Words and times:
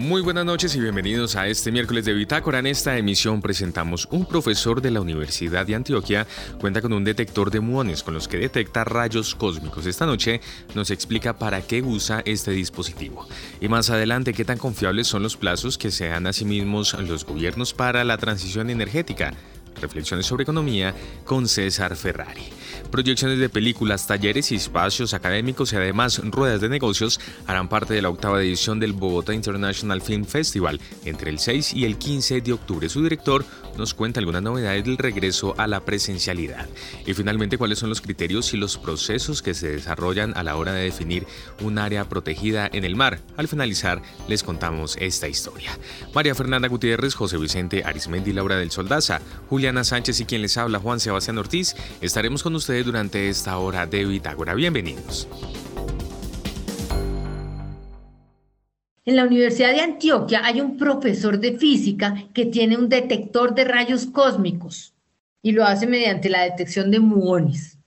Muy 0.00 0.22
buenas 0.22 0.46
noches 0.46 0.74
y 0.76 0.80
bienvenidos 0.80 1.36
a 1.36 1.46
este 1.46 1.70
miércoles 1.70 2.06
de 2.06 2.14
Bitácora. 2.14 2.60
En 2.60 2.66
esta 2.66 2.96
emisión 2.96 3.42
presentamos 3.42 4.08
un 4.10 4.24
profesor 4.24 4.80
de 4.80 4.90
la 4.90 5.02
Universidad 5.02 5.66
de 5.66 5.74
Antioquia 5.74 6.26
cuenta 6.58 6.80
con 6.80 6.94
un 6.94 7.04
detector 7.04 7.50
de 7.50 7.60
muones 7.60 8.02
con 8.02 8.14
los 8.14 8.26
que 8.26 8.38
detecta 8.38 8.82
rayos 8.82 9.34
cósmicos. 9.34 9.84
Esta 9.84 10.06
noche 10.06 10.40
nos 10.74 10.90
explica 10.90 11.36
para 11.36 11.60
qué 11.60 11.82
usa 11.82 12.22
este 12.24 12.52
dispositivo. 12.52 13.28
Y 13.60 13.68
más 13.68 13.90
adelante, 13.90 14.32
qué 14.32 14.46
tan 14.46 14.56
confiables 14.56 15.06
son 15.06 15.22
los 15.22 15.36
plazos 15.36 15.76
que 15.76 15.90
se 15.90 16.08
dan 16.08 16.26
a 16.26 16.32
sí 16.32 16.46
mismos 16.46 16.94
los 16.94 17.26
gobiernos 17.26 17.74
para 17.74 18.02
la 18.02 18.16
transición 18.16 18.70
energética. 18.70 19.34
Reflexiones 19.82 20.24
sobre 20.24 20.44
economía 20.44 20.94
con 21.26 21.46
César 21.46 21.94
Ferrari. 21.94 22.48
Proyecciones 22.90 23.38
de 23.38 23.48
películas, 23.48 24.08
talleres 24.08 24.50
y 24.50 24.56
espacios 24.56 25.14
académicos 25.14 25.72
y 25.72 25.76
además 25.76 26.20
ruedas 26.24 26.60
de 26.60 26.68
negocios 26.68 27.20
harán 27.46 27.68
parte 27.68 27.94
de 27.94 28.02
la 28.02 28.08
octava 28.08 28.42
edición 28.42 28.80
del 28.80 28.92
Bogotá 28.92 29.32
International 29.32 30.02
Film 30.02 30.24
Festival 30.24 30.80
entre 31.04 31.30
el 31.30 31.38
6 31.38 31.74
y 31.74 31.84
el 31.84 31.98
15 31.98 32.40
de 32.40 32.52
octubre. 32.52 32.88
Su 32.88 33.02
director 33.02 33.44
nos 33.78 33.94
cuenta 33.94 34.18
algunas 34.18 34.42
novedades 34.42 34.84
del 34.84 34.98
regreso 34.98 35.54
a 35.56 35.68
la 35.68 35.84
presencialidad. 35.84 36.68
Y 37.06 37.14
finalmente, 37.14 37.58
cuáles 37.58 37.78
son 37.78 37.90
los 37.90 38.00
criterios 38.00 38.52
y 38.54 38.56
los 38.56 38.76
procesos 38.76 39.40
que 39.40 39.54
se 39.54 39.70
desarrollan 39.70 40.36
a 40.36 40.42
la 40.42 40.56
hora 40.56 40.72
de 40.72 40.82
definir 40.82 41.26
un 41.62 41.78
área 41.78 42.08
protegida 42.08 42.68
en 42.72 42.84
el 42.84 42.96
mar. 42.96 43.20
Al 43.36 43.46
finalizar, 43.46 44.02
les 44.28 44.42
contamos 44.42 44.96
esta 45.00 45.28
historia. 45.28 45.78
María 46.12 46.34
Fernanda 46.34 46.68
Gutiérrez, 46.68 47.14
José 47.14 47.38
Vicente 47.38 47.84
Arismendi, 47.84 48.32
Laura 48.32 48.56
del 48.56 48.72
Soldaza, 48.72 49.20
Juliana 49.48 49.84
Sánchez 49.84 50.20
y 50.20 50.24
quien 50.24 50.42
les 50.42 50.56
habla, 50.56 50.80
Juan 50.80 50.98
Sebastián 50.98 51.38
Ortiz, 51.38 51.76
estaremos 52.00 52.42
con 52.42 52.56
ustedes 52.56 52.79
durante 52.82 53.28
esta 53.28 53.58
hora 53.58 53.86
de 53.86 54.04
Bitágora. 54.04 54.54
Bienvenidos. 54.54 55.28
En 59.04 59.16
la 59.16 59.24
Universidad 59.24 59.72
de 59.72 59.80
Antioquia 59.80 60.42
hay 60.44 60.60
un 60.60 60.76
profesor 60.76 61.40
de 61.40 61.58
física 61.58 62.26
que 62.32 62.46
tiene 62.46 62.76
un 62.76 62.88
detector 62.88 63.54
de 63.54 63.64
rayos 63.64 64.06
cósmicos 64.06 64.94
y 65.42 65.52
lo 65.52 65.64
hace 65.64 65.86
mediante 65.86 66.28
la 66.28 66.42
detección 66.42 66.90
de 66.90 67.00
muones. 67.00 67.78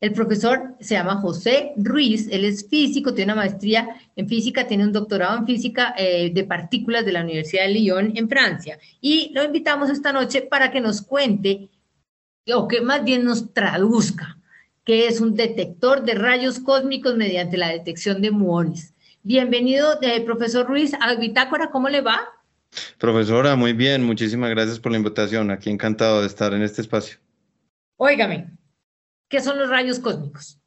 El 0.00 0.12
profesor 0.12 0.76
se 0.80 0.94
llama 0.94 1.20
José 1.20 1.72
Ruiz, 1.76 2.28
él 2.30 2.44
es 2.44 2.68
físico, 2.68 3.14
tiene 3.14 3.32
una 3.32 3.42
maestría 3.42 3.88
en 4.16 4.28
física, 4.28 4.66
tiene 4.66 4.84
un 4.84 4.92
doctorado 4.92 5.38
en 5.38 5.46
física 5.46 5.94
eh, 5.96 6.30
de 6.34 6.44
partículas 6.44 7.04
de 7.04 7.12
la 7.12 7.22
Universidad 7.22 7.62
de 7.64 7.70
Lyon 7.70 8.12
en 8.16 8.28
Francia. 8.28 8.78
Y 9.00 9.30
lo 9.32 9.44
invitamos 9.44 9.90
esta 9.90 10.12
noche 10.12 10.42
para 10.42 10.70
que 10.72 10.80
nos 10.80 11.02
cuente 11.02 11.68
o 12.50 12.68
que 12.68 12.80
más 12.80 13.04
bien 13.04 13.24
nos 13.24 13.52
traduzca, 13.52 14.38
que 14.84 15.06
es 15.06 15.20
un 15.20 15.34
detector 15.34 16.02
de 16.02 16.14
rayos 16.14 16.58
cósmicos 16.58 17.14
mediante 17.14 17.56
la 17.56 17.68
detección 17.68 18.20
de 18.20 18.30
muones. 18.30 18.94
Bienvenido, 19.22 19.98
eh, 20.02 20.20
profesor 20.22 20.66
Ruiz, 20.66 20.92
a 21.00 21.14
Bitácora, 21.14 21.70
¿cómo 21.70 21.88
le 21.88 22.00
va? 22.00 22.28
Profesora, 22.98 23.54
muy 23.54 23.74
bien, 23.74 24.02
muchísimas 24.02 24.50
gracias 24.50 24.80
por 24.80 24.90
la 24.90 24.98
invitación. 24.98 25.50
Aquí 25.50 25.70
encantado 25.70 26.20
de 26.20 26.26
estar 26.26 26.52
en 26.54 26.62
este 26.62 26.80
espacio. 26.80 27.18
Óigame, 27.96 28.50
¿qué 29.28 29.40
son 29.40 29.58
los 29.58 29.68
rayos 29.68 30.00
cósmicos? 30.00 30.58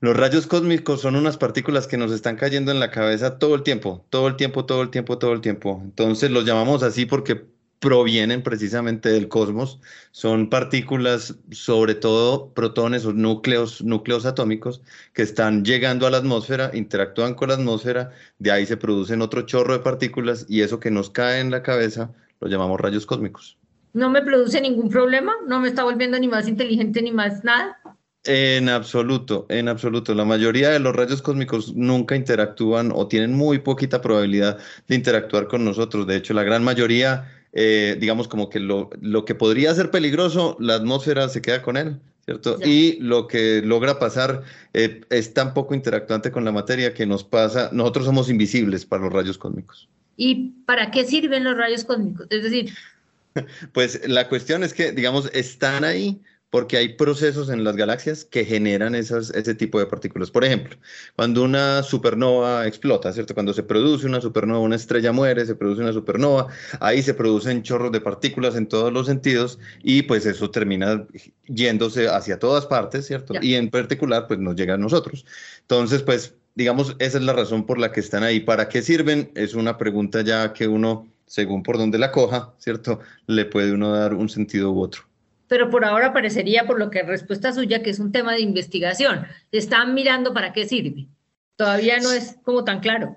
Los 0.00 0.16
rayos 0.16 0.46
cósmicos 0.46 1.00
son 1.00 1.14
unas 1.16 1.36
partículas 1.36 1.86
que 1.86 1.96
nos 1.96 2.10
están 2.12 2.36
cayendo 2.36 2.72
en 2.72 2.80
la 2.80 2.90
cabeza 2.90 3.38
todo 3.38 3.54
el 3.54 3.62
tiempo, 3.62 4.04
todo 4.10 4.28
el 4.28 4.36
tiempo, 4.36 4.66
todo 4.66 4.82
el 4.82 4.90
tiempo, 4.90 5.18
todo 5.18 5.32
el 5.32 5.40
tiempo. 5.40 5.80
Entonces 5.82 6.30
los 6.30 6.44
llamamos 6.44 6.82
así 6.82 7.06
porque 7.06 7.46
provienen 7.80 8.42
precisamente 8.42 9.08
del 9.08 9.28
cosmos, 9.28 9.80
son 10.12 10.50
partículas, 10.50 11.34
sobre 11.50 11.94
todo 11.94 12.52
protones 12.52 13.06
o 13.06 13.12
núcleos, 13.12 13.82
núcleos 13.82 14.26
atómicos, 14.26 14.82
que 15.14 15.22
están 15.22 15.64
llegando 15.64 16.06
a 16.06 16.10
la 16.10 16.18
atmósfera, 16.18 16.70
interactúan 16.74 17.34
con 17.34 17.48
la 17.48 17.54
atmósfera, 17.54 18.10
de 18.38 18.52
ahí 18.52 18.66
se 18.66 18.76
producen 18.76 19.22
otro 19.22 19.42
chorro 19.42 19.72
de 19.72 19.80
partículas 19.80 20.44
y 20.48 20.60
eso 20.60 20.78
que 20.78 20.90
nos 20.90 21.10
cae 21.10 21.40
en 21.40 21.50
la 21.50 21.62
cabeza 21.62 22.12
lo 22.38 22.48
llamamos 22.48 22.80
rayos 22.80 23.06
cósmicos. 23.06 23.56
¿No 23.92 24.10
me 24.10 24.22
produce 24.22 24.60
ningún 24.60 24.88
problema? 24.88 25.32
¿No 25.48 25.58
me 25.58 25.68
está 25.68 25.82
volviendo 25.82 26.18
ni 26.18 26.28
más 26.28 26.46
inteligente 26.48 27.02
ni 27.02 27.12
más 27.12 27.44
nada? 27.44 27.78
En 28.24 28.68
absoluto, 28.68 29.46
en 29.48 29.68
absoluto. 29.68 30.14
La 30.14 30.26
mayoría 30.26 30.68
de 30.68 30.78
los 30.78 30.94
rayos 30.94 31.22
cósmicos 31.22 31.74
nunca 31.74 32.14
interactúan 32.14 32.92
o 32.94 33.08
tienen 33.08 33.34
muy 33.34 33.60
poquita 33.60 34.02
probabilidad 34.02 34.58
de 34.86 34.94
interactuar 34.94 35.48
con 35.48 35.64
nosotros. 35.64 36.06
De 36.06 36.16
hecho, 36.16 36.34
la 36.34 36.42
gran 36.42 36.62
mayoría 36.62 37.39
eh, 37.52 37.96
digamos 37.98 38.28
como 38.28 38.48
que 38.48 38.60
lo, 38.60 38.90
lo, 39.00 39.24
que 39.24 39.34
podría 39.34 39.74
ser 39.74 39.90
peligroso, 39.90 40.56
la 40.60 40.76
atmósfera 40.76 41.28
se 41.28 41.42
queda 41.42 41.62
con 41.62 41.76
él, 41.76 41.98
¿cierto? 42.24 42.58
Y 42.64 42.98
lo 43.00 43.26
que 43.26 43.62
logra 43.62 43.98
pasar 43.98 44.42
eh, 44.72 45.00
es 45.10 45.34
tan 45.34 45.52
poco 45.52 45.74
interactuante 45.74 46.30
con 46.30 46.44
la 46.44 46.52
materia 46.52 46.94
que 46.94 47.06
nos 47.06 47.24
pasa, 47.24 47.70
nosotros 47.72 48.06
somos 48.06 48.30
invisibles 48.30 48.86
para 48.86 49.02
los 49.04 49.12
rayos 49.12 49.38
cósmicos. 49.38 49.88
¿Y 50.16 50.52
para 50.66 50.90
qué 50.90 51.04
sirven 51.04 51.44
los 51.44 51.56
rayos 51.56 51.84
cósmicos? 51.84 52.26
Es 52.30 52.42
decir... 52.42 52.72
Pues 53.72 54.08
la 54.08 54.28
cuestión 54.28 54.64
es 54.64 54.74
que, 54.74 54.90
digamos, 54.90 55.30
están 55.32 55.84
ahí 55.84 56.20
porque 56.50 56.76
hay 56.76 56.90
procesos 56.94 57.48
en 57.48 57.62
las 57.62 57.76
galaxias 57.76 58.24
que 58.24 58.44
generan 58.44 58.94
esas, 58.96 59.30
ese 59.30 59.54
tipo 59.54 59.78
de 59.78 59.86
partículas. 59.86 60.30
Por 60.30 60.44
ejemplo, 60.44 60.76
cuando 61.16 61.44
una 61.44 61.82
supernova 61.84 62.66
explota, 62.66 63.12
¿cierto? 63.12 63.34
Cuando 63.34 63.54
se 63.54 63.62
produce 63.62 64.06
una 64.06 64.20
supernova, 64.20 64.60
una 64.60 64.76
estrella 64.76 65.12
muere, 65.12 65.46
se 65.46 65.54
produce 65.54 65.82
una 65.82 65.92
supernova, 65.92 66.48
ahí 66.80 67.02
se 67.02 67.14
producen 67.14 67.62
chorros 67.62 67.92
de 67.92 68.00
partículas 68.00 68.56
en 68.56 68.66
todos 68.66 68.92
los 68.92 69.06
sentidos 69.06 69.60
y 69.82 70.02
pues 70.02 70.26
eso 70.26 70.50
termina 70.50 71.06
yéndose 71.46 72.08
hacia 72.08 72.38
todas 72.38 72.66
partes, 72.66 73.06
¿cierto? 73.06 73.34
Y 73.40 73.54
en 73.54 73.70
particular, 73.70 74.26
pues 74.26 74.40
nos 74.40 74.56
llega 74.56 74.74
a 74.74 74.78
nosotros. 74.78 75.24
Entonces, 75.60 76.02
pues, 76.02 76.34
digamos, 76.56 76.96
esa 76.98 77.18
es 77.18 77.24
la 77.24 77.32
razón 77.32 77.64
por 77.64 77.78
la 77.78 77.92
que 77.92 78.00
están 78.00 78.24
ahí. 78.24 78.40
¿Para 78.40 78.68
qué 78.68 78.82
sirven? 78.82 79.30
Es 79.36 79.54
una 79.54 79.78
pregunta 79.78 80.22
ya 80.22 80.52
que 80.52 80.66
uno, 80.66 81.06
según 81.26 81.62
por 81.62 81.78
donde 81.78 81.98
la 81.98 82.10
coja, 82.10 82.54
¿cierto? 82.58 82.98
Le 83.26 83.44
puede 83.44 83.72
uno 83.72 83.92
dar 83.92 84.14
un 84.14 84.28
sentido 84.28 84.72
u 84.72 84.80
otro 84.80 85.09
pero 85.50 85.68
por 85.68 85.84
ahora 85.84 86.12
parecería, 86.12 86.64
por 86.64 86.78
lo 86.78 86.90
que 86.90 87.02
respuesta 87.02 87.52
suya, 87.52 87.82
que 87.82 87.90
es 87.90 87.98
un 87.98 88.12
tema 88.12 88.34
de 88.34 88.40
investigación. 88.40 89.26
Están 89.50 89.94
mirando 89.94 90.32
para 90.32 90.52
qué 90.52 90.64
sirve. 90.64 91.08
Todavía 91.56 91.98
no 91.98 92.12
es 92.12 92.36
como 92.44 92.62
tan 92.62 92.78
claro. 92.78 93.16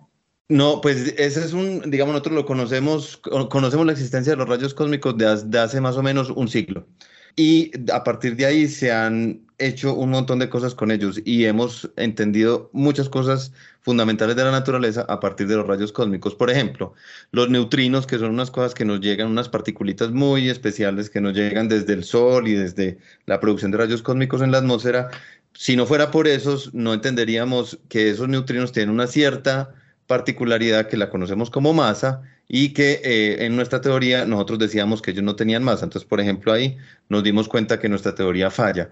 No, 0.50 0.82
pues 0.82 1.14
ese 1.16 1.46
es 1.46 1.54
un, 1.54 1.92
digamos, 1.92 2.14
nosotros 2.14 2.34
lo 2.34 2.46
conocemos, 2.48 3.18
conocemos 3.18 3.86
la 3.86 3.92
existencia 3.92 4.32
de 4.32 4.38
los 4.38 4.50
rayos 4.50 4.74
cósmicos 4.74 5.16
de, 5.16 5.60
hace 5.60 5.80
más 5.80 5.96
o 5.96 6.02
menos 6.02 6.32
un 6.32 6.48
siglo. 6.48 6.88
Y 7.36 7.72
a 7.92 8.04
partir 8.04 8.36
de 8.36 8.48
ahí 8.48 8.68
se 8.68 8.92
han 8.92 9.46
hecho 9.60 9.94
un 9.94 10.10
montón 10.10 10.40
de 10.40 10.50
cosas 10.50 10.74
con 10.74 10.90
ellos 10.90 11.22
y 11.24 11.46
hemos 11.46 11.92
entendido 11.98 12.72
muchas 12.74 13.10
cosas 13.10 13.54
fundamentales 13.84 14.36
de 14.36 14.44
la 14.44 14.52
naturaleza 14.52 15.06
a 15.08 15.20
partir 15.20 15.48
de 15.48 15.56
los 15.58 15.68
rayos 15.68 15.92
cósmicos. 15.92 16.36
Por 16.36 16.50
ejemplo, 16.50 16.94
los 17.32 17.50
neutrinos, 17.50 18.08
que 18.08 18.18
son 18.18 18.32
unas 18.32 18.50
cosas 18.50 18.74
que 18.74 18.86
nos 18.86 19.02
llegan, 19.02 19.28
unas 19.28 19.50
particulitas 19.50 20.12
muy 20.12 20.50
especiales 20.50 21.10
que 21.10 21.22
nos 21.22 21.34
llegan 21.34 21.68
desde 21.68 21.94
el 21.94 22.04
Sol 22.04 22.48
y 22.48 22.54
desde 22.54 22.98
la 23.26 23.40
producción 23.40 23.72
de 23.72 23.78
rayos 23.78 24.02
cósmicos 24.02 24.42
en 24.42 24.52
la 24.52 24.60
atmósfera. 24.60 25.12
Si 25.54 25.76
no 25.76 25.86
fuera 25.86 26.12
por 26.12 26.28
esos, 26.28 26.74
no 26.74 26.94
entenderíamos 26.94 27.78
que 27.90 28.10
esos 28.10 28.28
neutrinos 28.28 28.72
tienen 28.72 28.90
una 28.90 29.06
cierta 29.06 29.76
particularidad 30.08 30.88
que 30.88 30.98
la 30.98 31.10
conocemos 31.10 31.50
como 31.50 31.74
masa 31.74 32.22
y 32.48 32.74
que 32.74 33.02
eh, 33.04 33.46
en 33.46 33.56
nuestra 33.56 33.82
teoría 33.82 34.26
nosotros 34.26 34.60
decíamos 34.60 35.02
que 35.02 35.12
ellos 35.12 35.24
no 35.24 35.36
tenían 35.36 35.64
masa. 35.64 35.86
Entonces, 35.86 36.08
por 36.08 36.22
ejemplo, 36.22 36.54
ahí 36.54 36.78
nos 37.10 37.24
dimos 37.24 37.48
cuenta 37.48 37.80
que 37.80 37.90
nuestra 37.90 38.16
teoría 38.16 38.50
falla 38.50 38.90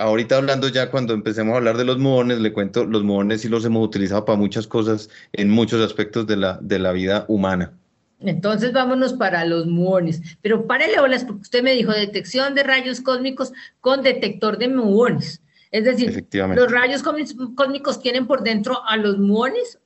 ahorita 0.00 0.36
hablando 0.36 0.68
ya 0.68 0.90
cuando 0.90 1.12
empecemos 1.14 1.54
a 1.54 1.58
hablar 1.58 1.76
de 1.76 1.84
los 1.84 1.98
muones, 1.98 2.38
le 2.40 2.52
cuento, 2.52 2.84
los 2.84 3.04
muones 3.04 3.42
sí 3.42 3.48
los 3.48 3.64
hemos 3.64 3.86
utilizado 3.86 4.24
para 4.24 4.38
muchas 4.38 4.66
cosas 4.66 5.10
en 5.32 5.50
muchos 5.50 5.84
aspectos 5.84 6.26
de 6.26 6.36
la, 6.36 6.58
de 6.60 6.78
la 6.78 6.92
vida 6.92 7.24
humana. 7.28 7.72
Entonces 8.20 8.72
vámonos 8.72 9.14
para 9.14 9.44
los 9.44 9.66
muones. 9.66 10.20
Pero 10.42 10.66
párele 10.66 11.00
olas, 11.00 11.24
porque 11.24 11.42
usted 11.42 11.62
me 11.62 11.74
dijo 11.74 11.92
detección 11.92 12.54
de 12.54 12.62
rayos 12.62 13.00
cósmicos 13.00 13.52
con 13.80 14.02
detector 14.02 14.58
de 14.58 14.68
muones. 14.68 15.42
Es 15.70 15.84
decir, 15.84 16.26
¿los 16.32 16.72
rayos 16.72 17.02
cósmicos 17.02 18.02
tienen 18.02 18.26
por 18.26 18.42
dentro 18.42 18.84
a 18.86 18.96
los 18.96 19.18
muones 19.18 19.78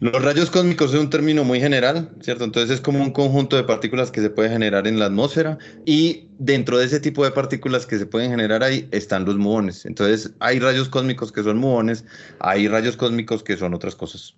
los 0.00 0.22
rayos 0.22 0.50
cósmicos 0.50 0.92
es 0.92 1.00
un 1.00 1.10
término 1.10 1.44
muy 1.44 1.60
general, 1.60 2.10
¿cierto? 2.20 2.44
Entonces 2.44 2.70
es 2.70 2.80
como 2.80 3.02
un 3.02 3.12
conjunto 3.12 3.56
de 3.56 3.64
partículas 3.64 4.10
que 4.10 4.20
se 4.20 4.30
puede 4.30 4.50
generar 4.50 4.86
en 4.86 4.98
la 4.98 5.06
atmósfera 5.06 5.58
y 5.84 6.28
dentro 6.38 6.78
de 6.78 6.86
ese 6.86 7.00
tipo 7.00 7.24
de 7.24 7.30
partículas 7.30 7.86
que 7.86 7.98
se 7.98 8.06
pueden 8.06 8.30
generar 8.30 8.62
ahí 8.62 8.88
están 8.90 9.24
los 9.24 9.36
muones. 9.36 9.86
Entonces 9.86 10.32
hay 10.40 10.58
rayos 10.58 10.88
cósmicos 10.88 11.32
que 11.32 11.42
son 11.42 11.58
muones, 11.58 12.04
hay 12.40 12.68
rayos 12.68 12.96
cósmicos 12.96 13.42
que 13.42 13.56
son 13.56 13.74
otras 13.74 13.96
cosas. 13.96 14.36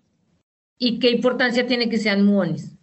¿Y 0.79 1.01
qué 1.01 1.11
importancia 1.11 1.67
tiene 1.67 1.89
que 1.89 1.99
sean 1.99 2.25
muones? 2.25 2.78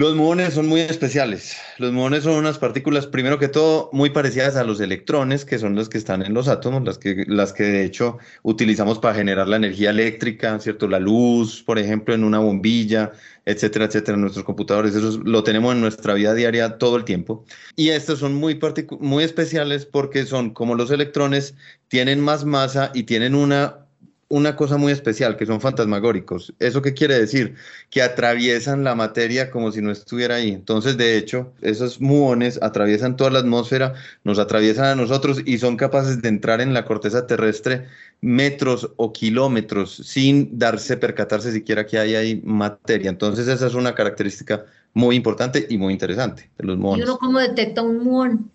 Los 0.00 0.16
muones 0.16 0.54
son 0.54 0.66
muy 0.66 0.80
especiales. 0.80 1.58
Los 1.76 1.92
muones 1.92 2.24
son 2.24 2.36
unas 2.36 2.56
partículas, 2.56 3.06
primero 3.06 3.38
que 3.38 3.48
todo, 3.48 3.90
muy 3.92 4.08
parecidas 4.08 4.56
a 4.56 4.64
los 4.64 4.80
electrones, 4.80 5.44
que 5.44 5.58
son 5.58 5.74
los 5.74 5.90
que 5.90 5.98
están 5.98 6.22
en 6.22 6.32
los 6.32 6.48
átomos, 6.48 6.82
las 6.84 6.96
que, 6.96 7.26
las 7.28 7.52
que 7.52 7.64
de 7.64 7.84
hecho 7.84 8.16
utilizamos 8.42 8.98
para 8.98 9.14
generar 9.14 9.46
la 9.46 9.56
energía 9.56 9.90
eléctrica, 9.90 10.58
¿cierto? 10.58 10.88
La 10.88 10.98
luz, 10.98 11.62
por 11.62 11.78
ejemplo, 11.78 12.14
en 12.14 12.24
una 12.24 12.38
bombilla, 12.38 13.12
etcétera, 13.44 13.84
etcétera, 13.84 14.14
en 14.14 14.22
nuestros 14.22 14.46
computadores. 14.46 14.94
Eso 14.94 15.20
lo 15.22 15.42
tenemos 15.42 15.74
en 15.74 15.82
nuestra 15.82 16.14
vida 16.14 16.32
diaria 16.32 16.78
todo 16.78 16.96
el 16.96 17.04
tiempo. 17.04 17.44
Y 17.76 17.90
estos 17.90 18.20
son 18.20 18.34
muy, 18.34 18.58
muy 19.00 19.22
especiales 19.22 19.84
porque 19.84 20.24
son 20.24 20.54
como 20.54 20.76
los 20.76 20.90
electrones, 20.90 21.54
tienen 21.88 22.20
más 22.20 22.46
masa 22.46 22.90
y 22.94 23.02
tienen 23.02 23.34
una 23.34 23.84
una 24.30 24.54
cosa 24.54 24.76
muy 24.76 24.92
especial, 24.92 25.36
que 25.36 25.44
son 25.44 25.60
fantasmagóricos. 25.60 26.54
¿Eso 26.60 26.80
qué 26.80 26.94
quiere 26.94 27.18
decir? 27.18 27.56
Que 27.90 28.00
atraviesan 28.00 28.84
la 28.84 28.94
materia 28.94 29.50
como 29.50 29.72
si 29.72 29.82
no 29.82 29.90
estuviera 29.90 30.36
ahí. 30.36 30.52
Entonces, 30.52 30.96
de 30.96 31.18
hecho, 31.18 31.52
esos 31.60 32.00
muones 32.00 32.58
atraviesan 32.62 33.16
toda 33.16 33.30
la 33.30 33.40
atmósfera, 33.40 33.94
nos 34.22 34.38
atraviesan 34.38 34.84
a 34.84 34.94
nosotros 34.94 35.42
y 35.44 35.58
son 35.58 35.76
capaces 35.76 36.22
de 36.22 36.28
entrar 36.28 36.60
en 36.60 36.72
la 36.72 36.84
corteza 36.84 37.26
terrestre 37.26 37.88
metros 38.20 38.90
o 38.96 39.12
kilómetros 39.12 39.96
sin 40.04 40.58
darse, 40.58 40.96
percatarse 40.96 41.50
siquiera 41.50 41.84
que 41.84 41.98
hay 41.98 42.14
ahí 42.14 42.40
materia. 42.44 43.10
Entonces, 43.10 43.48
esa 43.48 43.66
es 43.66 43.74
una 43.74 43.96
característica 43.96 44.64
muy 44.94 45.16
importante 45.16 45.66
y 45.68 45.76
muy 45.76 45.92
interesante 45.92 46.50
de 46.56 46.64
los 46.64 46.78
muones. 46.78 47.04
¿Y 47.04 47.08
uno 47.08 47.18
cómo 47.18 47.40
detecta 47.40 47.82
un 47.82 47.98
muón? 47.98 48.50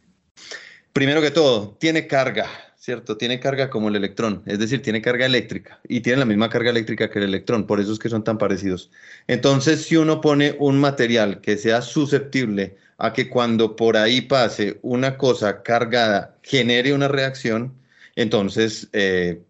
Primero 0.93 1.21
que 1.21 1.31
todo, 1.31 1.75
tiene 1.79 2.07
carga. 2.07 2.47
¿Cierto? 2.85 3.17
Tiene 3.17 3.39
carga 3.39 3.71
como 3.71 3.89
el 3.89 3.95
electrón, 3.95 4.43
es 4.45 4.59
decir, 4.59 4.83
tiene 4.83 5.01
carga 5.01 5.25
eléctrica 5.25 5.79
y 5.87 6.01
tiene 6.01 6.19
la 6.19 6.25
misma 6.25 6.49
carga 6.49 6.69
eléctrica 6.69 7.09
que 7.09 7.17
el 7.17 7.25
electrón, 7.25 7.65
por 7.65 7.79
eso 7.79 7.91
es 7.91 7.97
que 7.97 8.09
son 8.09 8.23
tan 8.23 8.37
parecidos. 8.37 8.91
Entonces, 9.27 9.85
si 9.85 9.95
uno 9.95 10.21
pone 10.21 10.55
un 10.59 10.79
material 10.79 11.41
que 11.41 11.57
sea 11.57 11.81
susceptible 11.81 12.77
a 12.99 13.11
que 13.11 13.27
cuando 13.27 13.75
por 13.75 13.97
ahí 13.97 14.21
pase 14.21 14.77
una 14.83 15.17
cosa 15.17 15.63
cargada 15.63 16.37
genere 16.43 16.93
una 16.93 17.07
reacción, 17.07 17.73
entonces 18.15 18.87
eh, 18.93 19.41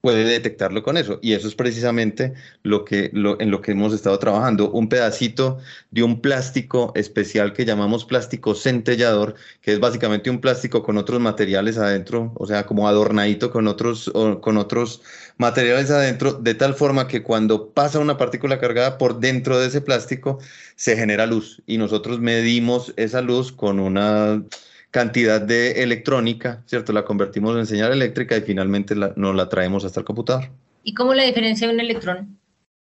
puede 0.00 0.24
detectarlo 0.24 0.82
con 0.82 0.96
eso. 0.96 1.18
Y 1.22 1.32
eso 1.32 1.48
es 1.48 1.54
precisamente 1.54 2.34
lo 2.62 2.84
que, 2.84 3.10
lo, 3.12 3.40
en 3.40 3.50
lo 3.50 3.60
que 3.60 3.72
hemos 3.72 3.92
estado 3.92 4.18
trabajando. 4.18 4.70
Un 4.70 4.88
pedacito 4.88 5.58
de 5.90 6.02
un 6.02 6.20
plástico 6.20 6.92
especial 6.94 7.52
que 7.52 7.64
llamamos 7.64 8.04
plástico 8.04 8.54
centellador, 8.54 9.34
que 9.60 9.72
es 9.72 9.80
básicamente 9.80 10.30
un 10.30 10.40
plástico 10.40 10.82
con 10.82 10.98
otros 10.98 11.20
materiales 11.20 11.78
adentro, 11.78 12.32
o 12.36 12.46
sea, 12.46 12.66
como 12.66 12.88
adornadito 12.88 13.50
con 13.50 13.66
otros, 13.66 14.10
con 14.40 14.56
otros 14.56 15.02
materiales 15.36 15.90
adentro, 15.90 16.32
de 16.32 16.54
tal 16.54 16.74
forma 16.74 17.08
que 17.08 17.22
cuando 17.22 17.70
pasa 17.70 17.98
una 17.98 18.16
partícula 18.16 18.58
cargada 18.58 18.98
por 18.98 19.20
dentro 19.20 19.58
de 19.58 19.66
ese 19.66 19.80
plástico, 19.80 20.38
se 20.76 20.96
genera 20.96 21.26
luz. 21.26 21.62
Y 21.66 21.78
nosotros 21.78 22.20
medimos 22.20 22.92
esa 22.96 23.20
luz 23.20 23.52
con 23.52 23.80
una 23.80 24.42
cantidad 24.90 25.40
de 25.40 25.82
electrónica, 25.82 26.62
¿cierto? 26.66 26.92
La 26.92 27.04
convertimos 27.04 27.56
en 27.56 27.66
señal 27.66 27.92
eléctrica 27.92 28.36
y 28.36 28.42
finalmente 28.42 28.94
nos 28.94 29.34
la 29.34 29.48
traemos 29.48 29.84
hasta 29.84 30.00
el 30.00 30.06
computador. 30.06 30.50
¿Y 30.82 30.94
cómo 30.94 31.14
la 31.14 31.24
diferencia 31.24 31.68
de 31.68 31.74
un 31.74 31.80
electrón? 31.80 32.38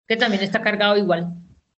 Que 0.07 0.15
también 0.15 0.43
está 0.43 0.61
cargado 0.61 0.97
igual. 0.97 1.33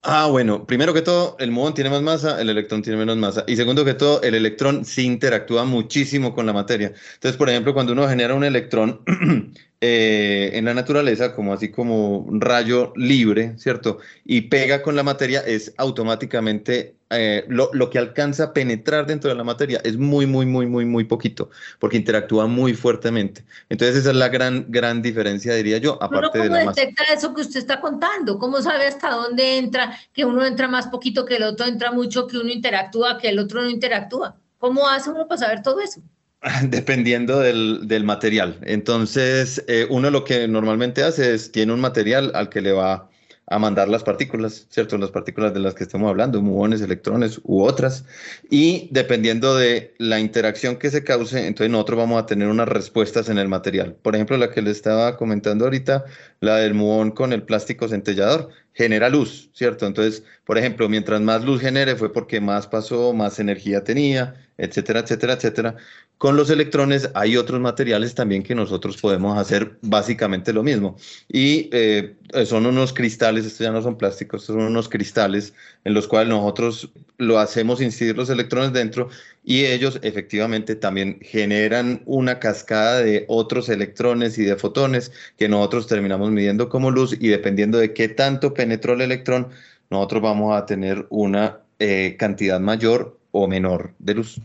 Ah, 0.08 0.28
bueno, 0.30 0.66
primero 0.66 0.94
que 0.94 1.02
todo, 1.02 1.36
el 1.40 1.50
muón 1.50 1.74
tiene 1.74 1.90
más 1.90 2.00
masa, 2.00 2.40
el 2.40 2.48
electrón 2.48 2.80
tiene 2.80 2.96
menos 2.96 3.16
masa. 3.16 3.44
Y 3.48 3.56
segundo 3.56 3.84
que 3.84 3.94
todo, 3.94 4.22
el 4.22 4.36
electrón 4.36 4.84
sí 4.84 5.04
interactúa 5.04 5.64
muchísimo 5.64 6.32
con 6.32 6.46
la 6.46 6.52
materia. 6.52 6.92
Entonces, 7.14 7.36
por 7.36 7.50
ejemplo, 7.50 7.74
cuando 7.74 7.92
uno 7.92 8.08
genera 8.08 8.34
un 8.34 8.44
electrón, 8.44 9.00
Eh, 9.82 10.52
en 10.54 10.64
la 10.64 10.72
naturaleza, 10.72 11.34
como 11.34 11.52
así 11.52 11.70
como 11.70 12.18
un 12.18 12.40
rayo 12.40 12.94
libre, 12.96 13.58
¿cierto? 13.58 13.98
Y 14.24 14.42
pega 14.42 14.80
con 14.80 14.96
la 14.96 15.02
materia, 15.02 15.40
es 15.40 15.74
automáticamente 15.76 16.96
eh, 17.10 17.44
lo, 17.48 17.68
lo, 17.74 17.90
que 17.90 17.98
alcanza 17.98 18.44
a 18.44 18.52
penetrar 18.54 19.06
dentro 19.06 19.28
de 19.28 19.36
la 19.36 19.44
materia 19.44 19.80
es 19.84 19.98
muy, 19.98 20.24
muy, 20.24 20.46
muy, 20.46 20.66
muy, 20.66 20.86
muy 20.86 21.04
poquito, 21.04 21.50
porque 21.78 21.98
interactúa 21.98 22.46
muy 22.46 22.72
fuertemente. 22.72 23.44
Entonces 23.68 23.98
esa 23.98 24.10
es 24.10 24.16
la 24.16 24.28
gran, 24.28 24.64
gran 24.68 25.02
diferencia, 25.02 25.54
diría 25.54 25.76
yo, 25.76 26.02
aparte 26.02 26.38
de 26.38 26.48
la 26.48 26.60
¿Cómo 26.60 26.72
detecta 26.72 27.04
eso 27.12 27.34
que 27.34 27.42
usted 27.42 27.60
está 27.60 27.78
contando? 27.78 28.38
¿Cómo 28.38 28.62
sabe 28.62 28.86
hasta 28.86 29.10
dónde 29.10 29.58
entra, 29.58 29.94
que 30.14 30.24
uno 30.24 30.44
entra 30.46 30.68
más 30.68 30.86
poquito, 30.88 31.26
que 31.26 31.36
el 31.36 31.42
otro 31.42 31.66
entra 31.66 31.92
mucho, 31.92 32.26
que 32.26 32.38
uno 32.38 32.50
interactúa, 32.50 33.18
que 33.18 33.28
el 33.28 33.38
otro 33.38 33.60
no 33.60 33.68
interactúa? 33.68 34.36
¿Cómo 34.58 34.88
hace 34.88 35.10
uno 35.10 35.28
para 35.28 35.38
saber 35.38 35.62
todo 35.62 35.80
eso? 35.80 36.00
Dependiendo 36.68 37.40
del, 37.40 38.04
material. 38.04 38.58
Entonces, 38.62 39.64
eh, 39.68 39.86
uno 39.90 40.10
lo 40.10 40.24
que 40.24 40.46
normalmente 40.48 41.02
hace 41.02 41.34
es, 41.34 41.50
tiene 41.50 41.72
un 41.72 41.80
material 41.80 42.32
al 42.34 42.48
que 42.48 42.60
le 42.60 42.72
va 42.72 43.10
a 43.48 43.58
mandar 43.58 43.88
las 43.88 44.02
partículas, 44.02 44.66
¿cierto? 44.70 44.98
Las 44.98 45.12
partículas 45.12 45.54
de 45.54 45.60
las 45.60 45.74
que 45.74 45.84
estamos 45.84 46.08
hablando, 46.08 46.42
muones, 46.42 46.80
electrones 46.80 47.40
u 47.44 47.62
otras. 47.62 48.04
Y 48.50 48.88
dependiendo 48.90 49.56
de 49.56 49.94
la 49.98 50.18
interacción 50.18 50.76
que 50.76 50.90
se 50.90 51.04
cause, 51.04 51.46
entonces 51.46 51.70
nosotros 51.70 51.98
vamos 51.98 52.20
a 52.20 52.26
tener 52.26 52.48
unas 52.48 52.68
respuestas 52.68 53.28
en 53.28 53.38
el 53.38 53.48
material. 53.48 53.94
Por 54.02 54.16
ejemplo, 54.16 54.36
la 54.36 54.50
que 54.50 54.62
le 54.62 54.72
estaba 54.72 55.16
comentando 55.16 55.64
ahorita, 55.64 56.04
la 56.40 56.56
del 56.56 56.74
muón 56.74 57.12
con 57.12 57.32
el 57.32 57.44
plástico 57.44 57.88
centellador, 57.88 58.48
genera 58.76 59.08
luz, 59.08 59.48
¿cierto? 59.54 59.86
Entonces, 59.86 60.22
por 60.44 60.58
ejemplo, 60.58 60.86
mientras 60.88 61.20
más 61.22 61.42
luz 61.42 61.62
genere 61.62 61.96
fue 61.96 62.12
porque 62.12 62.42
más 62.42 62.66
pasó, 62.66 63.14
más 63.14 63.40
energía 63.40 63.82
tenía, 63.82 64.34
etcétera, 64.58 65.00
etcétera, 65.00 65.32
etcétera. 65.32 65.76
Con 66.18 66.36
los 66.36 66.50
electrones 66.50 67.10
hay 67.14 67.38
otros 67.38 67.58
materiales 67.60 68.14
también 68.14 68.42
que 68.42 68.54
nosotros 68.54 68.98
podemos 68.98 69.38
hacer 69.38 69.78
básicamente 69.80 70.52
lo 70.52 70.62
mismo. 70.62 70.96
Y 71.28 71.70
eh, 71.72 72.16
son 72.44 72.66
unos 72.66 72.92
cristales, 72.92 73.46
estos 73.46 73.60
ya 73.60 73.72
no 73.72 73.80
son 73.80 73.96
plásticos, 73.96 74.44
son 74.44 74.60
unos 74.60 74.90
cristales 74.90 75.54
en 75.84 75.94
los 75.94 76.06
cuales 76.06 76.28
nosotros 76.28 76.90
lo 77.16 77.38
hacemos 77.38 77.80
incidir 77.80 78.16
los 78.16 78.28
electrones 78.28 78.74
dentro 78.74 79.08
y 79.48 79.64
ellos 79.64 80.00
efectivamente 80.02 80.74
también 80.74 81.20
generan 81.22 82.02
una 82.04 82.40
cascada 82.40 82.98
de 83.00 83.24
otros 83.28 83.68
electrones 83.68 84.38
y 84.38 84.44
de 84.44 84.56
fotones 84.56 85.12
que 85.38 85.48
nosotros 85.48 85.86
terminamos 85.86 86.32
midiendo 86.32 86.68
como 86.68 86.90
luz 86.90 87.16
y 87.18 87.28
dependiendo 87.28 87.78
de 87.78 87.94
qué 87.94 88.08
tanto 88.08 88.52
penetró 88.52 88.94
el 88.94 89.02
electrón, 89.02 89.50
nosotros 89.88 90.20
vamos 90.20 90.56
a 90.56 90.66
tener 90.66 91.06
una 91.10 91.60
eh, 91.78 92.16
cantidad 92.18 92.58
mayor 92.58 93.20
o 93.30 93.46
menor 93.46 93.94
de 94.00 94.14
luz. 94.14 94.40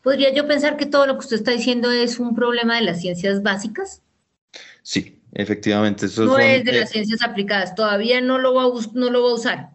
¿Podría 0.00 0.32
yo 0.32 0.46
pensar 0.46 0.76
que 0.76 0.86
todo 0.86 1.08
lo 1.08 1.14
que 1.14 1.24
usted 1.24 1.36
está 1.38 1.50
diciendo 1.50 1.90
es 1.90 2.20
un 2.20 2.36
problema 2.36 2.76
de 2.76 2.82
las 2.82 3.00
ciencias 3.00 3.42
básicas? 3.42 4.00
Sí, 4.82 5.18
efectivamente. 5.32 6.06
Eso 6.06 6.24
no 6.24 6.38
es 6.38 6.64
de 6.64 6.72
las 6.72 6.90
eh, 6.90 6.92
ciencias 6.92 7.20
aplicadas, 7.20 7.74
todavía 7.74 8.20
no 8.20 8.38
lo, 8.38 8.54
va 8.54 8.62
a, 8.62 8.68
no 8.92 9.10
lo 9.10 9.24
va 9.24 9.30
a 9.30 9.34
usar. 9.34 9.73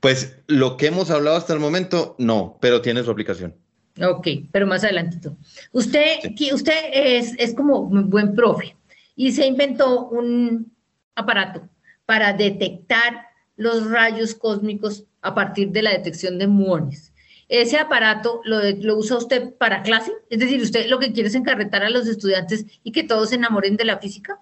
Pues 0.00 0.38
lo 0.46 0.76
que 0.76 0.86
hemos 0.86 1.10
hablado 1.10 1.36
hasta 1.36 1.52
el 1.52 1.60
momento, 1.60 2.14
no, 2.18 2.58
pero 2.60 2.80
tiene 2.80 3.02
su 3.02 3.10
aplicación. 3.10 3.54
Ok, 4.02 4.28
pero 4.52 4.66
más 4.66 4.84
adelantito. 4.84 5.36
Usted, 5.72 6.18
usted 6.52 6.90
es, 6.92 7.32
es 7.38 7.54
como 7.54 7.80
un 7.80 8.10
buen 8.10 8.34
profe 8.34 8.76
y 9.14 9.32
se 9.32 9.46
inventó 9.46 10.08
un 10.08 10.72
aparato 11.14 11.66
para 12.04 12.34
detectar 12.34 13.26
los 13.56 13.88
rayos 13.90 14.34
cósmicos 14.34 15.04
a 15.22 15.34
partir 15.34 15.70
de 15.70 15.82
la 15.82 15.92
detección 15.92 16.38
de 16.38 16.46
muones. 16.46 17.12
¿Ese 17.48 17.78
aparato 17.78 18.40
lo, 18.44 18.60
lo, 18.62 18.96
usa 18.96 19.16
usted 19.16 19.54
para 19.54 19.82
clase? 19.82 20.12
Es 20.30 20.40
decir, 20.40 20.60
¿usted 20.60 20.88
lo 20.88 20.98
que 20.98 21.12
quiere 21.12 21.28
es 21.28 21.34
encarretar 21.34 21.82
a 21.82 21.90
los 21.90 22.06
estudiantes 22.06 22.66
y 22.82 22.92
que 22.92 23.04
todos 23.04 23.30
se 23.30 23.36
enamoren 23.36 23.76
de 23.76 23.84
la 23.84 23.98
física? 23.98 24.40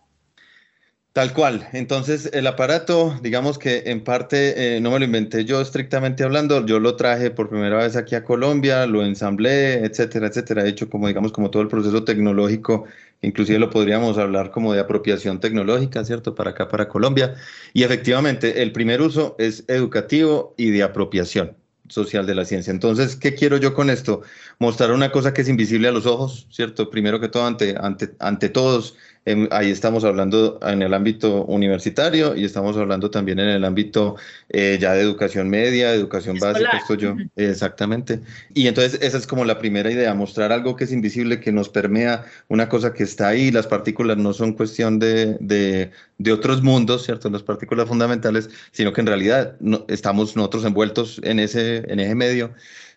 Tal 1.14 1.32
cual. 1.32 1.68
Entonces, 1.72 2.28
el 2.32 2.44
aparato, 2.48 3.16
digamos 3.22 3.56
que 3.56 3.84
en 3.86 4.02
parte 4.02 4.76
eh, 4.76 4.80
no 4.80 4.90
me 4.90 4.98
lo 4.98 5.04
inventé 5.04 5.44
yo 5.44 5.60
estrictamente 5.60 6.24
hablando, 6.24 6.66
yo 6.66 6.80
lo 6.80 6.96
traje 6.96 7.30
por 7.30 7.48
primera 7.48 7.76
vez 7.76 7.94
aquí 7.94 8.16
a 8.16 8.24
Colombia, 8.24 8.84
lo 8.86 9.04
ensamblé, 9.04 9.74
etcétera, 9.84 10.26
etcétera. 10.26 10.64
He 10.64 10.70
hecho 10.70 10.90
como, 10.90 11.06
digamos, 11.06 11.30
como 11.30 11.50
todo 11.50 11.62
el 11.62 11.68
proceso 11.68 12.02
tecnológico, 12.02 12.86
inclusive 13.22 13.60
lo 13.60 13.70
podríamos 13.70 14.18
hablar 14.18 14.50
como 14.50 14.72
de 14.72 14.80
apropiación 14.80 15.38
tecnológica, 15.38 16.04
¿cierto? 16.04 16.34
Para 16.34 16.50
acá, 16.50 16.66
para 16.66 16.88
Colombia. 16.88 17.36
Y 17.72 17.84
efectivamente, 17.84 18.62
el 18.62 18.72
primer 18.72 19.00
uso 19.00 19.36
es 19.38 19.62
educativo 19.68 20.52
y 20.58 20.70
de 20.70 20.82
apropiación 20.82 21.56
social 21.88 22.26
de 22.26 22.34
la 22.34 22.44
ciencia. 22.44 22.70
Entonces, 22.70 23.14
¿qué 23.16 23.34
quiero 23.34 23.56
yo 23.58 23.74
con 23.74 23.90
esto? 23.90 24.22
Mostrar 24.58 24.90
una 24.92 25.12
cosa 25.12 25.32
que 25.34 25.42
es 25.42 25.48
invisible 25.48 25.88
a 25.88 25.92
los 25.92 26.06
ojos, 26.06 26.46
¿cierto? 26.50 26.90
Primero 26.90 27.20
que 27.20 27.28
todo, 27.28 27.46
ante, 27.46 27.76
ante, 27.78 28.10
ante 28.18 28.48
todos, 28.48 28.96
Em, 29.26 29.48
ahí 29.52 29.70
estamos 29.70 30.04
hablando 30.04 30.58
en 30.62 30.82
el 30.82 30.92
ámbito 30.92 31.44
universitario 31.46 32.36
y 32.36 32.44
estamos 32.44 32.76
hablando 32.76 33.10
también 33.10 33.38
en 33.38 33.48
el 33.48 33.64
ámbito 33.64 34.16
eh, 34.50 34.76
ya 34.78 34.92
de 34.92 35.00
educación 35.00 35.48
media, 35.48 35.94
educación 35.94 36.38
básica, 36.38 36.76
esto 36.76 36.94
yo, 36.94 37.16
exactamente. 37.36 38.20
Y 38.52 38.66
entonces 38.66 39.00
esa 39.00 39.16
es 39.16 39.26
como 39.26 39.46
la 39.46 39.58
primera 39.58 39.90
idea, 39.90 40.12
mostrar 40.12 40.52
algo 40.52 40.76
que 40.76 40.84
es 40.84 40.92
invisible, 40.92 41.40
que 41.40 41.52
nos 41.52 41.70
permea, 41.70 42.26
una 42.48 42.68
cosa 42.68 42.92
que 42.92 43.04
está 43.04 43.28
ahí, 43.28 43.50
las 43.50 43.66
partículas 43.66 44.18
no 44.18 44.34
son 44.34 44.52
cuestión 44.52 44.98
de, 44.98 45.38
de, 45.40 45.90
de 46.18 46.32
otros 46.32 46.62
mundos, 46.62 47.04
¿cierto? 47.04 47.30
Las 47.30 47.42
partículas 47.42 47.88
fundamentales, 47.88 48.50
sino 48.72 48.92
que 48.92 49.00
en 49.00 49.06
realidad 49.06 49.56
no, 49.60 49.86
estamos 49.88 50.36
nosotros 50.36 50.66
envueltos 50.66 51.20
en 51.24 51.38
ese, 51.38 51.78
en 51.90 51.98
ese 52.00 52.14
medio 52.14 52.52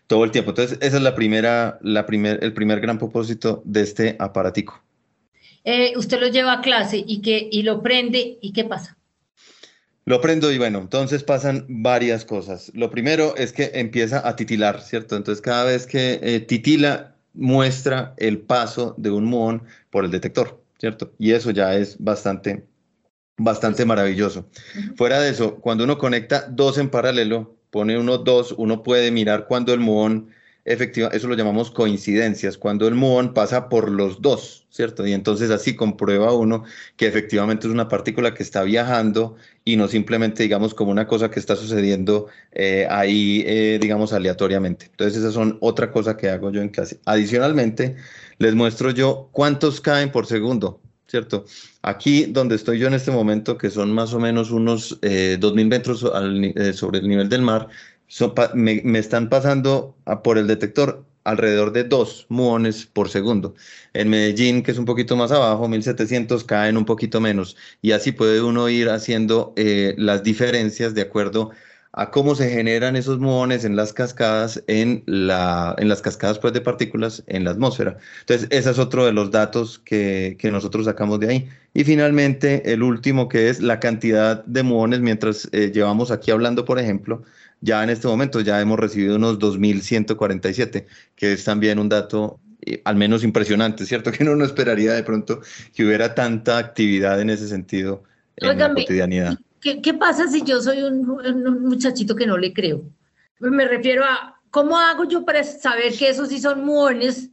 todo 0.06 0.24
el 0.24 0.30
tiempo. 0.30 0.50
Entonces, 0.50 0.78
esa 0.82 0.96
es 0.98 1.02
la 1.02 1.14
primera, 1.14 1.78
la 1.82 2.04
primer, 2.06 2.42
el 2.42 2.52
primer 2.52 2.80
gran 2.80 2.98
propósito 2.98 3.62
de 3.64 3.82
este 3.82 4.16
aparatico. 4.18 4.82
Eh, 5.70 5.92
usted 5.98 6.18
lo 6.18 6.28
lleva 6.28 6.54
a 6.54 6.60
clase 6.62 7.04
y, 7.06 7.20
que, 7.20 7.46
y 7.52 7.62
lo 7.62 7.82
prende 7.82 8.38
y 8.40 8.54
qué 8.54 8.64
pasa. 8.64 8.96
Lo 10.06 10.18
prendo 10.22 10.50
y 10.50 10.56
bueno, 10.56 10.78
entonces 10.78 11.22
pasan 11.22 11.66
varias 11.68 12.24
cosas. 12.24 12.72
Lo 12.72 12.88
primero 12.88 13.36
es 13.36 13.52
que 13.52 13.72
empieza 13.74 14.26
a 14.26 14.34
titilar, 14.34 14.80
¿cierto? 14.80 15.14
Entonces 15.14 15.42
cada 15.42 15.64
vez 15.64 15.86
que 15.86 16.20
eh, 16.22 16.40
titila, 16.40 17.16
muestra 17.34 18.14
el 18.16 18.38
paso 18.38 18.94
de 18.96 19.10
un 19.10 19.26
muón 19.26 19.62
por 19.90 20.06
el 20.06 20.10
detector, 20.10 20.58
¿cierto? 20.78 21.12
Y 21.18 21.32
eso 21.32 21.50
ya 21.50 21.74
es 21.74 21.96
bastante, 21.98 22.64
bastante 23.36 23.84
maravilloso. 23.84 24.48
Fuera 24.96 25.20
de 25.20 25.28
eso, 25.28 25.56
cuando 25.56 25.84
uno 25.84 25.98
conecta 25.98 26.46
dos 26.48 26.78
en 26.78 26.88
paralelo, 26.88 27.58
pone 27.68 27.98
uno 27.98 28.16
dos, 28.16 28.54
uno 28.56 28.82
puede 28.82 29.10
mirar 29.10 29.46
cuando 29.46 29.74
el 29.74 29.80
muón 29.80 30.30
efectiva, 30.68 31.08
eso 31.08 31.28
lo 31.28 31.34
llamamos 31.34 31.70
coincidencias, 31.70 32.58
cuando 32.58 32.86
el 32.86 32.94
muón 32.94 33.32
pasa 33.32 33.70
por 33.70 33.90
los 33.90 34.20
dos, 34.20 34.66
¿cierto? 34.68 35.06
Y 35.06 35.14
entonces 35.14 35.50
así 35.50 35.74
comprueba 35.74 36.34
uno 36.34 36.64
que 36.96 37.06
efectivamente 37.06 37.66
es 37.66 37.72
una 37.72 37.88
partícula 37.88 38.34
que 38.34 38.42
está 38.42 38.62
viajando 38.62 39.36
y 39.64 39.76
no 39.76 39.88
simplemente, 39.88 40.42
digamos, 40.42 40.74
como 40.74 40.90
una 40.90 41.06
cosa 41.06 41.30
que 41.30 41.40
está 41.40 41.56
sucediendo 41.56 42.26
eh, 42.52 42.86
ahí, 42.90 43.44
eh, 43.46 43.78
digamos, 43.80 44.12
aleatoriamente. 44.12 44.86
Entonces 44.90 45.18
esa 45.22 45.32
son 45.32 45.56
otra 45.60 45.90
cosa 45.90 46.18
que 46.18 46.28
hago 46.28 46.52
yo 46.52 46.60
en 46.60 46.68
clase. 46.68 47.00
Adicionalmente, 47.06 47.96
les 48.36 48.54
muestro 48.54 48.90
yo 48.90 49.30
cuántos 49.32 49.80
caen 49.80 50.12
por 50.12 50.26
segundo, 50.26 50.82
¿cierto? 51.06 51.46
Aquí 51.80 52.26
donde 52.26 52.56
estoy 52.56 52.78
yo 52.78 52.88
en 52.88 52.94
este 52.94 53.10
momento, 53.10 53.56
que 53.56 53.70
son 53.70 53.90
más 53.92 54.12
o 54.12 54.20
menos 54.20 54.50
unos 54.50 54.98
eh, 55.00 55.38
2.000 55.40 55.66
metros 55.66 56.00
sobre 56.76 56.98
el 56.98 57.08
nivel 57.08 57.30
del 57.30 57.40
mar, 57.40 57.68
me, 58.54 58.98
están 58.98 59.28
pasando 59.28 59.96
por 60.24 60.38
el 60.38 60.46
detector 60.46 61.04
alrededor 61.24 61.72
de 61.72 61.84
dos 61.84 62.26
muones 62.28 62.86
por 62.86 63.10
segundo. 63.10 63.54
En 63.92 64.08
Medellín, 64.08 64.62
que 64.62 64.70
es 64.70 64.78
un 64.78 64.86
poquito 64.86 65.16
más 65.16 65.30
abajo, 65.30 65.68
1700 65.68 66.44
caen 66.44 66.76
un 66.76 66.84
poquito 66.84 67.20
menos. 67.20 67.56
Y 67.82 67.92
así 67.92 68.12
puede 68.12 68.40
uno 68.42 68.68
ir 68.68 68.88
haciendo 68.88 69.52
eh, 69.56 69.94
las 69.98 70.22
diferencias 70.22 70.94
de 70.94 71.02
acuerdo 71.02 71.50
a 71.92 72.10
cómo 72.10 72.34
se 72.34 72.48
generan 72.50 72.96
esos 72.96 73.18
muones 73.18 73.64
en 73.64 73.74
las 73.74 73.92
cascadas, 73.92 74.62
en, 74.68 75.02
la, 75.06 75.74
en 75.78 75.88
las 75.88 76.02
cascadas 76.02 76.38
pues, 76.38 76.52
de 76.52 76.60
partículas 76.60 77.24
en 77.26 77.44
la 77.44 77.50
atmósfera. 77.50 77.96
Entonces, 78.20 78.46
ese 78.50 78.70
es 78.70 78.78
otro 78.78 79.04
de 79.04 79.12
los 79.12 79.30
datos 79.30 79.78
que, 79.80 80.36
que, 80.38 80.50
nosotros 80.50 80.84
sacamos 80.84 81.18
de 81.20 81.28
ahí. 81.28 81.48
Y 81.74 81.84
finalmente, 81.84 82.72
el 82.72 82.82
último 82.82 83.28
que 83.28 83.48
es 83.48 83.60
la 83.60 83.80
cantidad 83.80 84.44
de 84.44 84.62
muones, 84.62 85.00
mientras 85.00 85.48
eh, 85.52 85.72
llevamos 85.74 86.10
aquí 86.10 86.30
hablando, 86.30 86.64
por 86.64 86.78
ejemplo, 86.78 87.22
ya 87.60 87.82
en 87.82 87.90
este 87.90 88.06
momento 88.06 88.40
ya 88.40 88.60
hemos 88.60 88.78
recibido 88.78 89.16
unos 89.16 89.38
2.147, 89.38 90.86
que 91.14 91.32
es 91.32 91.44
también 91.44 91.78
un 91.78 91.88
dato 91.88 92.40
eh, 92.62 92.82
al 92.84 92.96
menos 92.96 93.24
impresionante, 93.24 93.86
¿cierto? 93.86 94.10
Que 94.12 94.22
uno 94.24 94.36
no 94.36 94.44
esperaría 94.44 94.92
de 94.92 95.02
pronto 95.02 95.40
que 95.74 95.84
hubiera 95.84 96.14
tanta 96.14 96.58
actividad 96.58 97.20
en 97.20 97.30
ese 97.30 97.48
sentido 97.48 98.04
en 98.36 98.58
la 98.58 98.74
cotidianidad. 98.74 99.38
¿qué, 99.60 99.80
¿qué, 99.80 99.94
pasa 99.94 100.28
si 100.28 100.42
yo 100.42 100.60
soy 100.60 100.82
un, 100.82 101.08
un, 101.10 101.62
muchachito 101.62 102.14
que 102.14 102.26
no 102.26 102.36
le 102.36 102.52
creo? 102.52 102.84
Me 103.40 103.66
refiero 103.66 104.04
a, 104.04 104.40
¿cómo 104.50 104.78
hago 104.78 105.04
yo 105.04 105.24
para 105.24 105.42
saber 105.44 105.92
que 105.96 106.08
esos 106.08 106.28
sí 106.28 106.40
son 106.40 106.64
muones 106.64 107.30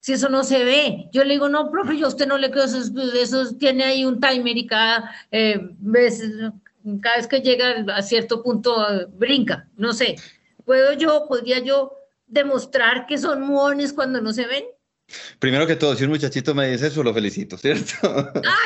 si 0.00 0.12
eso 0.12 0.28
no 0.28 0.44
se 0.44 0.64
ve? 0.64 1.08
Yo 1.12 1.24
le 1.24 1.34
digo, 1.34 1.48
no, 1.48 1.70
profe, 1.70 1.96
yo 1.96 2.06
a 2.06 2.08
usted 2.08 2.26
no 2.26 2.36
le 2.36 2.50
creo, 2.50 2.64
eso, 2.64 3.56
tiene 3.56 3.84
ahí 3.84 4.04
un 4.04 4.20
timer 4.20 4.56
y 4.56 4.66
cada 4.66 5.10
eh, 5.30 5.60
vez 5.78 6.22
cada 7.00 7.16
vez 7.16 7.26
que 7.26 7.40
llega 7.40 7.84
a 7.94 8.02
cierto 8.02 8.42
punto 8.42 8.76
brinca, 9.12 9.68
no 9.76 9.92
sé. 9.92 10.16
¿Puedo 10.64 10.92
yo, 10.92 11.26
podría 11.28 11.58
yo 11.58 11.92
demostrar 12.26 13.06
que 13.06 13.18
son 13.18 13.42
muones 13.42 13.92
cuando 13.92 14.20
no 14.20 14.32
se 14.32 14.46
ven? 14.46 14.64
Primero 15.38 15.66
que 15.66 15.76
todo, 15.76 15.94
si 15.94 16.04
un 16.04 16.10
muchachito 16.10 16.54
me 16.54 16.68
dice 16.68 16.86
eso, 16.86 17.02
lo 17.02 17.12
felicito, 17.12 17.58
¿cierto? 17.58 17.92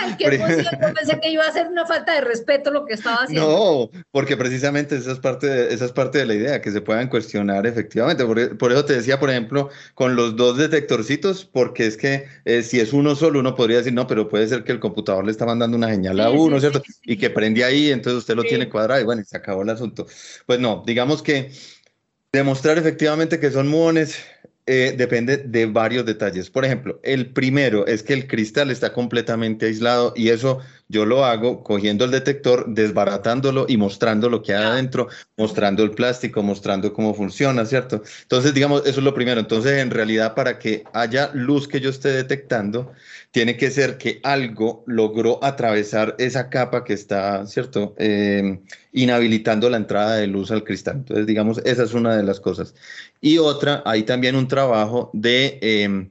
Ay, 0.01 0.15
qué 0.19 0.27
emoción, 0.27 0.67
pensé 0.95 1.19
que 1.21 1.31
iba 1.31 1.47
a 1.47 1.53
ser 1.53 1.67
una 1.69 1.87
falta 1.87 2.15
de 2.15 2.21
respeto 2.21 2.71
lo 2.71 2.85
que 2.85 2.95
estaba 2.95 3.25
haciendo. 3.25 3.91
No, 3.93 4.03
porque 4.11 4.37
precisamente 4.37 4.97
esa 4.97 5.13
es 5.13 5.19
parte 5.19 5.47
de, 5.47 5.75
esa 5.75 5.87
es 5.87 5.93
parte 5.93 6.19
de 6.19 6.27
la 6.27 6.35
idea, 6.35 6.61
que 6.61 6.71
se 6.71 6.81
puedan 6.81 7.09
cuestionar 7.09 7.67
efectivamente. 7.67 8.25
Por, 8.25 8.59
por 8.59 8.73
eso 8.73 8.85
te 8.85 8.95
decía, 8.95 9.19
por 9.19 9.31
ejemplo, 9.31 9.71
con 9.95 10.17
los 10.17 10.37
dos 10.37 10.57
detectorcitos, 10.59 11.45
porque 11.45 11.87
es 11.87 11.97
que 11.97 12.27
eh, 12.45 12.63
si 12.63 12.81
es 12.81 12.93
uno 12.93 13.17
solo, 13.17 13.41
uno 13.41 13.55
podría 13.55 13.79
decir, 13.79 13.93
no, 13.93 14.07
pero 14.07 14.29
puede 14.29 14.47
ser 14.47 14.65
que 14.65 14.73
el 14.73 14.81
computador 14.81 15.25
le 15.25 15.33
está 15.33 15.47
mandando 15.47 15.77
una 15.77 15.89
señal 15.89 16.21
a 16.21 16.31
uno, 16.31 16.61
¿cierto? 16.61 16.83
y 17.05 17.17
que 17.17 17.31
prende 17.31 17.65
ahí, 17.65 17.91
entonces 17.91 18.19
usted 18.19 18.35
lo 18.35 18.43
tiene 18.43 18.69
cuadrado 18.69 19.01
y 19.01 19.05
bueno, 19.05 19.23
se 19.25 19.37
acabó 19.37 19.63
el 19.63 19.71
asunto. 19.71 20.07
Pues 20.47 20.61
no, 20.61 20.83
digamos 20.87 21.23
que 21.23 21.51
demostrar 22.33 22.77
efectivamente 22.77 23.41
que 23.41 23.51
son 23.51 23.69
muones 23.69 24.19
eh, 24.67 24.95
depende 24.97 25.37
de 25.39 25.67
varios 25.67 26.05
detalles. 26.05 26.51
Por 26.51 26.65
ejemplo, 26.65 26.99
el 27.05 27.33
primero 27.33 27.87
es 27.87 28.03
que 28.03 28.13
el 28.13 28.27
cristal 28.27 28.71
está 28.71 28.93
completamente 28.93 29.67
aislado 29.67 30.13
y 30.17 30.31
eso 30.31 30.61
yo 30.89 31.05
lo 31.05 31.25
hago 31.25 31.63
cogiendo 31.63 32.05
el 32.05 32.13
detector, 32.13 32.67
desbaratándolo 32.69 33.67
y 33.69 33.77
mostrando 33.77 34.31
lo 34.31 34.43
que 34.43 34.55
hay 34.55 34.65
adentro, 34.65 35.09
mostrando 35.37 35.83
el 35.83 35.91
plástico, 35.91 36.43
mostrando 36.43 36.93
cómo 36.93 37.15
funciona, 37.15 37.67
¿cierto? 37.67 38.03
Entonces, 38.23 38.55
digamos, 38.55 38.83
eso 38.87 39.01
es 39.01 39.05
lo 39.05 39.15
primero. 39.15 39.41
Entonces, 39.41 39.81
en 39.83 39.91
realidad, 39.91 40.35
para 40.35 40.59
que 40.59 40.85
haya 40.93 41.31
luz 41.35 41.67
que 41.67 41.81
yo 41.81 41.91
esté 41.91 42.11
detectando, 42.11 42.93
tiene 43.33 43.57
que 43.57 43.71
ser 43.71 43.99
que 43.99 44.21
algo 44.23 44.85
logró 44.87 45.43
atravesar 45.43 46.15
esa 46.19 46.49
capa 46.49 46.85
que 46.85 46.93
está, 46.93 47.47
¿cierto? 47.47 47.95
Eh, 47.99 48.61
inhabilitando 48.93 49.69
la 49.69 49.77
entrada 49.77 50.17
de 50.17 50.27
luz 50.27 50.51
al 50.51 50.65
cristal. 50.65 50.97
Entonces, 50.99 51.27
digamos, 51.27 51.61
esa 51.65 51.83
es 51.83 51.95
una 51.95 52.17
de 52.17 52.23
las 52.23 52.41
cosas. 52.41 52.75
Y 53.21 53.39
otra, 53.39 53.83
hay 53.85 54.05
también 54.05 54.37
un 54.37 54.49
trabajo 54.49 55.11
de, 55.13 55.59
em, 55.61 56.11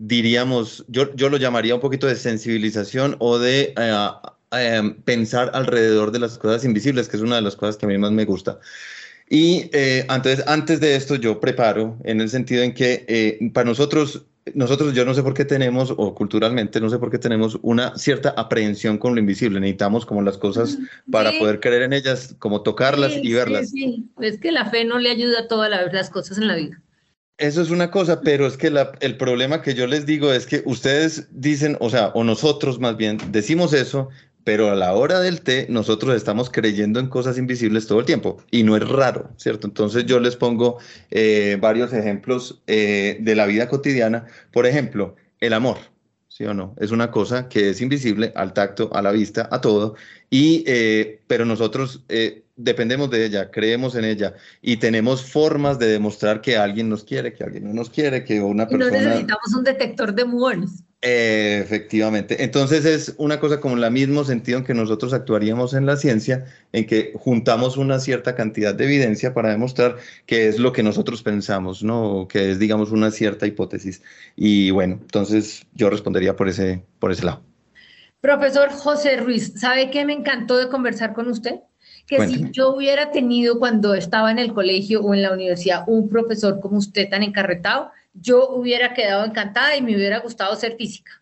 diríamos, 0.00 0.84
yo, 0.88 1.14
yo 1.14 1.28
lo 1.28 1.36
llamaría 1.36 1.74
un 1.74 1.80
poquito 1.80 2.06
de 2.06 2.16
sensibilización 2.16 3.16
o 3.18 3.38
de 3.38 3.74
eh, 3.76 4.08
em, 4.52 4.94
pensar 5.02 5.50
alrededor 5.52 6.10
de 6.10 6.18
las 6.18 6.38
cosas 6.38 6.64
invisibles, 6.64 7.08
que 7.08 7.18
es 7.18 7.22
una 7.22 7.36
de 7.36 7.42
las 7.42 7.54
cosas 7.54 7.76
que 7.76 7.84
a 7.84 7.88
mí 7.88 7.98
más 7.98 8.10
me 8.10 8.24
gusta. 8.24 8.58
Y 9.28 9.70
eh, 9.72 10.06
entonces, 10.08 10.42
antes 10.48 10.80
de 10.80 10.96
esto, 10.96 11.14
yo 11.16 11.38
preparo 11.38 11.98
en 12.04 12.20
el 12.20 12.30
sentido 12.30 12.62
en 12.62 12.72
que 12.74 13.04
eh, 13.06 13.50
para 13.52 13.66
nosotros 13.66 14.24
nosotros 14.54 14.94
yo 14.94 15.04
no 15.04 15.12
sé 15.14 15.22
por 15.22 15.34
qué 15.34 15.44
tenemos, 15.44 15.92
o 15.96 16.14
culturalmente 16.14 16.80
no 16.80 16.88
sé 16.88 16.98
por 16.98 17.10
qué 17.10 17.18
tenemos 17.18 17.58
una 17.62 17.96
cierta 17.96 18.30
aprehensión 18.30 18.96
con 18.96 19.14
lo 19.14 19.20
invisible. 19.20 19.60
Necesitamos 19.60 20.06
como 20.06 20.22
las 20.22 20.38
cosas 20.38 20.78
para 21.12 21.30
poder 21.38 21.60
creer 21.60 21.82
en 21.82 21.92
ellas, 21.92 22.34
como 22.38 22.62
tocarlas 22.62 23.12
y 23.22 23.32
verlas. 23.34 23.70
Sí, 23.70 23.78
sí, 23.78 24.08
es 24.20 24.40
que 24.40 24.50
la 24.50 24.64
fe 24.70 24.84
no 24.84 24.98
le 24.98 25.10
ayuda 25.10 25.40
a 25.40 25.46
todas 25.46 25.70
las 25.70 26.10
cosas 26.10 26.38
en 26.38 26.48
la 26.48 26.56
vida. 26.56 26.80
Eso 27.40 27.62
es 27.62 27.70
una 27.70 27.90
cosa, 27.90 28.20
pero 28.20 28.46
es 28.46 28.58
que 28.58 28.68
la, 28.68 28.92
el 29.00 29.16
problema 29.16 29.62
que 29.62 29.72
yo 29.72 29.86
les 29.86 30.04
digo 30.04 30.30
es 30.30 30.44
que 30.44 30.62
ustedes 30.66 31.26
dicen, 31.30 31.74
o 31.80 31.88
sea, 31.88 32.08
o 32.08 32.22
nosotros 32.22 32.78
más 32.78 32.98
bien, 32.98 33.16
decimos 33.30 33.72
eso, 33.72 34.10
pero 34.44 34.70
a 34.70 34.74
la 34.74 34.92
hora 34.92 35.20
del 35.20 35.40
té 35.40 35.66
nosotros 35.70 36.14
estamos 36.14 36.50
creyendo 36.50 37.00
en 37.00 37.08
cosas 37.08 37.38
invisibles 37.38 37.86
todo 37.86 38.00
el 38.00 38.04
tiempo 38.04 38.42
y 38.50 38.62
no 38.62 38.76
es 38.76 38.86
raro, 38.86 39.30
¿cierto? 39.38 39.66
Entonces 39.66 40.04
yo 40.04 40.20
les 40.20 40.36
pongo 40.36 40.80
eh, 41.10 41.56
varios 41.58 41.94
ejemplos 41.94 42.60
eh, 42.66 43.16
de 43.20 43.34
la 43.34 43.46
vida 43.46 43.70
cotidiana. 43.70 44.26
Por 44.52 44.66
ejemplo, 44.66 45.16
el 45.40 45.54
amor, 45.54 45.78
¿sí 46.28 46.44
o 46.44 46.52
no? 46.52 46.74
Es 46.78 46.90
una 46.90 47.10
cosa 47.10 47.48
que 47.48 47.70
es 47.70 47.80
invisible 47.80 48.34
al 48.36 48.52
tacto, 48.52 48.90
a 48.92 49.00
la 49.00 49.12
vista, 49.12 49.48
a 49.50 49.62
todo, 49.62 49.94
y, 50.28 50.62
eh, 50.66 51.20
pero 51.26 51.46
nosotros 51.46 52.04
dependemos 52.62 53.10
de 53.10 53.24
ella, 53.24 53.50
creemos 53.50 53.94
en 53.94 54.04
ella 54.04 54.34
y 54.62 54.76
tenemos 54.76 55.22
formas 55.24 55.78
de 55.78 55.86
demostrar 55.86 56.40
que 56.40 56.56
alguien 56.56 56.88
nos 56.88 57.04
quiere, 57.04 57.32
que 57.32 57.44
alguien 57.44 57.64
no 57.64 57.74
nos 57.74 57.90
quiere, 57.90 58.24
que 58.24 58.40
una 58.40 58.68
persona... 58.68 58.98
Y 58.98 59.02
no 59.02 59.08
necesitamos 59.08 59.54
un 59.56 59.64
detector 59.64 60.14
de 60.14 60.24
muones 60.24 60.84
efectivamente. 61.02 62.44
Entonces 62.44 62.84
es 62.84 63.14
una 63.16 63.40
cosa 63.40 63.60
como 63.60 63.76
en 63.76 63.84
el 63.84 63.90
mismo 63.90 64.24
sentido 64.24 64.58
en 64.58 64.64
que 64.64 64.74
nosotros 64.74 65.12
actuaríamos 65.12 65.72
en 65.72 65.86
la 65.86 65.96
ciencia, 65.96 66.44
en 66.72 66.86
que 66.86 67.12
juntamos 67.16 67.76
una 67.76 67.98
cierta 68.00 68.34
cantidad 68.34 68.74
de 68.74 68.84
evidencia 68.84 69.32
para 69.32 69.50
demostrar 69.50 69.96
que 70.26 70.48
es 70.48 70.58
lo 70.58 70.72
que 70.72 70.82
nosotros 70.82 71.22
pensamos, 71.22 71.82
¿no? 71.82 72.28
Que 72.28 72.50
es, 72.50 72.58
digamos, 72.58 72.90
una 72.90 73.10
cierta 73.10 73.46
hipótesis. 73.46 74.02
Y 74.36 74.70
bueno, 74.72 74.98
entonces 75.00 75.66
yo 75.74 75.88
respondería 75.88 76.36
por 76.36 76.48
ese, 76.48 76.84
por 76.98 77.12
ese 77.12 77.24
lado. 77.24 77.42
Profesor 78.20 78.68
José 78.70 79.16
Ruiz, 79.16 79.54
¿sabe 79.56 79.90
qué 79.90 80.04
me 80.04 80.12
encantó 80.12 80.58
de 80.58 80.68
conversar 80.68 81.14
con 81.14 81.28
usted? 81.28 81.60
Que 82.10 82.26
si 82.26 82.50
yo 82.50 82.74
hubiera 82.74 83.12
tenido 83.12 83.60
cuando 83.60 83.94
estaba 83.94 84.32
en 84.32 84.40
el 84.40 84.52
colegio 84.52 85.00
o 85.00 85.14
en 85.14 85.22
la 85.22 85.32
universidad 85.32 85.84
un 85.86 86.08
profesor 86.08 86.58
como 86.58 86.78
usted 86.78 87.08
tan 87.08 87.22
encarretado, 87.22 87.92
yo 88.14 88.50
hubiera 88.50 88.94
quedado 88.94 89.24
encantada 89.24 89.76
y 89.76 89.82
me 89.82 89.94
hubiera 89.94 90.18
gustado 90.18 90.56
ser 90.56 90.76
física. 90.76 91.12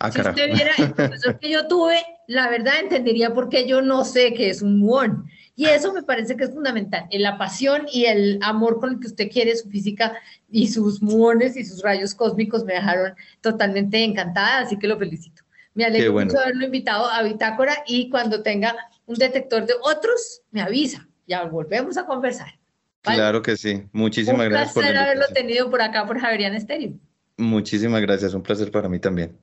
Ah, 0.00 0.10
si 0.10 0.20
usted 0.20 0.52
viera 0.52 0.72
el 0.78 0.92
profesor 0.94 1.38
que 1.38 1.48
yo 1.48 1.68
tuve, 1.68 1.96
la 2.26 2.48
verdad 2.48 2.74
entendería 2.80 3.32
por 3.32 3.48
qué 3.48 3.68
yo 3.68 3.82
no 3.82 4.04
sé 4.04 4.34
qué 4.34 4.50
es 4.50 4.62
un 4.62 4.80
muón. 4.80 5.26
Y 5.54 5.66
eso 5.66 5.92
me 5.92 6.02
parece 6.02 6.36
que 6.36 6.44
es 6.44 6.50
fundamental, 6.50 7.06
la 7.12 7.38
pasión 7.38 7.86
y 7.92 8.06
el 8.06 8.38
amor 8.42 8.80
con 8.80 8.94
el 8.94 9.00
que 9.00 9.06
usted 9.06 9.30
quiere 9.30 9.54
su 9.54 9.68
física 9.68 10.14
y 10.50 10.66
sus 10.68 11.02
muones 11.02 11.56
y 11.56 11.64
sus 11.64 11.82
rayos 11.82 12.14
cósmicos 12.14 12.64
me 12.64 12.72
dejaron 12.72 13.14
totalmente 13.42 14.02
encantada, 14.02 14.58
así 14.58 14.76
que 14.76 14.88
lo 14.88 14.98
felicito. 14.98 15.42
Me 15.74 15.84
alegro 15.84 16.14
mucho 16.14 16.38
de 16.38 16.42
haberlo 16.42 16.64
invitado 16.64 17.06
a 17.06 17.22
Bitácora 17.22 17.84
y 17.86 18.10
cuando 18.10 18.42
tenga 18.42 18.74
un 19.06 19.16
detector 19.16 19.66
de 19.66 19.74
otros, 19.82 20.42
me 20.50 20.60
avisa. 20.62 21.08
Ya 21.26 21.44
volvemos 21.44 21.96
a 21.96 22.06
conversar. 22.06 22.58
Claro 23.02 23.42
que 23.42 23.56
sí. 23.56 23.84
Muchísimas 23.92 24.48
gracias. 24.48 24.76
Un 24.76 24.82
placer 24.82 24.98
haberlo 24.98 25.26
tenido 25.34 25.70
por 25.70 25.82
acá 25.82 26.06
por 26.06 26.18
Javerian 26.20 26.54
Estéreo. 26.54 26.92
Muchísimas 27.36 28.00
gracias. 28.00 28.34
Un 28.34 28.42
placer 28.42 28.70
para 28.70 28.88
mí 28.88 28.98
también. 28.98 29.36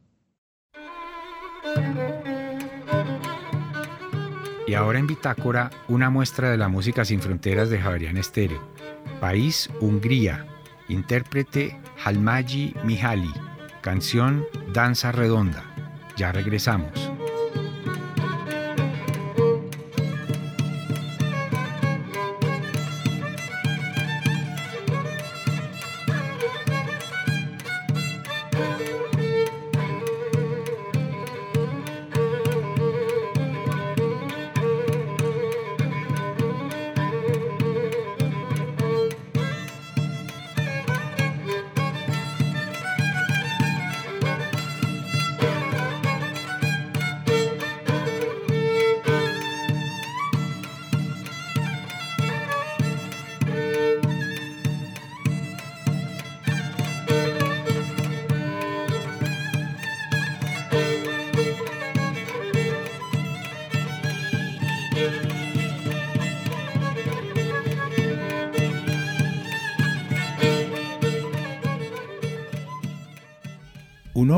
Y 4.65 4.75
ahora 4.75 4.99
en 4.99 5.07
Bitácora, 5.07 5.71
una 5.87 6.09
muestra 6.09 6.51
de 6.51 6.57
la 6.57 6.67
música 6.67 7.03
sin 7.03 7.21
fronteras 7.21 7.69
de 7.69 7.79
Javerian 7.79 8.17
Estéreo. 8.17 8.61
País 9.19 9.69
Hungría. 9.81 10.45
Intérprete 10.87 11.79
Halmaji 12.03 12.75
Mihaly. 12.83 13.33
Canción 13.81 14.45
Danza 14.73 15.11
Redonda. 15.11 15.63
Ya 16.15 16.31
regresamos. 16.31 17.11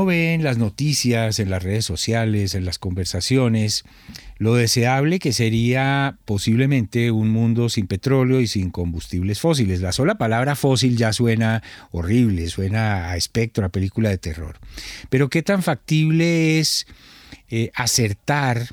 Ve 0.05 0.33
en 0.33 0.43
las 0.43 0.57
noticias, 0.57 1.39
en 1.39 1.49
las 1.49 1.63
redes 1.63 1.85
sociales, 1.85 2.55
en 2.55 2.65
las 2.65 2.79
conversaciones, 2.79 3.83
lo 4.37 4.55
deseable 4.55 5.19
que 5.19 5.33
sería 5.33 6.17
posiblemente 6.25 7.11
un 7.11 7.29
mundo 7.29 7.69
sin 7.69 7.87
petróleo 7.87 8.41
y 8.41 8.47
sin 8.47 8.71
combustibles 8.71 9.39
fósiles. 9.39 9.81
La 9.81 9.91
sola 9.91 10.15
palabra 10.15 10.55
fósil 10.55 10.97
ya 10.97 11.13
suena 11.13 11.61
horrible, 11.91 12.47
suena 12.47 13.09
a 13.09 13.17
espectro, 13.17 13.65
a 13.65 13.69
película 13.69 14.09
de 14.09 14.17
terror. 14.17 14.59
Pero 15.09 15.29
¿qué 15.29 15.43
tan 15.43 15.63
factible 15.63 16.59
es 16.59 16.87
eh, 17.49 17.71
acertar 17.75 18.67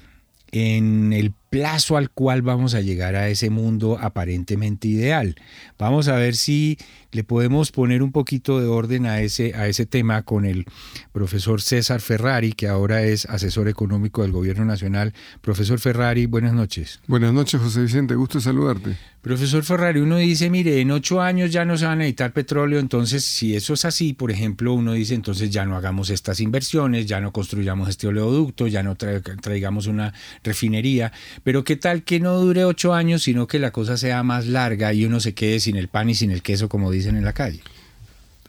en 0.51 1.13
el 1.13 1.33
plazo 1.51 1.97
al 1.97 2.11
cual 2.11 2.43
vamos 2.43 2.75
a 2.75 2.81
llegar 2.81 3.17
a 3.17 3.29
ese 3.29 3.51
mundo 3.51 3.99
aparentemente 4.01 4.89
ideal. 4.89 5.37
Vamos 5.79 6.09
a 6.09 6.17
ver 6.17 6.37
si 6.37 6.79
le 7.13 7.25
podemos 7.25 7.73
poner 7.73 8.03
un 8.03 8.13
poquito 8.13 8.61
de 8.61 8.67
orden 8.67 9.07
a 9.07 9.21
ese, 9.21 9.55
a 9.55 9.67
ese 9.67 9.87
tema 9.87 10.23
con 10.23 10.45
el 10.45 10.67
profesor 11.13 11.61
César 11.61 12.01
Ferrari, 12.01 12.53
que 12.53 12.69
ahora 12.69 13.03
es 13.03 13.27
asesor 13.27 13.69
económico 13.69 14.23
del 14.23 14.33
Gobierno 14.33 14.65
Nacional. 14.65 15.15
Profesor 15.41 15.79
Ferrari, 15.79 16.27
buenas 16.27 16.53
noches. 16.53 17.01
Buenas 17.07 17.33
noches, 17.33 17.61
José 17.61 17.83
Vicente, 17.83 18.15
gusto 18.15 18.41
saludarte. 18.41 18.97
Profesor 19.21 19.65
Ferrari, 19.65 20.01
uno 20.01 20.17
dice, 20.17 20.49
mire, 20.49 20.81
en 20.81 20.93
ocho 20.93 21.21
años 21.21 21.51
ya 21.51 21.65
no 21.65 21.77
se 21.77 21.87
va 21.87 21.93
a 21.93 21.97
necesitar 21.97 22.33
petróleo, 22.33 22.79
entonces 22.79 23.25
si 23.25 23.57
eso 23.57 23.75
es 23.75 23.85
así, 23.85 24.13
por 24.13 24.31
ejemplo, 24.31 24.73
uno 24.73 24.93
dice, 24.93 25.15
entonces 25.15 25.51
ya 25.51 25.67
no 25.67 25.77
hagamos 25.77 26.09
estas 26.11 26.39
inversiones, 26.39 27.07
ya 27.07 27.21
no 27.21 27.33
construyamos 27.33 27.89
este 27.89 28.07
oleoducto, 28.07 28.69
ya 28.69 28.85
no 28.85 28.95
traigamos 28.95 29.89
una 29.89 30.15
refinería, 30.45 31.13
pero 31.43 31.65
¿qué 31.65 31.77
tal 31.77 32.05
que 32.05 32.21
no 32.21 32.39
dure 32.39 32.65
ocho 32.65 32.95
años, 32.95 33.25
sino 33.25 33.49
que 33.49 33.59
la 33.59 33.73
cosa 33.73 33.97
sea 33.97 34.23
más 34.23 34.47
larga 34.47 34.95
y 34.95 35.05
uno 35.05 35.19
se 35.19 35.35
quede 35.35 35.59
sin 35.59 35.77
el 35.77 35.89
pan 35.89 36.09
y 36.09 36.15
sin 36.15 36.31
el 36.31 36.41
queso, 36.41 36.69
como 36.69 36.91
dicen 36.99 37.17
en 37.17 37.25
la 37.25 37.33
calle? 37.33 37.63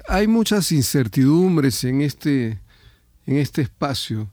Hay 0.07 0.27
muchas 0.27 0.71
incertidumbres 0.71 1.83
en 1.83 2.01
este, 2.01 2.59
en 3.25 3.37
este 3.37 3.61
espacio. 3.61 4.29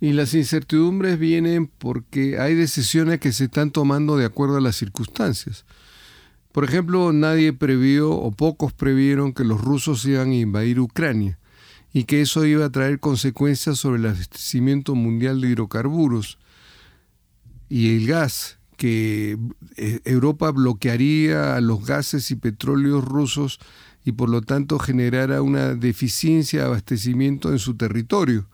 Y 0.00 0.12
las 0.12 0.34
incertidumbres 0.34 1.18
vienen 1.18 1.66
porque 1.66 2.38
hay 2.38 2.54
decisiones 2.54 3.18
que 3.18 3.32
se 3.32 3.44
están 3.44 3.70
tomando 3.70 4.16
de 4.16 4.26
acuerdo 4.26 4.58
a 4.58 4.60
las 4.60 4.76
circunstancias. 4.76 5.64
Por 6.52 6.64
ejemplo, 6.64 7.12
nadie 7.12 7.52
previó 7.52 8.12
o 8.12 8.30
pocos 8.30 8.72
previeron 8.72 9.32
que 9.32 9.44
los 9.44 9.60
rusos 9.60 10.04
iban 10.04 10.30
a 10.30 10.34
invadir 10.34 10.80
Ucrania 10.80 11.38
y 11.92 12.04
que 12.04 12.20
eso 12.20 12.44
iba 12.44 12.66
a 12.66 12.70
traer 12.70 13.00
consecuencias 13.00 13.78
sobre 13.78 13.98
el 13.98 14.06
abastecimiento 14.06 14.94
mundial 14.94 15.40
de 15.40 15.48
hidrocarburos 15.48 16.38
y 17.68 17.96
el 17.96 18.06
gas, 18.06 18.55
que 18.76 19.38
eh, 19.76 20.00
Europa 20.04 20.50
bloquearía 20.50 21.60
los 21.60 21.84
gases 21.84 22.30
y 22.30 22.36
petróleos 22.36 23.04
rusos 23.04 23.58
y 24.04 24.12
por 24.12 24.28
lo 24.28 24.42
tanto 24.42 24.78
generara 24.78 25.42
una 25.42 25.74
deficiencia 25.74 26.60
de 26.60 26.66
abastecimiento 26.66 27.50
en 27.50 27.58
su 27.58 27.76
territorio. 27.76 28.46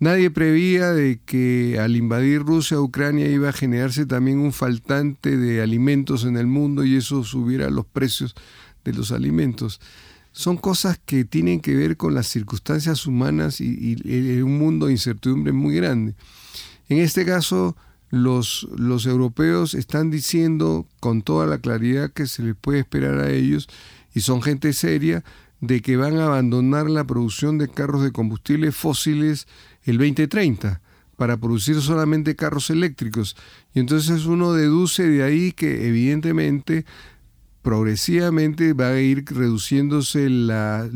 Nadie 0.00 0.30
prevía 0.30 0.92
de 0.92 1.20
que 1.24 1.78
al 1.78 1.94
invadir 1.94 2.40
Rusia 2.40 2.78
a 2.78 2.80
Ucrania 2.80 3.28
iba 3.28 3.50
a 3.50 3.52
generarse 3.52 4.06
también 4.06 4.38
un 4.38 4.52
faltante 4.52 5.36
de 5.36 5.60
alimentos 5.60 6.24
en 6.24 6.38
el 6.38 6.46
mundo 6.46 6.84
y 6.84 6.96
eso 6.96 7.22
subiera 7.22 7.68
los 7.68 7.84
precios 7.84 8.34
de 8.82 8.94
los 8.94 9.12
alimentos. 9.12 9.78
Son 10.32 10.56
cosas 10.56 10.98
que 11.04 11.26
tienen 11.26 11.60
que 11.60 11.74
ver 11.74 11.98
con 11.98 12.14
las 12.14 12.28
circunstancias 12.28 13.06
humanas 13.06 13.60
y, 13.60 14.40
un 14.40 14.58
mundo 14.58 14.86
de 14.86 14.92
incertidumbre 14.92 15.52
muy 15.52 15.74
grande. 15.74 16.14
En 16.88 16.98
este 16.98 17.26
caso, 17.26 17.76
los, 18.10 18.68
los 18.76 19.06
europeos 19.06 19.74
están 19.74 20.10
diciendo 20.10 20.86
con 20.98 21.22
toda 21.22 21.46
la 21.46 21.58
claridad 21.58 22.10
que 22.10 22.26
se 22.26 22.42
les 22.42 22.54
puede 22.54 22.80
esperar 22.80 23.20
a 23.20 23.30
ellos, 23.30 23.68
y 24.14 24.20
son 24.20 24.42
gente 24.42 24.72
seria, 24.72 25.24
de 25.60 25.82
que 25.82 25.96
van 25.96 26.16
a 26.18 26.26
abandonar 26.26 26.88
la 26.90 27.04
producción 27.04 27.58
de 27.58 27.68
carros 27.68 28.02
de 28.02 28.12
combustibles 28.12 28.74
fósiles 28.74 29.46
el 29.84 29.98
2030 29.98 30.80
para 31.16 31.36
producir 31.36 31.80
solamente 31.82 32.34
carros 32.34 32.70
eléctricos. 32.70 33.36
Y 33.74 33.80
entonces 33.80 34.24
uno 34.24 34.54
deduce 34.54 35.06
de 35.06 35.22
ahí 35.22 35.52
que 35.52 35.86
evidentemente 35.86 36.86
progresivamente 37.60 38.72
va 38.72 38.88
a 38.88 39.00
ir 39.00 39.24
reduciéndose 39.26 40.30
la, 40.30 40.88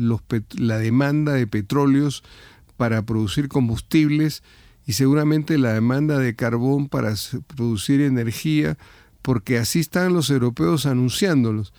la 0.57 0.77
demanda 0.79 1.33
de 1.33 1.45
petróleos 1.45 2.23
para 2.75 3.05
producir 3.05 3.47
combustibles 3.49 4.41
y 4.85 4.93
seguramente 4.93 5.57
la 5.57 5.73
demanda 5.73 6.19
de 6.19 6.35
carbón 6.35 6.87
para 6.89 7.13
producir 7.55 8.01
energía, 8.01 8.77
porque 9.21 9.57
así 9.57 9.79
están 9.79 10.13
los 10.13 10.29
europeos 10.29 10.85
anunciándolos. 10.85 11.73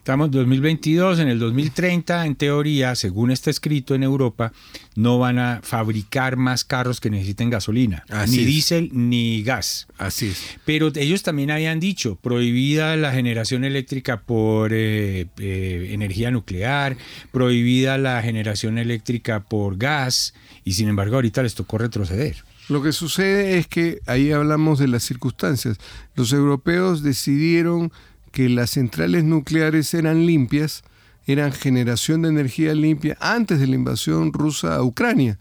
Estamos 0.00 0.28
en 0.28 0.32
2022, 0.32 1.18
en 1.18 1.28
el 1.28 1.38
2030, 1.38 2.24
en 2.24 2.34
teoría, 2.34 2.94
según 2.94 3.30
está 3.30 3.50
escrito 3.50 3.94
en 3.94 4.02
Europa, 4.02 4.50
no 4.96 5.18
van 5.18 5.38
a 5.38 5.60
fabricar 5.62 6.36
más 6.36 6.64
carros 6.64 7.00
que 7.00 7.10
necesiten 7.10 7.50
gasolina, 7.50 8.04
ni 8.28 8.38
diésel 8.38 8.88
ni 8.94 9.42
gas. 9.42 9.88
Así 9.98 10.28
es. 10.28 10.42
Pero 10.64 10.90
ellos 10.94 11.22
también 11.22 11.50
habían 11.50 11.80
dicho, 11.80 12.16
prohibida 12.16 12.96
la 12.96 13.12
generación 13.12 13.62
eléctrica 13.62 14.22
por 14.22 14.72
eh, 14.72 15.26
eh, 15.38 15.90
energía 15.90 16.30
nuclear, 16.30 16.96
prohibida 17.30 17.98
la 17.98 18.22
generación 18.22 18.78
eléctrica 18.78 19.40
por 19.40 19.76
gas, 19.76 20.32
y 20.64 20.72
sin 20.72 20.88
embargo 20.88 21.16
ahorita 21.16 21.42
les 21.42 21.54
tocó 21.54 21.76
retroceder. 21.76 22.36
Lo 22.70 22.82
que 22.82 22.92
sucede 22.92 23.58
es 23.58 23.66
que 23.66 24.00
ahí 24.06 24.30
hablamos 24.30 24.78
de 24.78 24.86
las 24.86 25.02
circunstancias. 25.02 25.76
Los 26.14 26.32
europeos 26.32 27.02
decidieron 27.02 27.92
que 28.30 28.48
las 28.48 28.70
centrales 28.70 29.24
nucleares 29.24 29.92
eran 29.92 30.24
limpias, 30.24 30.84
eran 31.26 31.50
generación 31.50 32.22
de 32.22 32.28
energía 32.28 32.72
limpia 32.74 33.16
antes 33.20 33.58
de 33.58 33.66
la 33.66 33.74
invasión 33.74 34.32
rusa 34.32 34.76
a 34.76 34.84
Ucrania. 34.84 35.36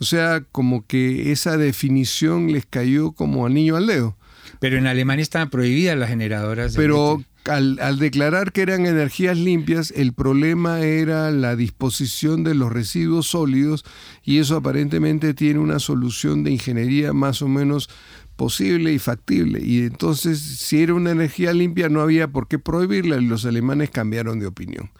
O 0.00 0.04
sea, 0.04 0.42
como 0.52 0.86
que 0.86 1.32
esa 1.32 1.56
definición 1.56 2.52
les 2.52 2.66
cayó 2.66 3.12
como 3.12 3.46
anillo 3.46 3.76
al 3.76 3.86
dedo. 3.86 4.14
Pero 4.60 4.76
en 4.76 4.86
Alemania 4.86 5.22
estaban 5.22 5.48
prohibidas 5.48 5.96
las 5.96 6.10
generadoras. 6.10 6.76
Pero 6.76 7.24
al, 7.48 7.98
declarar 7.98 8.52
que 8.52 8.62
eran 8.62 8.86
energías 8.86 9.36
limpias, 9.36 9.92
el 9.96 10.12
problema 10.12 10.80
era 10.80 11.30
la 11.30 11.56
disposición 11.56 12.44
de 12.44 12.54
los 12.54 12.72
residuos 12.72 13.28
sólidos 13.28 13.84
y 14.22 14.38
eso 14.38 14.56
aparentemente 14.56 15.34
tiene 15.34 15.60
una 15.60 15.78
solución 15.78 16.44
de 16.44 16.52
ingeniería 16.52 17.12
más 17.12 17.42
o 17.42 17.48
menos 17.48 17.88
posible 18.36 18.92
y 18.92 18.98
factible. 18.98 19.60
Y 19.62 19.82
entonces, 19.82 20.40
si 20.40 20.82
era 20.82 20.94
una 20.94 21.10
energía 21.10 21.52
limpia, 21.52 21.88
no 21.88 22.00
había 22.00 22.28
por 22.28 22.48
qué 22.48 22.58
prohibirla 22.58 23.16
y 23.16 23.26
los 23.26 23.44
alemanes 23.44 23.90
cambiaron 23.90 24.38
de 24.38 24.46
opinión, 24.46 24.90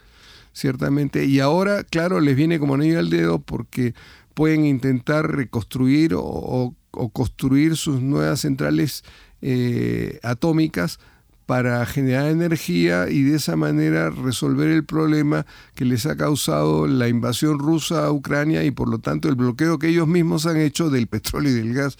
ciertamente. 0.52 1.26
Y 1.26 1.40
ahora, 1.40 1.85
claro, 1.85 2.20
les 2.20 2.37
viene 2.37 2.59
como 2.59 2.74
anillo 2.74 2.98
al 2.98 3.11
dedo 3.11 3.40
porque 3.40 3.94
pueden 4.35 4.64
intentar 4.64 5.30
reconstruir 5.35 6.12
o, 6.16 6.74
construir 7.12 7.76
sus 7.76 8.00
nuevas 8.00 8.40
centrales 8.40 9.04
eh, 9.42 10.18
atómicas 10.22 10.98
para 11.46 11.87
generar 11.87 12.28
energía 12.28 13.09
y 13.09 13.22
de 13.22 13.37
esa 13.37 13.54
manera 13.54 14.11
resolver 14.11 14.68
el 14.68 14.85
problema 14.85 15.46
que 15.76 15.85
les 15.85 16.04
ha 16.04 16.16
causado 16.16 16.88
la 16.88 17.09
invasión 17.09 17.61
rusa 17.61 18.04
a 18.04 18.12
Ucrania 18.12 18.64
y 18.64 18.72
por 18.72 18.88
lo 18.88 18.98
tanto 18.98 19.28
el 19.28 19.37
bloqueo 19.37 19.78
que 19.78 19.88
ellos 19.88 20.09
mismos 20.09 20.46
han 20.46 20.56
hecho 20.56 20.90
del 20.90 21.06
petróleo 21.06 21.52
y 21.52 21.54
del 21.54 21.72
gas 21.72 21.96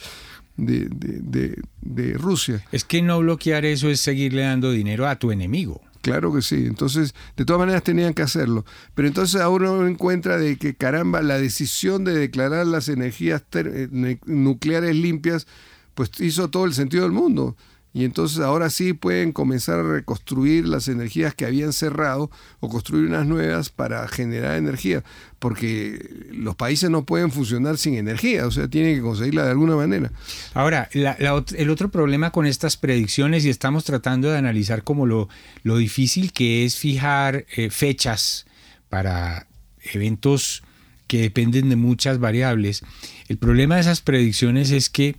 de, 0.57 0.89
de, 0.91 1.63
de, 1.83 2.15
Rusia. 2.15 2.65
Es 2.73 2.85
que 2.85 3.03
no 3.03 3.21
bloquear 3.21 3.65
eso 3.65 3.89
es 3.89 4.01
seguirle 4.01 4.43
dando 4.43 4.73
dinero 4.73 5.07
a 5.07 5.17
tu 5.17 5.31
enemigo. 5.31 5.81
Claro 6.01 6.33
que 6.33 6.41
sí. 6.41 6.65
Entonces, 6.67 7.15
de 7.37 7.45
todas 7.45 7.61
maneras 7.61 7.83
tenían 7.83 8.15
que 8.15 8.23
hacerlo. 8.23 8.65
Pero 8.95 9.09
entonces 9.09 9.41
ahora 9.41 9.71
uno 9.71 9.87
encuentra 9.87 10.39
de 10.39 10.57
que, 10.57 10.75
caramba, 10.75 11.21
la 11.21 11.39
decisión 11.39 12.05
de 12.05 12.15
declarar 12.15 12.67
las 12.67 12.89
energías 12.89 13.43
eh, 13.53 14.19
nucleares 14.25 14.97
limpias, 14.97 15.47
pues 15.95 16.11
hizo 16.21 16.49
todo 16.49 16.65
el 16.65 16.75
sentido 16.75 17.03
del 17.03 17.13
mundo 17.13 17.57
y 17.97 18.05
entonces 18.05 18.41
ahora 18.41 18.69
sí 18.69 18.93
pueden 18.93 19.33
comenzar 19.33 19.79
a 19.79 19.83
reconstruir 19.83 20.69
las 20.69 20.87
energías 20.87 21.35
que 21.35 21.47
habían 21.47 21.73
cerrado 21.73 22.31
o 22.61 22.69
construir 22.69 23.07
unas 23.07 23.27
nuevas 23.27 23.71
para 23.71 24.07
generar 24.07 24.59
energía, 24.59 25.03
porque 25.39 26.27
los 26.31 26.55
países 26.57 26.91
no 26.91 27.07
pueden 27.07 27.31
funcionar 27.33 27.79
sin 27.79 27.95
energía, 27.95 28.47
o 28.47 28.51
sea, 28.51 28.69
tienen 28.69 28.97
que 28.97 29.01
conseguirla 29.01 29.47
de 29.47 29.53
alguna 29.53 29.77
manera. 29.77 30.13
Ahora, 30.53 30.91
el 30.93 31.71
otro 31.71 31.91
problema 31.91 32.33
con 32.33 32.45
estas 32.45 32.77
predicciones, 32.77 33.47
y 33.47 33.49
estamos 33.49 33.85
tratando 33.85 34.31
de 34.31 34.37
analizar 34.37 34.85
como 34.85 35.07
lo, 35.07 35.31
lo 35.63 35.79
difícil 35.79 36.35
que 36.35 36.67
es 36.67 36.77
fijar 36.77 37.47
eh, 37.57 37.71
fechas 37.71 38.45
para 38.91 39.47
eventos 39.95 40.65
que 41.07 41.23
dependen 41.23 41.71
de 41.71 41.77
muchas 41.77 42.19
variables, 42.19 42.83
el 43.29 43.39
problema 43.39 43.77
de 43.77 43.81
esas 43.81 44.03
predicciones 44.03 44.71
es 44.71 44.91
que 44.91 45.17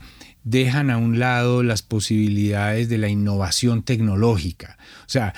dejan 0.49 0.89
a 0.89 0.97
un 0.97 1.19
lado 1.19 1.62
las 1.62 1.81
posibilidades 1.81 2.88
de 2.88 2.97
la 2.97 3.10
innovación 3.10 3.83
tecnológica. 3.83 4.77
O 5.01 5.10
sea, 5.10 5.33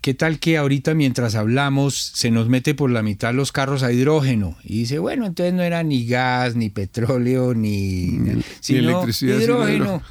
¿qué 0.00 0.14
tal 0.14 0.38
que 0.38 0.56
ahorita 0.56 0.94
mientras 0.94 1.34
hablamos 1.34 1.96
se 1.96 2.30
nos 2.30 2.48
mete 2.48 2.74
por 2.74 2.90
la 2.90 3.02
mitad 3.02 3.34
los 3.34 3.50
carros 3.50 3.82
a 3.82 3.92
hidrógeno? 3.92 4.56
Y 4.62 4.80
dice, 4.80 5.00
bueno, 5.00 5.26
entonces 5.26 5.52
no 5.52 5.62
era 5.62 5.82
ni 5.82 6.06
gas, 6.06 6.54
ni 6.54 6.70
petróleo, 6.70 7.54
ni, 7.54 8.20
electricidad, 8.68 9.40
hidrógeno. 9.40 10.02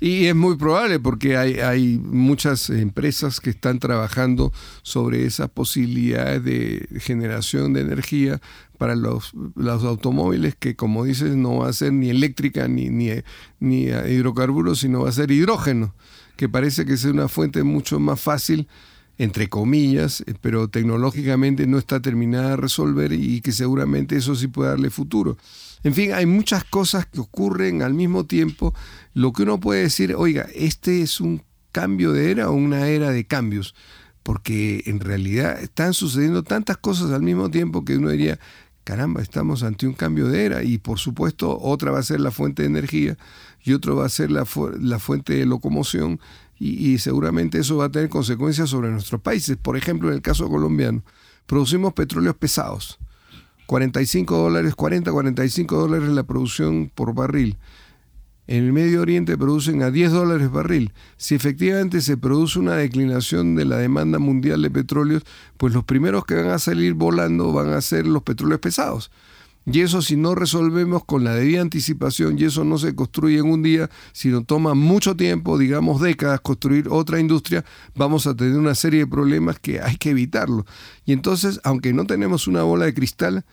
Y 0.00 0.26
es 0.26 0.34
muy 0.34 0.56
probable 0.56 0.98
porque 0.98 1.36
hay, 1.36 1.60
hay, 1.60 1.98
muchas 1.98 2.68
empresas 2.70 3.40
que 3.40 3.50
están 3.50 3.78
trabajando 3.78 4.52
sobre 4.82 5.24
esas 5.24 5.48
posibilidades 5.50 6.44
de 6.44 6.88
generación 7.00 7.72
de 7.72 7.82
energía 7.82 8.40
para 8.84 8.96
los, 8.96 9.32
los 9.54 9.82
automóviles 9.82 10.56
que, 10.56 10.76
como 10.76 11.04
dices, 11.04 11.36
no 11.36 11.60
va 11.60 11.70
a 11.70 11.72
ser 11.72 11.94
ni 11.94 12.10
eléctrica 12.10 12.68
ni, 12.68 12.90
ni, 12.90 13.08
ni 13.58 13.84
hidrocarburos, 13.84 14.80
sino 14.80 15.04
va 15.04 15.08
a 15.08 15.12
ser 15.12 15.30
hidrógeno, 15.30 15.94
que 16.36 16.50
parece 16.50 16.84
que 16.84 16.92
es 16.92 17.04
una 17.06 17.28
fuente 17.28 17.62
mucho 17.62 17.98
más 17.98 18.20
fácil 18.20 18.68
entre 19.16 19.48
comillas, 19.48 20.22
eh, 20.26 20.34
pero 20.38 20.68
tecnológicamente 20.68 21.66
no 21.66 21.78
está 21.78 22.02
terminada 22.02 22.50
de 22.50 22.56
resolver 22.56 23.12
y 23.12 23.40
que 23.40 23.52
seguramente 23.52 24.16
eso 24.16 24.34
sí 24.34 24.48
puede 24.48 24.68
darle 24.68 24.90
futuro. 24.90 25.38
En 25.82 25.94
fin, 25.94 26.12
hay 26.12 26.26
muchas 26.26 26.64
cosas 26.64 27.06
que 27.06 27.20
ocurren 27.20 27.80
al 27.80 27.94
mismo 27.94 28.26
tiempo. 28.26 28.74
Lo 29.14 29.32
que 29.32 29.44
uno 29.44 29.60
puede 29.60 29.84
decir, 29.84 30.14
oiga, 30.14 30.46
este 30.54 31.00
es 31.00 31.22
un 31.22 31.42
cambio 31.72 32.12
de 32.12 32.32
era 32.32 32.50
o 32.50 32.52
una 32.52 32.88
era 32.88 33.12
de 33.12 33.24
cambios, 33.24 33.74
porque 34.22 34.82
en 34.86 35.00
realidad 35.00 35.62
están 35.62 35.94
sucediendo 35.94 36.42
tantas 36.42 36.76
cosas 36.76 37.12
al 37.12 37.22
mismo 37.22 37.50
tiempo 37.50 37.84
que 37.84 37.96
uno 37.98 38.10
diría, 38.10 38.40
caramba, 38.84 39.22
estamos 39.22 39.62
ante 39.62 39.86
un 39.86 39.94
cambio 39.94 40.28
de 40.28 40.44
era 40.44 40.62
y 40.62 40.78
por 40.78 40.98
supuesto 40.98 41.58
otra 41.60 41.90
va 41.90 41.98
a 41.98 42.02
ser 42.02 42.20
la 42.20 42.30
fuente 42.30 42.62
de 42.62 42.68
energía 42.68 43.16
y 43.64 43.72
otro 43.72 43.96
va 43.96 44.06
a 44.06 44.10
ser 44.10 44.30
la, 44.30 44.44
fuente 44.44 45.34
de 45.34 45.46
locomoción 45.46 46.20
y, 46.60 46.98
seguramente 46.98 47.58
eso 47.58 47.78
va 47.78 47.86
a 47.86 47.90
tener 47.90 48.08
consecuencias 48.08 48.70
sobre 48.70 48.90
nuestros 48.90 49.20
países. 49.20 49.56
Por 49.56 49.76
ejemplo, 49.76 50.08
en 50.08 50.14
el 50.14 50.22
caso 50.22 50.48
colombiano, 50.48 51.02
producimos 51.46 51.94
petróleos 51.94 52.36
pesados, 52.36 52.98
45 53.66 54.36
dólares, 54.36 54.74
40, 54.74 55.10
45 55.10 55.76
dólares 55.76 56.08
la 56.10 56.22
producción 56.22 56.90
por 56.94 57.14
barril. 57.14 57.56
En 58.46 58.64
el 58.64 58.72
Medio 58.72 59.00
Oriente 59.00 59.38
producen 59.38 59.82
a 59.82 59.90
10 59.90 60.12
dólares 60.12 60.50
barril. 60.50 60.92
Si 61.16 61.34
efectivamente 61.34 62.02
se 62.02 62.18
produce 62.18 62.58
una 62.58 62.76
declinación 62.76 63.54
de 63.54 63.64
la 63.64 63.78
demanda 63.78 64.18
mundial 64.18 64.60
de 64.60 64.70
petróleos, 64.70 65.22
pues 65.56 65.72
los 65.72 65.84
primeros 65.84 66.26
que 66.26 66.34
van 66.34 66.48
a 66.48 66.58
salir 66.58 66.92
volando 66.92 67.52
van 67.52 67.70
a 67.70 67.80
ser 67.80 68.06
los 68.06 68.22
petróleos 68.22 68.60
pesados. 68.60 69.10
Y 69.66 69.80
eso 69.80 70.02
si 70.02 70.16
no 70.16 70.34
resolvemos 70.34 71.04
con 71.06 71.24
la 71.24 71.34
debida 71.34 71.62
anticipación, 71.62 72.38
y 72.38 72.44
eso 72.44 72.64
no 72.64 72.76
se 72.76 72.94
construye 72.94 73.38
en 73.38 73.46
un 73.46 73.62
día, 73.62 73.88
sino 74.12 74.44
toma 74.44 74.74
mucho 74.74 75.16
tiempo, 75.16 75.56
digamos 75.56 76.02
décadas, 76.02 76.42
construir 76.42 76.88
otra 76.90 77.18
industria, 77.18 77.64
vamos 77.94 78.26
a 78.26 78.36
tener 78.36 78.58
una 78.58 78.74
serie 78.74 79.00
de 79.00 79.06
problemas 79.06 79.58
que 79.58 79.80
hay 79.80 79.96
que 79.96 80.10
evitarlo. 80.10 80.66
Y 81.06 81.14
entonces, 81.14 81.60
aunque 81.64 81.94
no 81.94 82.04
tenemos 82.04 82.46
una 82.46 82.62
bola 82.62 82.84
de 82.84 82.92
cristal, 82.92 83.46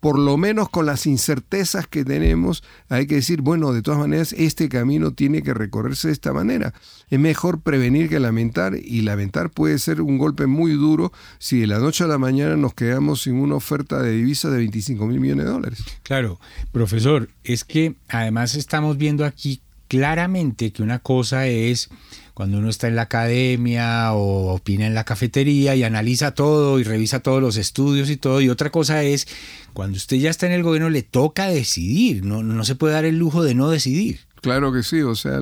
por 0.00 0.18
lo 0.18 0.36
menos 0.36 0.68
con 0.70 0.86
las 0.86 1.06
incertezas 1.06 1.86
que 1.86 2.04
tenemos, 2.04 2.64
hay 2.88 3.06
que 3.06 3.16
decir, 3.16 3.42
bueno, 3.42 3.72
de 3.72 3.82
todas 3.82 4.00
maneras, 4.00 4.32
este 4.32 4.68
camino 4.68 5.12
tiene 5.12 5.42
que 5.42 5.54
recorrerse 5.54 6.08
de 6.08 6.14
esta 6.14 6.32
manera. 6.32 6.72
Es 7.10 7.20
mejor 7.20 7.60
prevenir 7.60 8.08
que 8.08 8.18
lamentar 8.18 8.74
y 8.74 9.02
lamentar 9.02 9.50
puede 9.50 9.78
ser 9.78 10.00
un 10.00 10.18
golpe 10.18 10.46
muy 10.46 10.72
duro 10.72 11.12
si 11.38 11.60
de 11.60 11.66
la 11.66 11.78
noche 11.78 12.04
a 12.04 12.06
la 12.06 12.18
mañana 12.18 12.56
nos 12.56 12.74
quedamos 12.74 13.22
sin 13.22 13.36
una 13.36 13.56
oferta 13.56 14.02
de 14.02 14.12
divisas 14.12 14.52
de 14.52 14.58
25 14.58 15.06
mil 15.06 15.20
millones 15.20 15.44
de 15.44 15.50
dólares. 15.50 15.84
Claro, 16.02 16.40
profesor, 16.72 17.28
es 17.44 17.64
que 17.64 17.94
además 18.08 18.54
estamos 18.54 18.96
viendo 18.96 19.24
aquí 19.24 19.60
claramente 19.88 20.72
que 20.72 20.82
una 20.82 21.00
cosa 21.00 21.46
es 21.48 21.90
cuando 22.34 22.58
uno 22.58 22.68
está 22.68 22.88
en 22.88 22.96
la 22.96 23.02
academia 23.02 24.12
o 24.12 24.54
opina 24.54 24.86
en 24.86 24.94
la 24.94 25.04
cafetería 25.04 25.74
y 25.76 25.82
analiza 25.82 26.32
todo 26.32 26.78
y 26.78 26.84
revisa 26.84 27.20
todos 27.20 27.42
los 27.42 27.56
estudios 27.56 28.10
y 28.10 28.16
todo. 28.16 28.40
Y 28.40 28.48
otra 28.48 28.70
cosa 28.70 29.02
es 29.02 29.26
cuando 29.72 29.96
usted 29.96 30.16
ya 30.16 30.30
está 30.30 30.46
en 30.46 30.52
el 30.52 30.62
gobierno 30.62 30.90
le 30.90 31.02
toca 31.02 31.48
decidir, 31.48 32.24
no, 32.24 32.42
no 32.42 32.64
se 32.64 32.74
puede 32.74 32.94
dar 32.94 33.04
el 33.04 33.18
lujo 33.18 33.42
de 33.42 33.54
no 33.54 33.68
decidir. 33.70 34.20
Claro 34.40 34.72
que 34.72 34.82
sí, 34.82 35.02
o 35.02 35.14
sea, 35.14 35.40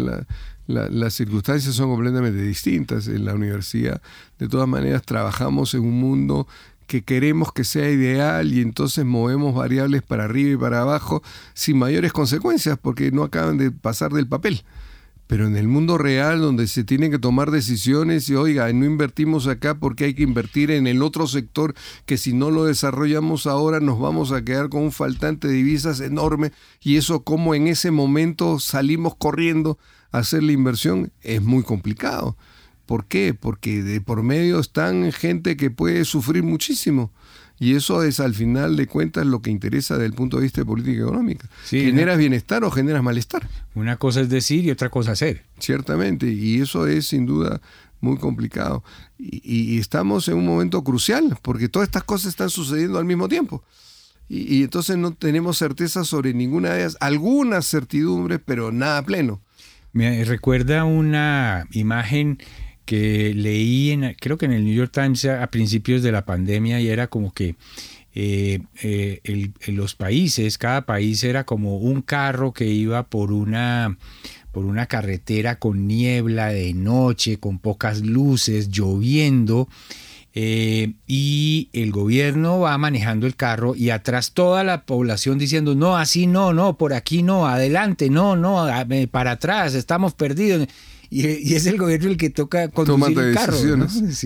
las 0.67 1.15
circunstancias 1.15 1.75
son 1.75 1.91
completamente 1.91 2.41
distintas. 2.43 3.07
En 3.09 3.25
la 3.25 3.35
universidad, 3.35 4.03
de 4.39 4.49
todas 4.49 4.69
maneras, 4.69 5.03
trabajamos 5.03 5.75
en 5.75 5.81
un 5.81 5.99
mundo 6.01 6.47
que 6.89 7.03
queremos 7.03 7.53
que 7.53 7.65
sea 7.65 7.91
ideal 7.91 8.53
y 8.53 8.63
entonces 8.63 9.05
movemos 9.05 9.55
variables 9.55 10.03
para 10.03 10.25
arriba 10.25 10.51
y 10.51 10.57
para 10.57 10.81
abajo 10.81 11.23
sin 11.53 11.79
mayores 11.79 12.15
consecuencias 12.15 12.79
porque 12.81 13.13
no 13.13 13.25
acaban 13.25 13.59
de 13.59 13.71
pasar 13.71 14.11
del 14.11 14.27
papel. 14.27 14.63
Pero 15.29 15.47
en 15.47 15.57
el 15.57 15.69
mundo 15.69 15.99
real, 15.99 16.41
donde 16.41 16.67
se 16.67 16.85
tienen 16.85 17.11
que 17.11 17.19
tomar 17.19 17.51
decisiones 17.51 18.29
y, 18.31 18.35
oiga, 18.35 18.73
no 18.73 18.87
invertimos 18.87 19.47
acá 19.47 19.79
porque 19.79 20.07
hay 20.07 20.15
que 20.15 20.23
invertir 20.23 20.71
en 20.71 20.87
el 20.87 21.03
otro 21.03 21.27
sector, 21.27 21.75
que 22.07 22.17
si 22.17 22.33
no 22.33 22.51
lo 22.51 22.65
desarrollamos 22.65 23.47
ahora 23.47 23.79
nos 23.79 24.01
vamos 24.01 24.33
a 24.33 24.43
quedar 24.43 24.71
con 24.71 24.83
un 24.83 24.91
faltante 24.91 25.47
de 25.47 25.53
divisas 25.53 26.01
enorme, 26.01 26.51
y 26.81 26.97
eso 26.97 27.25
como 27.25 27.55
en 27.55 27.69
ese 27.69 27.91
momento 27.91 28.59
salimos 28.59 29.15
corriendo 29.17 29.79
a 30.13 30.19
hacer 30.19 30.43
la 30.43 30.53
inversión, 30.53 31.13
es 31.21 31.43
muy 31.43 31.63
complicado. 31.63 32.39
¿Por 32.87 33.05
qué? 33.05 33.35
Porque 33.35 33.83
de 33.83 34.01
por 34.01 34.23
medio 34.23 34.59
están 34.59 35.13
gente 35.13 35.59
que 35.59 35.71
puede 35.71 36.07
sufrir 36.07 36.43
muchísimo. 36.43 37.13
Y 37.61 37.75
eso 37.75 38.03
es 38.05 38.21
al 38.21 38.35
final 38.35 38.77
de 38.77 38.87
cuentas 38.87 39.27
lo 39.27 39.43
que 39.43 39.51
interesa 39.51 39.95
desde 39.95 40.07
el 40.07 40.13
punto 40.13 40.37
de 40.37 40.45
vista 40.45 40.61
de 40.61 40.67
política 40.67 41.03
económica. 41.03 41.49
¿Generas 41.69 42.17
bienestar 42.17 42.63
o 42.65 42.71
generas 42.71 43.03
malestar? 43.03 43.49
Una 43.75 43.97
cosa 43.97 44.21
es 44.21 44.29
decir 44.29 44.65
y 44.65 44.71
otra 44.71 44.91
cosa 44.91 45.13
hacer. 45.13 45.45
Ciertamente, 45.59 46.31
y 46.31 46.61
eso 46.61 46.87
es 46.87 47.09
sin 47.09 47.27
duda 47.27 47.61
muy 48.01 48.17
complicado. 48.19 48.85
Y, 49.19 49.79
estamos 49.79 50.29
en 50.29 50.37
un 50.37 50.47
momento 50.47 50.85
crucial, 50.85 51.37
porque 51.43 51.69
todas 51.69 51.89
estas 51.89 52.05
cosas 52.05 52.29
están 52.29 52.51
sucediendo 52.51 52.99
al 52.99 53.05
mismo 53.05 53.29
tiempo. 53.29 53.65
Y, 54.29 54.59
y 54.59 54.63
entonces 54.63 54.97
no 54.97 55.13
tenemos 55.13 55.59
certeza 55.59 56.05
sobre 56.05 56.35
ninguna 56.35 56.71
de 56.71 56.81
ellas, 56.81 56.97
algunas 57.01 57.69
certidumbres, 57.69 58.41
pero 58.45 58.71
nada 58.71 59.03
pleno. 59.03 59.41
Me 59.93 60.23
recuerda 60.25 60.85
una 60.85 61.67
imagen 61.73 62.39
que 62.89 63.35
leí, 63.35 63.91
en, 63.91 64.17
creo 64.19 64.39
que 64.39 64.47
en 64.47 64.53
el 64.53 64.65
New 64.65 64.75
York 64.75 64.91
Times 64.91 65.27
a, 65.27 65.47
principios 65.49 66.03
de 66.03 66.11
la 66.11 66.25
pandemia 66.25 66.81
y 66.81 66.89
era 66.89 67.09
como 67.09 67.35
que 67.35 67.55
eh, 68.15 68.61
eh, 68.83 69.51
los 69.67 69.95
países, 69.95 70.57
cada 70.57 70.87
país 70.87 71.23
era 71.23 71.45
como 71.45 71.77
un 71.77 72.01
carro 72.01 72.55
que 72.55 72.65
iba 72.65 73.03
por 73.03 73.31
una, 73.31 73.99
por 74.53 74.65
una 74.65 74.87
carretera 74.87 75.59
con 75.59 75.87
niebla 75.87 76.49
de 76.49 76.73
noche, 76.73 77.37
con 77.37 77.59
pocas 77.59 78.01
luces, 78.01 78.71
lloviendo. 78.71 79.69
Eh, 80.33 80.95
y 81.07 81.69
el 81.75 81.91
gobierno 81.91 82.61
va 82.61 82.79
manejando 82.79 83.27
el 83.27 83.37
carro 83.37 83.75
y 83.77 83.91
atrás 83.91 84.33
toda 84.33 84.65
la 84.65 84.87
población 84.87 85.37
diciendo, 85.37 85.75
no, 85.75 85.99
así 85.99 86.27
no, 86.27 86.55
no, 86.55 86.79
por 86.79 86.95
aquí 86.95 87.23
no, 87.23 87.47
adelante, 87.47 88.09
no, 88.09 88.35
no, 88.35 88.67
para 89.11 89.33
atrás, 89.33 89.75
estamos 89.75 90.15
perdidos. 90.15 90.69
Y, 91.11 91.55
es 91.55 91.67
el 91.67 91.79
gobierno 91.79 92.09
el 92.09 92.17
que 92.17 92.31
toca 92.31 92.69
conducir 92.69 93.19
el 93.19 93.35
carro. 93.35 93.57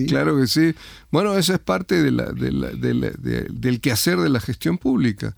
Claro 0.07 0.37
que 0.37 0.47
sí. 0.47 0.75
Bueno, 1.11 1.37
eso 1.37 1.53
es 1.53 1.59
parte 1.59 2.01
de 2.01 2.11
la, 2.11 2.25
del 2.31 3.79
quehacer 3.81 4.19
de 4.19 4.29
la 4.29 4.39
gestión 4.39 4.77
pública. 4.77 5.35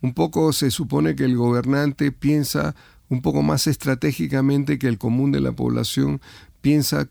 Un 0.00 0.14
poco 0.14 0.52
se 0.54 0.70
supone 0.70 1.14
que 1.14 1.24
el 1.24 1.36
gobernante 1.36 2.12
piensa 2.12 2.74
un 3.10 3.20
poco 3.22 3.42
más 3.42 3.66
estratégicamente 3.66 4.78
que 4.78 4.88
el 4.88 4.96
común 4.96 5.32
de 5.32 5.40
la 5.40 5.52
población, 5.52 6.20
piensa 6.62 7.08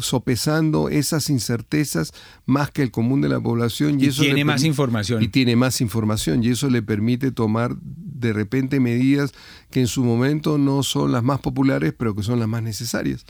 sopesando 0.00 0.88
esas 0.88 1.30
incertezas 1.30 2.12
más 2.46 2.70
que 2.70 2.82
el 2.82 2.90
común 2.90 3.20
de 3.20 3.28
la 3.28 3.40
población 3.40 4.00
y, 4.00 4.06
eso 4.06 4.22
tiene 4.22 4.44
más 4.44 4.62
información 4.64 5.22
y 5.22 5.28
tiene 5.28 5.56
más 5.56 5.80
información 5.80 6.44
y 6.44 6.48
eso 6.48 6.68
le 6.68 6.82
permite 6.82 7.30
tomar 7.30 7.76
de 7.80 8.32
repente 8.32 8.80
medidas 8.80 9.32
que 9.70 9.80
en 9.80 9.86
su 9.86 10.04
momento 10.04 10.58
no 10.58 10.82
son 10.82 11.12
las 11.12 11.22
más 11.22 11.40
populares, 11.40 11.94
pero 11.96 12.14
que 12.14 12.22
son 12.22 12.38
las 12.38 12.48
más 12.48 12.62
necesarias. 12.62 13.24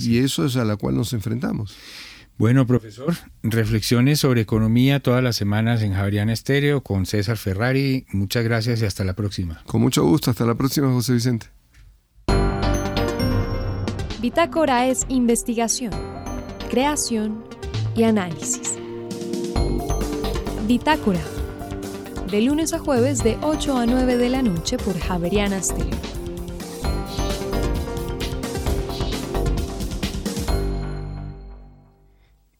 Y 0.00 0.18
eso 0.18 0.44
es 0.44 0.56
a 0.56 0.64
la 0.64 0.76
cual 0.76 0.96
nos 0.96 1.12
enfrentamos. 1.12 1.76
Bueno, 2.38 2.66
profesor, 2.66 3.14
reflexiones 3.42 4.20
sobre 4.20 4.42
economía 4.42 5.00
todas 5.00 5.22
las 5.22 5.36
semanas 5.36 5.82
en 5.82 5.94
Javeriana 5.94 6.34
Estéreo 6.34 6.82
con 6.82 7.06
César 7.06 7.38
Ferrari. 7.38 8.04
Muchas 8.12 8.44
gracias 8.44 8.82
y 8.82 8.84
hasta 8.84 9.04
la 9.04 9.14
próxima. 9.14 9.62
Con 9.66 9.80
mucho 9.80 10.04
gusto, 10.04 10.30
hasta 10.30 10.44
la 10.44 10.54
próxima, 10.54 10.88
José 10.92 11.14
Vicente. 11.14 11.55
Bitácora 14.26 14.88
es 14.88 15.06
investigación, 15.08 15.92
creación 16.68 17.44
y 17.94 18.02
análisis. 18.02 18.74
Bitácora, 20.66 21.20
de 22.28 22.40
lunes 22.40 22.72
a 22.72 22.80
jueves 22.80 23.22
de 23.22 23.38
8 23.40 23.76
a 23.76 23.86
9 23.86 24.16
de 24.16 24.28
la 24.28 24.42
noche 24.42 24.78
por 24.78 24.98
Javeriana 24.98 25.58
Estéreo. 25.58 26.15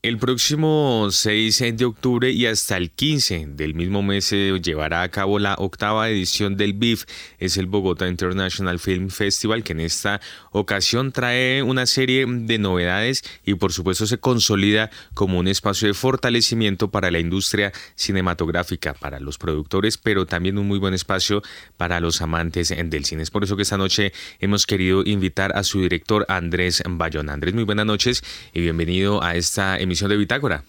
El 0.07 0.19
próximo 0.19 1.09
6 1.11 1.65
de 1.75 1.85
octubre 1.85 2.31
y 2.31 2.47
hasta 2.47 2.77
el 2.77 2.93
15 2.93 3.49
del 3.57 3.75
mismo 3.75 4.05
mes 4.05 4.27
se 4.27 4.57
llevará 4.61 5.03
a 5.03 5.09
cabo 5.09 5.41
la 5.41 5.57
octava 5.59 6.09
edición 6.09 6.57
del 6.57 6.75
BIF, 6.75 7.07
es 7.41 7.57
el 7.57 7.67
Bogotá 7.67 8.07
International 8.07 8.79
Film 8.79 9.09
Festival, 9.11 9.65
que 9.65 9.73
en 9.73 9.81
esta 9.81 10.21
ocasión 10.53 11.11
trae 11.11 11.65
una 11.65 11.87
serie 11.87 12.25
de 12.25 12.57
novedades 12.57 13.25
y 13.45 13.55
por 13.55 13.73
supuesto 13.73 14.07
se 14.07 14.19
consolida 14.19 14.91
como 15.13 15.41
un 15.41 15.49
espacio 15.49 15.89
de 15.89 15.95
fortalecimiento 15.95 16.89
para 16.89 17.11
la 17.11 17.19
industria 17.19 17.73
cinematográfica, 17.97 18.95
para 18.95 19.19
los 19.19 19.39
productores, 19.39 19.99
pero 19.99 20.25
también 20.25 20.57
un 20.57 20.69
muy 20.69 20.79
buen 20.79 20.95
espacio 20.95 21.43
para 21.77 21.99
los 21.99 22.23
amantes 22.23 22.69
del 22.69 23.05
cine. 23.07 23.25
Es 23.25 23.33
por 23.33 23.43
eso 23.43 23.57
que 23.57 23.63
esta 23.63 23.77
noche 23.77 24.13
hemos 24.39 24.67
querido 24.67 25.03
invitar 25.05 25.57
a 25.57 25.65
su 25.65 25.81
director 25.81 26.25
Andrés 26.29 26.81
Bayón. 26.89 27.29
Andrés, 27.29 27.55
muy 27.55 27.65
buenas 27.65 27.87
noches 27.87 28.23
y 28.55 28.61
bienvenido 28.61 29.21
a 29.25 29.35
esta 29.35 29.77
emisión 29.77 29.96
de 30.05 30.17
Bitácora. 30.17 30.65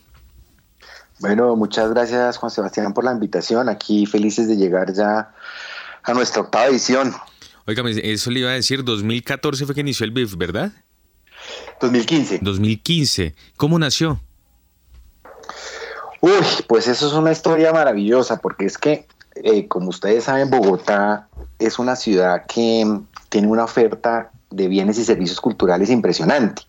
Bueno, 1.20 1.56
muchas 1.56 1.90
gracias 1.90 2.38
Juan 2.38 2.52
Sebastián 2.52 2.94
por 2.94 3.04
la 3.04 3.12
invitación. 3.12 3.70
Aquí 3.70 4.06
felices 4.06 4.48
de 4.48 4.56
llegar 4.56 4.94
ya 4.94 5.34
a 6.04 6.14
nuestra 6.14 6.42
octava 6.42 6.68
edición. 6.68 7.14
Óigame, 7.66 7.92
eso 8.02 8.32
le 8.32 8.40
iba 8.40 8.52
a 8.52 8.54
decir, 8.54 8.84
2014 8.84 9.66
fue 9.66 9.76
que 9.76 9.82
inició 9.82 10.06
el 10.06 10.12
BIF, 10.12 10.38
¿verdad? 10.38 10.72
2015. 11.82 12.40
2015. 12.42 13.36
¿Cómo 13.58 13.78
nació? 13.78 14.22
Uy, 16.22 16.32
pues 16.68 16.88
eso 16.88 17.08
es 17.08 17.14
una 17.14 17.32
historia 17.32 17.74
maravillosa, 17.74 18.38
porque 18.38 18.66
es 18.66 18.78
que, 18.78 19.06
eh, 19.36 19.68
como 19.68 19.90
ustedes 19.90 20.24
saben, 20.24 20.50
Bogotá 20.50 21.28
es 21.60 21.78
una 21.78 21.96
ciudad 21.96 22.46
que 22.48 23.02
tiene 23.30 23.48
una 23.48 23.66
oferta 23.66 24.32
de 24.50 24.68
bienes 24.68 24.98
y 24.98 25.06
servicios 25.06 25.42
culturales 25.42 25.90
impresionante. 25.90 26.64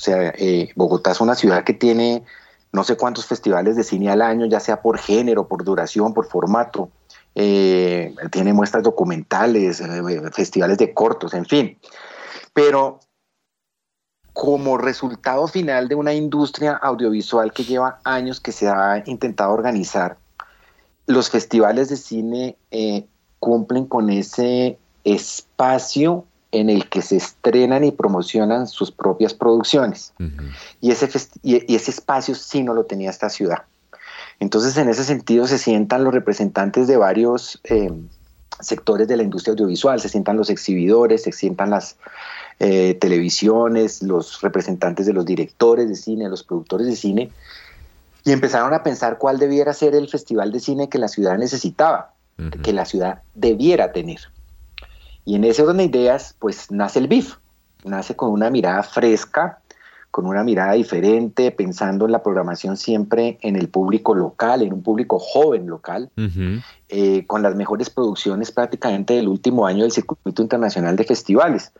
O 0.00 0.02
sea, 0.02 0.32
eh, 0.38 0.70
Bogotá 0.76 1.10
es 1.10 1.20
una 1.20 1.34
ciudad 1.34 1.62
que 1.62 1.74
tiene 1.74 2.24
no 2.72 2.84
sé 2.84 2.96
cuántos 2.96 3.26
festivales 3.26 3.76
de 3.76 3.84
cine 3.84 4.10
al 4.10 4.22
año, 4.22 4.46
ya 4.46 4.58
sea 4.58 4.80
por 4.80 4.96
género, 4.96 5.46
por 5.46 5.62
duración, 5.62 6.14
por 6.14 6.26
formato. 6.26 6.88
Eh, 7.34 8.14
tiene 8.32 8.54
muestras 8.54 8.82
documentales, 8.82 9.82
eh, 9.82 10.30
festivales 10.32 10.78
de 10.78 10.94
cortos, 10.94 11.34
en 11.34 11.44
fin. 11.44 11.78
Pero 12.54 13.00
como 14.32 14.78
resultado 14.78 15.46
final 15.46 15.86
de 15.86 15.96
una 15.96 16.14
industria 16.14 16.76
audiovisual 16.76 17.52
que 17.52 17.64
lleva 17.64 18.00
años 18.02 18.40
que 18.40 18.52
se 18.52 18.68
ha 18.68 19.02
intentado 19.04 19.52
organizar, 19.52 20.16
los 21.04 21.28
festivales 21.28 21.90
de 21.90 21.96
cine 21.98 22.56
cumplen 23.38 23.84
con 23.84 24.08
ese 24.08 24.78
espacio 25.04 26.24
en 26.52 26.68
el 26.68 26.88
que 26.88 27.02
se 27.02 27.16
estrenan 27.16 27.84
y 27.84 27.92
promocionan 27.92 28.66
sus 28.66 28.90
propias 28.90 29.34
producciones. 29.34 30.12
y, 30.80 30.90
ese 30.90 31.08
y, 31.42 31.74
ese 31.74 31.90
espacio 31.90 32.34
sí 32.34 32.62
no 32.62 32.74
lo 32.74 32.84
tenía 32.84 33.10
esta 33.10 33.30
ciudad. 33.30 33.64
Entonces, 34.40 34.76
en 34.76 34.88
ese 34.88 35.04
sentido, 35.04 35.46
se 35.46 35.58
sientan 35.58 36.02
los 36.02 36.14
representantes 36.14 36.86
de 36.88 36.96
varios 36.96 37.60
eh, 37.64 37.92
sectores 38.60 39.06
de 39.06 39.16
la 39.16 39.22
industria 39.22 39.52
audiovisual, 39.52 40.00
se 40.00 40.08
sientan 40.08 40.36
los 40.36 40.50
exhibidores, 40.50 41.22
se 41.22 41.32
sientan 41.32 41.70
las 41.70 41.96
eh, 42.58 42.94
televisiones, 42.94 44.02
los 44.02 44.40
representantes 44.40 45.06
de 45.06 45.12
los 45.12 45.24
directores 45.24 45.88
de 45.88 45.94
cine, 45.94 46.28
los 46.28 46.42
productores 46.42 46.86
de 46.86 46.96
cine, 46.96 47.30
y 48.24 48.32
empezaron 48.32 48.74
a 48.74 48.82
pensar 48.82 49.18
cuál 49.18 49.38
debiera 49.38 49.72
ser 49.72 49.94
el 49.94 50.08
festival 50.08 50.52
de 50.52 50.60
cine 50.60 50.88
que 50.88 50.98
la 50.98 51.08
ciudad 51.08 51.38
necesitaba, 51.38 52.14
que 52.62 52.72
la 52.72 52.86
ciudad 52.86 53.22
debiera 53.34 53.92
tener. 53.92 54.20
Y 55.24 55.36
en 55.36 55.44
ese 55.44 55.62
orden 55.62 55.76
de 55.76 55.84
ideas, 55.84 56.34
pues 56.38 56.70
nace 56.70 56.98
el 56.98 57.08
BIF, 57.08 57.36
nace 57.84 58.16
con 58.16 58.30
una 58.30 58.50
mirada 58.50 58.82
fresca, 58.82 59.60
con 60.10 60.26
una 60.26 60.42
mirada 60.42 60.72
diferente, 60.72 61.52
pensando 61.52 62.06
en 62.06 62.12
la 62.12 62.22
programación 62.22 62.76
siempre 62.76 63.38
en 63.42 63.56
el 63.56 63.68
público 63.68 64.14
local, 64.14 64.62
en 64.62 64.72
un 64.72 64.82
público 64.82 65.18
joven 65.20 65.68
local, 65.68 66.10
eh, 66.88 67.24
con 67.26 67.42
las 67.42 67.54
mejores 67.54 67.90
producciones 67.90 68.50
prácticamente 68.50 69.14
del 69.14 69.28
último 69.28 69.66
año 69.66 69.82
del 69.82 69.92
Circuito 69.92 70.42
Internacional 70.42 70.96
de 70.96 71.04
Festivales. 71.04 71.72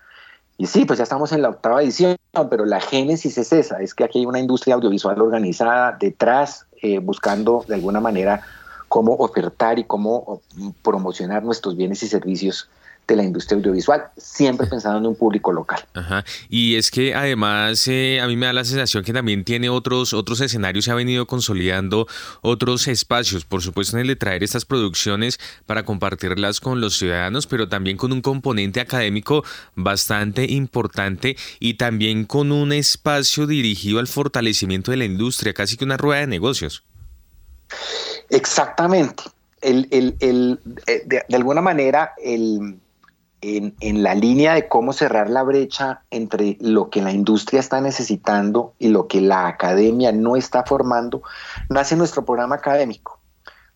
Y 0.59 0.67
sí, 0.67 0.85
pues 0.85 0.99
ya 0.99 1.05
estamos 1.05 1.33
en 1.33 1.43
la 1.43 1.49
octava 1.49 1.83
edición, 1.83 2.17
pero 2.51 2.67
la 2.67 2.81
génesis 2.81 3.37
es 3.39 3.53
esa, 3.53 3.81
es 3.81 3.95
que 3.95 4.05
aquí 4.05 4.21
hay 4.21 4.27
una 4.27 4.39
industria 4.39 4.75
audiovisual 4.75 5.21
organizada 5.21 5.97
detrás, 5.99 6.67
eh, 6.83 6.99
buscando 6.99 7.65
de 7.67 7.75
alguna 7.75 7.99
manera 8.01 8.43
cómo 8.89 9.15
ofertar 9.15 9.79
y 9.79 9.85
cómo 9.85 10.41
promocionar 10.83 11.43
nuestros 11.43 11.77
bienes 11.77 12.03
y 12.03 12.09
servicios 12.09 12.69
de 13.11 13.17
la 13.17 13.25
industria 13.25 13.57
audiovisual, 13.57 14.05
siempre 14.17 14.67
pensando 14.67 14.99
en 14.99 15.07
un 15.07 15.17
público 15.17 15.53
local. 15.53 15.81
Ajá. 15.95 16.25
Y 16.49 16.77
es 16.77 16.91
que 16.91 17.15
además 17.15 17.87
eh, 17.89 18.21
a 18.21 18.27
mí 18.27 18.37
me 18.37 18.47
da 18.47 18.53
la 18.53 18.65
sensación 18.65 19.05
que 19.05 19.13
también 19.13 19.45
tiene 19.45 19.69
otros, 19.69 20.15
otros 20.15 20.41
escenarios, 20.41 20.85
se 20.85 20.91
ha 20.91 20.95
venido 20.95 21.27
consolidando 21.27 22.07
otros 22.41 22.89
espacios, 22.89 23.45
por 23.45 23.63
supuesto 23.63 23.97
en 23.97 24.03
el 24.03 24.09
de 24.09 24.17
traer 24.17 24.45
estas 24.45 24.65
producciones 24.65 25.39
para 25.67 25.85
compartirlas 25.85 26.61
con 26.61 26.81
los 26.81 26.97
ciudadanos, 26.97 27.47
pero 27.47 27.69
también 27.69 27.97
con 27.97 28.13
un 28.13 28.23
componente 28.23 28.81
académico 28.81 29.45
bastante 29.75 30.45
importante 30.51 31.37
y 31.59 31.75
también 31.75 32.25
con 32.25 32.53
un 32.53 32.73
espacio 32.73 33.47
dirigido 33.47 33.99
al 33.99 34.07
fortalecimiento 34.07 34.91
de 34.91 34.99
la 34.99 35.05
industria, 35.05 35.53
casi 35.53 35.77
que 35.77 35.85
una 35.85 35.97
rueda 35.97 36.21
de 36.21 36.27
negocios. 36.29 36.85
Exactamente. 38.29 39.25
El, 39.61 39.89
el, 39.91 40.59
eh, 40.87 41.03
de 41.07 41.37
alguna 41.37 41.61
manera, 41.61 42.15
el, 42.23 42.79
en, 43.43 44.03
la 44.03 44.15
línea 44.15 44.55
de 44.55 44.69
cómo 44.69 44.93
cerrar 44.93 45.31
la 45.31 45.43
brecha 45.43 46.03
entre 46.11 46.57
lo 46.61 46.91
que 46.91 47.03
la 47.03 47.13
industria 47.13 47.61
está 47.61 47.81
necesitando 47.81 48.75
y 48.79 48.89
lo 48.89 49.07
que 49.09 49.21
la 49.21 49.47
academia 49.47 50.13
no 50.13 50.37
está 50.37 50.65
formando, 50.65 51.23
nace 51.69 51.97
nuestro 51.97 52.25
programa 52.25 52.57
académico. 52.57 53.19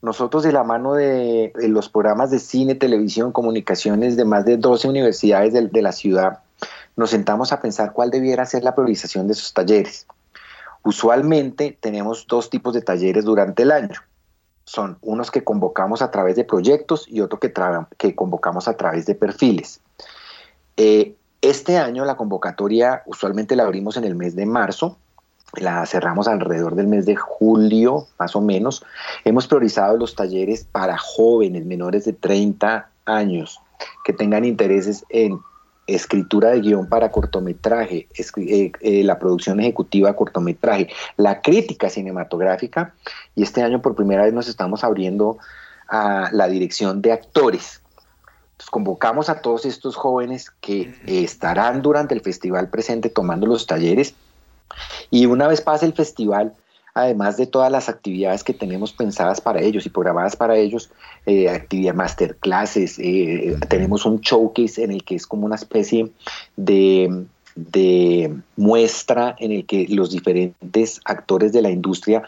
Nosotros 0.02 0.42
de 0.42 0.52
la 0.52 0.64
mano 0.64 0.94
de, 0.94 1.52
los 1.68 1.88
programas 1.88 2.30
de 2.30 2.38
cine, 2.38 2.74
televisión, 2.74 3.32
comunicaciones 3.32 4.16
de 4.16 4.26
más 4.26 4.44
de 4.44 4.58
12 4.58 4.88
universidades 4.88 5.54
de, 5.54 5.68
de 5.68 5.82
la 5.82 5.92
ciudad, 5.92 6.40
nos 6.96 7.10
sentamos 7.10 7.52
a 7.52 7.60
pensar 7.60 7.92
cuál 7.92 8.10
debiera 8.10 8.44
ser 8.44 8.64
la 8.64 8.74
priorización 8.74 9.26
de 9.26 9.32
esos 9.32 9.54
talleres. 9.54 10.06
Usualmente 10.82 11.78
tenemos 11.80 12.26
dos 12.26 12.50
tipos 12.50 12.74
de 12.74 12.82
talleres 12.82 13.24
durante 13.24 13.62
el 13.62 13.72
año 13.72 14.00
son 14.64 14.98
unos 15.02 15.30
que 15.30 15.44
convocamos 15.44 16.02
a 16.02 16.10
través 16.10 16.36
de 16.36 16.44
proyectos 16.44 17.06
y 17.08 17.20
otro 17.20 17.38
que, 17.38 17.52
que 17.98 18.14
convocamos 18.14 18.68
a 18.68 18.76
través 18.76 19.06
de 19.06 19.14
perfiles. 19.14 19.80
Eh, 20.76 21.14
este 21.40 21.78
año 21.78 22.04
la 22.04 22.16
convocatoria 22.16 23.02
usualmente 23.06 23.54
la 23.56 23.64
abrimos 23.64 23.96
en 23.96 24.04
el 24.04 24.14
mes 24.14 24.34
de 24.34 24.46
marzo, 24.46 24.96
la 25.56 25.84
cerramos 25.86 26.26
alrededor 26.26 26.74
del 26.74 26.86
mes 26.86 27.06
de 27.06 27.16
julio, 27.16 28.06
más 28.18 28.34
o 28.34 28.40
menos. 28.40 28.84
Hemos 29.24 29.46
priorizado 29.46 29.96
los 29.96 30.16
talleres 30.16 30.64
para 30.64 30.96
jóvenes 30.98 31.64
menores 31.64 32.04
de 32.04 32.12
30 32.12 32.88
años 33.04 33.60
que 34.04 34.12
tengan 34.12 34.44
intereses 34.44 35.04
en 35.10 35.38
escritura 35.86 36.50
de 36.50 36.60
guion 36.60 36.88
para 36.88 37.10
cortometraje, 37.10 38.08
eh, 38.36 38.72
eh, 38.80 39.04
la 39.04 39.18
producción 39.18 39.60
ejecutiva 39.60 40.08
de 40.08 40.16
cortometraje, 40.16 40.88
la 41.16 41.42
crítica 41.42 41.90
cinematográfica 41.90 42.94
y 43.34 43.42
este 43.42 43.62
año 43.62 43.82
por 43.82 43.94
primera 43.94 44.24
vez 44.24 44.32
nos 44.32 44.48
estamos 44.48 44.84
abriendo 44.84 45.38
a 45.88 46.30
la 46.32 46.48
dirección 46.48 47.02
de 47.02 47.12
actores. 47.12 47.80
convocamos 48.70 49.28
a 49.28 49.42
todos 49.42 49.66
estos 49.66 49.94
jóvenes 49.94 50.50
que 50.60 50.94
estarán 51.06 51.82
durante 51.82 52.14
el 52.14 52.22
festival 52.22 52.70
presente 52.70 53.10
tomando 53.10 53.46
los 53.46 53.66
talleres 53.66 54.14
y 55.10 55.26
una 55.26 55.48
vez 55.48 55.60
pase 55.60 55.84
el 55.84 55.92
festival 55.92 56.54
además 56.94 57.36
de 57.36 57.46
todas 57.46 57.70
las 57.70 57.88
actividades 57.88 58.44
que 58.44 58.54
tenemos 58.54 58.92
pensadas 58.92 59.40
para 59.40 59.60
ellos 59.60 59.84
y 59.84 59.90
programadas 59.90 60.36
para 60.36 60.56
ellos, 60.56 60.90
eh, 61.26 61.48
actividad 61.48 61.94
masterclasses, 61.94 62.98
eh, 63.00 63.56
tenemos 63.68 64.06
un 64.06 64.20
showcase 64.20 64.84
en 64.84 64.92
el 64.92 65.04
que 65.04 65.16
es 65.16 65.26
como 65.26 65.44
una 65.44 65.56
especie 65.56 66.10
de, 66.56 67.26
de 67.56 68.32
muestra 68.56 69.34
en 69.38 69.50
el 69.50 69.66
que 69.66 69.86
los 69.88 70.12
diferentes 70.12 71.00
actores 71.04 71.52
de 71.52 71.62
la 71.62 71.70
industria 71.70 72.22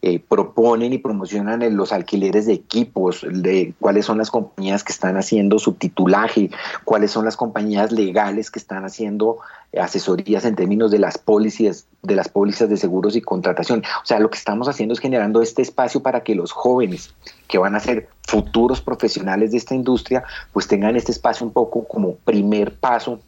eh, 0.00 0.20
proponen 0.20 0.92
y 0.92 0.98
promocionan 0.98 1.76
los 1.76 1.92
alquileres 1.92 2.46
de 2.46 2.52
equipos, 2.52 3.26
de 3.28 3.74
cuáles 3.80 4.06
son 4.06 4.18
las 4.18 4.30
compañías 4.30 4.84
que 4.84 4.92
están 4.92 5.16
haciendo 5.16 5.58
subtitulaje, 5.58 6.50
cuáles 6.84 7.10
son 7.10 7.24
las 7.24 7.36
compañías 7.36 7.90
legales 7.90 8.50
que 8.50 8.60
están 8.60 8.84
haciendo 8.84 9.38
asesorías 9.76 10.44
en 10.44 10.54
términos 10.54 10.90
de 10.90 11.00
las 11.00 11.18
pólizas, 11.18 11.86
de 12.02 12.14
las 12.14 12.28
pólizas 12.28 12.68
de 12.68 12.76
seguros 12.76 13.16
y 13.16 13.20
contratación. 13.20 13.82
O 14.02 14.06
sea, 14.06 14.20
lo 14.20 14.30
que 14.30 14.38
estamos 14.38 14.68
haciendo 14.68 14.94
es 14.94 15.00
generando 15.00 15.42
este 15.42 15.62
espacio 15.62 16.00
para 16.00 16.22
que 16.22 16.34
los 16.34 16.52
jóvenes 16.52 17.12
que 17.48 17.58
van 17.58 17.74
a 17.74 17.80
ser 17.80 18.08
futuros 18.22 18.80
profesionales 18.80 19.50
de 19.50 19.58
esta 19.58 19.74
industria, 19.74 20.22
pues 20.52 20.68
tengan 20.68 20.96
este 20.96 21.12
espacio 21.12 21.44
un 21.44 21.52
poco 21.52 21.86
como 21.88 22.14
primer 22.14 22.74
paso 22.74 23.20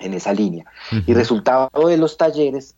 en 0.00 0.14
esa 0.14 0.32
línea. 0.32 0.64
Y 1.06 1.14
resultado 1.14 1.68
de 1.86 1.96
los 1.96 2.16
talleres 2.16 2.74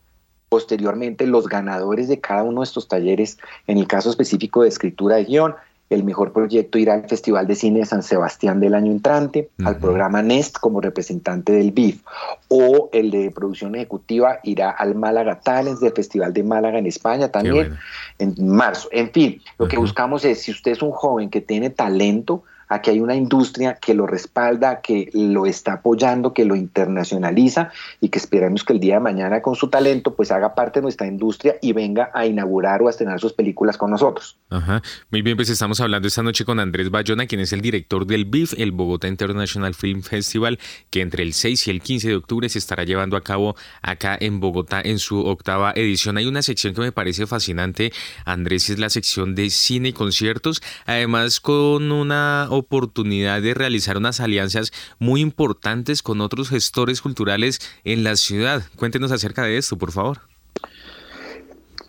Posteriormente, 0.51 1.27
los 1.27 1.49
ganadores 1.49 2.09
de 2.09 2.21
cada 2.21 2.43
uno 2.43 2.61
de 2.61 2.65
estos 2.65 2.89
talleres, 2.89 3.39
en 3.67 3.79
el 3.79 3.87
caso 3.87 4.11
específico 4.11 4.63
de 4.63 4.69
escritura 4.69 5.17
de 5.17 5.25
guion, 5.25 5.55
el 5.91 6.05
mejor 6.05 6.33
proyecto 6.33 6.79
irá 6.79 6.95
al 6.95 7.09
Festival 7.09 7.47
de 7.49 7.57
Cine 7.57 7.81
de 7.81 7.87
San 7.87 8.03
Sebastián 8.03 8.61
del 8.61 8.75
año 8.75 8.93
entrante, 8.93 9.51
al 9.65 9.77
programa 9.79 10.23
NEST 10.23 10.59
como 10.59 10.81
representante 10.81 11.53
del 11.53 11.73
BIF, 11.73 12.03
o 12.49 12.89
el 12.93 13.11
de 13.11 13.31
producción 13.33 13.75
ejecutiva 13.75 14.39
irá 14.45 14.71
al 14.71 14.95
Málaga 14.95 15.41
Talents 15.41 15.81
del 15.81 15.93
Festival 15.93 16.33
de 16.33 16.45
Málaga 16.45 16.79
en 16.79 16.87
España 16.87 17.31
también 17.31 17.77
en 18.19 18.35
marzo. 18.39 18.89
En 18.93 19.11
fin, 19.11 19.43
lo 19.59 19.67
que 19.67 19.79
buscamos 19.79 20.25
es, 20.25 20.43
si 20.43 20.53
usted 20.53 20.73
es 20.73 20.83
un 20.83 20.93
joven 20.93 21.29
que 21.29 21.41
tiene 21.41 21.71
talento, 21.71 22.45
Aquí 22.71 22.91
hay 22.91 23.01
una 23.01 23.17
industria 23.17 23.75
que 23.75 23.95
lo 23.95 24.07
respalda, 24.07 24.81
que 24.81 25.11
lo 25.13 25.45
está 25.45 25.75
apoyando, 25.75 26.33
que 26.33 26.45
lo 26.45 26.55
internacionaliza 26.55 27.73
y 28.01 28.09
que 28.09 28.19
esperamos 28.19 28.63
que 28.63 28.73
el 28.73 28.81
día 28.81 28.95
de 28.95 29.01
mañana 29.01 29.43
con 29.43 29.57
su 29.57 29.69
talento 29.69 30.15
pues 30.15 30.31
haga 30.31 30.55
parte 30.55 30.79
de 30.79 30.85
nuestra 30.85 31.09
industria 31.09 31.57
y 31.61 31.73
venga 31.73 32.11
a 32.15 32.27
inaugurar 32.27 32.81
o 32.81 32.87
a 32.87 32.91
estrenar 32.91 33.19
sus 33.21 33.33
películas 33.33 33.77
con 33.77 33.91
nosotros. 33.91 34.39
Ajá. 34.51 34.83
Muy 35.11 35.23
bien, 35.23 35.37
pues 35.37 35.51
estamos 35.51 35.81
hablando 35.81 36.07
esta 36.07 36.23
noche 36.23 36.45
con 36.45 36.61
Andrés 36.61 36.91
Bayona, 36.91 37.27
quien 37.27 37.41
es 37.41 37.53
el 37.53 37.61
director 37.61 38.07
del 38.07 38.25
BIF, 38.25 38.55
el 38.57 38.71
Bogotá 38.71 39.09
International 39.09 39.75
Film 39.75 40.03
Festival, 40.03 40.61
que 40.91 41.01
entre 41.01 41.25
el 41.25 41.33
6 41.33 41.67
y 41.67 41.71
el 41.71 41.81
15 41.81 42.09
de 42.09 42.15
octubre 42.15 42.49
se 42.49 42.59
estará 42.59 42.85
llevando 42.85 43.17
a 43.17 43.23
cabo 43.23 43.57
acá 43.83 44.17
en 44.21 44.39
Bogotá 44.39 44.81
en 44.81 45.01
su 45.01 45.19
octava 45.27 45.73
edición. 45.75 46.19
Hay 46.19 46.27
una 46.27 46.43
sección 46.43 46.75
que 46.75 46.83
me 46.83 46.93
parece 46.93 47.27
fascinante, 47.27 47.93
Andrés, 48.25 48.71
es 48.71 48.79
la 48.79 48.91
sección 48.91 49.35
de 49.35 49.51
cine 49.51 49.89
y 49.89 49.93
conciertos, 49.93 50.63
además 50.87 51.41
con 51.41 51.91
una 51.91 52.47
oportunidad 52.61 53.43
de 53.43 53.55
realizar 53.55 53.97
unas 53.97 54.21
alianzas 54.21 54.73
muy 54.99 55.21
importantes 55.21 56.03
con 56.03 56.21
otros 56.21 56.49
gestores 56.49 57.03
culturales 57.03 57.61
en 57.85 58.05
la 58.05 58.17
ciudad. 58.17 58.63
Cuéntenos 58.77 59.13
acerca 59.13 59.43
de 59.43 59.59
esto, 59.59 59.77
por 59.77 59.93
favor. 59.93 60.21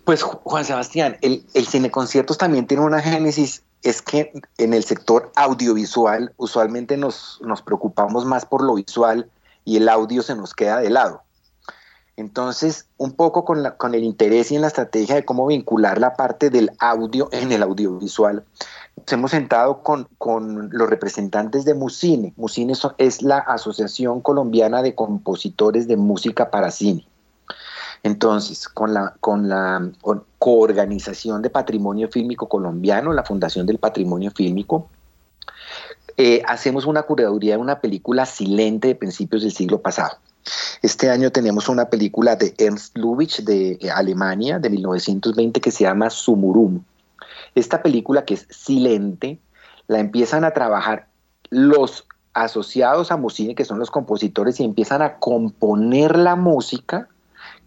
Pues 0.04 0.22
Juan 0.22 0.64
Sebastián, 0.64 1.16
el, 1.22 1.44
el 1.54 1.66
cine 1.66 1.90
conciertos 1.90 2.36
también 2.36 2.66
tiene 2.66 2.82
una 2.82 3.00
génesis, 3.00 3.62
es 3.82 4.02
que 4.02 4.32
en 4.58 4.74
el 4.74 4.82
sector 4.82 5.30
audiovisual 5.36 6.32
usualmente 6.36 6.96
nos, 6.96 7.40
nos 7.42 7.62
preocupamos 7.62 8.24
más 8.24 8.44
por 8.44 8.64
lo 8.64 8.74
visual 8.74 9.30
y 9.64 9.76
el 9.76 9.88
audio 9.88 10.22
se 10.22 10.34
nos 10.34 10.54
queda 10.54 10.80
de 10.80 10.90
lado. 10.90 11.22
Entonces, 12.16 12.86
un 12.98 13.12
poco 13.12 13.44
con, 13.44 13.62
la, 13.62 13.76
con 13.76 13.94
el 13.94 14.04
interés 14.04 14.52
y 14.52 14.56
en 14.56 14.60
la 14.60 14.66
estrategia 14.66 15.14
de 15.14 15.24
cómo 15.24 15.46
vincular 15.46 15.98
la 15.98 16.14
parte 16.14 16.50
del 16.50 16.70
audio 16.78 17.28
en 17.32 17.52
el 17.52 17.62
audiovisual, 17.62 18.44
nos 18.96 19.12
hemos 19.12 19.30
sentado 19.30 19.82
con, 19.82 20.08
con 20.18 20.70
los 20.70 20.88
representantes 20.88 21.64
de 21.64 21.74
Musine. 21.74 22.32
Musine 22.36 22.74
es 22.98 23.22
la 23.22 23.38
Asociación 23.38 24.20
Colombiana 24.20 24.82
de 24.82 24.94
Compositores 24.94 25.88
de 25.88 25.96
Música 25.96 26.50
para 26.50 26.70
Cine. 26.70 27.06
Entonces, 28.02 28.68
con 28.68 28.94
la, 28.94 29.14
con 29.20 29.48
la 29.48 29.90
coorganización 30.38 31.40
de 31.42 31.50
Patrimonio 31.50 32.08
Fílmico 32.08 32.48
Colombiano, 32.48 33.12
la 33.12 33.22
Fundación 33.22 33.66
del 33.66 33.78
Patrimonio 33.78 34.30
Fílmico, 34.32 34.88
eh, 36.16 36.42
hacemos 36.46 36.84
una 36.84 37.02
curaduría 37.02 37.54
de 37.54 37.62
una 37.62 37.80
película 37.80 38.26
silente 38.26 38.88
de 38.88 38.94
principios 38.94 39.42
del 39.42 39.52
siglo 39.52 39.80
pasado. 39.80 40.18
Este 40.82 41.08
año 41.10 41.30
tenemos 41.30 41.68
una 41.68 41.86
película 41.86 42.34
de 42.34 42.54
Ernst 42.58 42.98
Lubitsch 42.98 43.40
de 43.40 43.78
eh, 43.80 43.90
Alemania, 43.90 44.58
de 44.58 44.68
1920, 44.70 45.60
que 45.60 45.70
se 45.70 45.84
llama 45.84 46.10
Sumurum. 46.10 46.82
Esta 47.54 47.82
película 47.82 48.24
que 48.24 48.34
es 48.34 48.46
silente, 48.50 49.38
la 49.88 49.98
empiezan 49.98 50.44
a 50.44 50.52
trabajar 50.52 51.08
los 51.50 52.06
asociados 52.34 53.12
a 53.12 53.16
Musine, 53.16 53.54
que 53.54 53.64
son 53.64 53.78
los 53.78 53.90
compositores, 53.90 54.58
y 54.60 54.64
empiezan 54.64 55.02
a 55.02 55.18
componer 55.18 56.16
la 56.16 56.36
música 56.36 57.08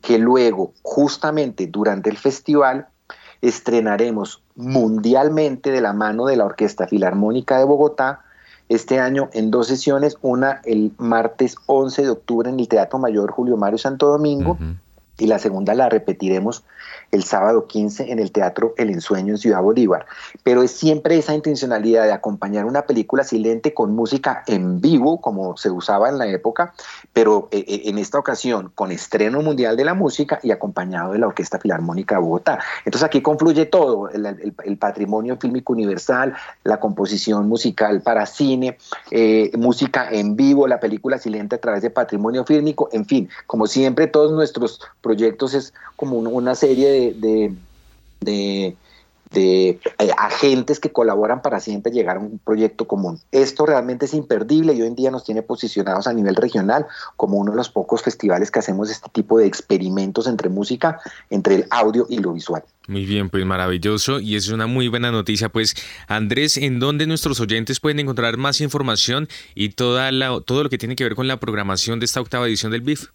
que 0.01 0.17
luego, 0.17 0.73
justamente 0.81 1.67
durante 1.67 2.09
el 2.09 2.17
festival, 2.17 2.87
estrenaremos 3.41 4.41
mundialmente 4.55 5.71
de 5.71 5.81
la 5.81 5.93
mano 5.93 6.25
de 6.25 6.37
la 6.37 6.45
Orquesta 6.45 6.87
Filarmónica 6.87 7.57
de 7.57 7.65
Bogotá, 7.65 8.21
este 8.67 8.99
año 8.99 9.29
en 9.33 9.51
dos 9.51 9.67
sesiones, 9.67 10.17
una 10.21 10.61
el 10.65 10.91
martes 10.97 11.55
11 11.67 12.01
de 12.01 12.09
octubre 12.09 12.49
en 12.49 12.59
el 12.59 12.67
Teatro 12.67 12.97
Mayor 12.97 13.31
Julio 13.31 13.57
Mario 13.57 13.77
Santo 13.77 14.07
Domingo 14.07 14.57
y 15.17 15.27
la 15.27 15.39
segunda 15.39 15.73
la 15.73 15.89
repetiremos 15.89 16.63
el 17.11 17.23
sábado 17.23 17.67
15 17.67 18.11
en 18.11 18.19
el 18.19 18.31
Teatro 18.31 18.73
El 18.77 18.89
Ensueño 18.89 19.33
en 19.33 19.37
Ciudad 19.37 19.61
Bolívar. 19.61 20.05
Pero 20.43 20.63
es 20.63 20.71
siempre 20.71 21.17
esa 21.17 21.33
intencionalidad 21.33 22.03
de 22.03 22.11
acompañar 22.11 22.65
una 22.65 22.83
película 22.83 23.23
silente 23.23 23.73
con 23.73 23.95
música 23.95 24.43
en 24.47 24.81
vivo, 24.81 25.21
como 25.21 25.57
se 25.57 25.69
usaba 25.69 26.09
en 26.09 26.17
la 26.17 26.27
época, 26.27 26.73
pero 27.13 27.47
eh, 27.51 27.63
eh, 27.67 27.81
en 27.85 27.97
esta 27.97 28.19
ocasión 28.19 28.71
con 28.75 28.91
estreno 28.91 29.41
mundial 29.41 29.77
de 29.77 29.85
la 29.85 29.93
música 29.93 30.39
y 30.43 30.51
acompañado 30.51 31.13
de 31.13 31.19
la 31.19 31.27
Orquesta 31.27 31.59
Filarmónica 31.59 32.15
de 32.15 32.21
Bogotá. 32.21 32.59
Entonces 32.85 33.05
aquí 33.05 33.21
confluye 33.21 33.65
todo, 33.65 34.09
el, 34.09 34.77
patrimonio 34.77 35.37
fílmico 35.37 35.73
universal, 35.73 36.33
la 36.63 36.79
composición 36.79 37.47
musical 37.47 38.01
para 38.01 38.25
cine, 38.25 38.77
eh, 39.11 39.51
música 39.57 40.09
en 40.11 40.35
vivo, 40.35 40.67
la 40.67 40.79
película 40.79 41.17
silente 41.17 41.55
a 41.55 41.61
través 41.61 41.81
de 41.81 41.89
patrimonio 41.89 42.43
fílmico, 42.45 42.89
en 42.91 43.05
fin, 43.05 43.29
como 43.47 43.67
siempre 43.67 44.07
todos 44.07 44.31
nuestros 44.31 44.81
proyectos 45.05 45.53
es 45.53 45.71
como 45.95 46.17
una 46.17 46.55
serie 46.55 47.13
de, 47.13 47.53
de, 48.21 48.75
eh, 49.35 49.79
agentes 50.17 50.79
que 50.79 50.91
colaboran 50.91 51.43
para 51.43 51.59
siempre 51.59 51.91
llegar 51.91 52.17
a 52.17 52.19
un 52.19 52.39
proyecto 52.39 52.87
común. 52.87 53.19
Esto 53.31 53.67
realmente 53.67 54.05
es 54.05 54.15
imperdible 54.15 54.73
y 54.73 54.81
hoy 54.81 54.87
en 54.87 54.95
día 54.95 55.11
nos 55.11 55.23
tiene 55.23 55.43
posicionados 55.43 56.07
a 56.07 56.13
nivel 56.13 56.35
regional 56.35 56.87
como 57.17 57.37
uno 57.37 57.51
de 57.51 57.57
los 57.57 57.69
pocos 57.69 58.01
festivales 58.01 58.49
que 58.49 58.57
hacemos 58.57 58.89
este 58.89 59.07
tipo 59.11 59.37
de 59.37 59.45
experimentos 59.45 60.25
entre 60.25 60.49
música, 60.49 60.99
entre 61.29 61.55
el 61.55 61.67
audio 61.69 62.07
y 62.09 62.17
lo 62.17 62.33
visual. 62.33 62.63
Muy 62.87 63.05
bien, 63.05 63.29
pues 63.29 63.45
maravilloso 63.45 64.19
y 64.19 64.35
es 64.35 64.49
una 64.49 64.65
muy 64.65 64.87
buena 64.87 65.11
noticia. 65.11 65.49
Pues 65.49 65.75
Andrés, 66.07 66.57
¿en 66.57 66.79
dónde 66.79 67.05
nuestros 67.05 67.39
oyentes 67.39 67.79
pueden 67.79 67.99
encontrar 67.99 68.37
más 68.37 68.59
información 68.59 69.27
y 69.53 69.69
toda 69.69 70.11
la, 70.11 70.41
todo 70.41 70.63
lo 70.63 70.69
que 70.71 70.79
tiene 70.79 70.95
que 70.95 71.03
ver 71.03 71.13
con 71.13 71.27
la 71.27 71.39
programación 71.39 71.99
de 71.99 72.05
esta 72.05 72.21
octava 72.21 72.47
edición 72.47 72.71
del 72.71 72.81
BIF? 72.81 73.09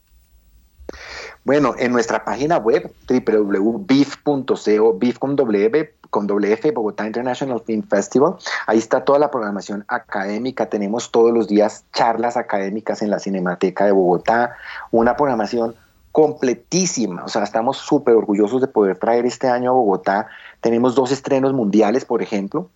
Bueno, 1.45 1.75
en 1.79 1.93
nuestra 1.93 2.23
página 2.23 2.59
web 2.59 2.93
www.bif.co, 3.09 4.93
BIF 4.99 5.19
con 5.19 5.37
W, 5.37 5.95
con 6.11 6.27
WF, 6.27 6.75
Bogotá 6.75 7.07
International 7.07 7.63
Film 7.65 7.83
Festival, 7.89 8.35
ahí 8.67 8.77
está 8.77 9.05
toda 9.05 9.19
la 9.19 9.31
programación 9.31 9.85
académica, 9.89 10.69
tenemos 10.69 11.11
todos 11.11 11.33
los 11.33 11.49
días 11.49 11.85
charlas 11.95 12.37
académicas 12.37 13.01
en 13.01 13.09
la 13.09 13.19
Cinemateca 13.19 13.87
de 13.87 13.93
Bogotá, 13.93 14.55
una 14.91 15.17
programación 15.17 15.75
completísima, 16.13 17.25
o 17.25 17.29
sea, 17.29 17.43
estamos 17.43 17.79
súper 17.79 18.17
orgullosos 18.17 18.61
de 18.61 18.67
poder 18.67 18.99
traer 18.99 19.25
este 19.25 19.49
año 19.49 19.71
a 19.71 19.75
Bogotá, 19.75 20.27
tenemos 20.61 20.95
dos 20.95 21.11
estrenos 21.11 21.55
mundiales, 21.55 22.05
por 22.05 22.21
ejemplo, 22.21 22.69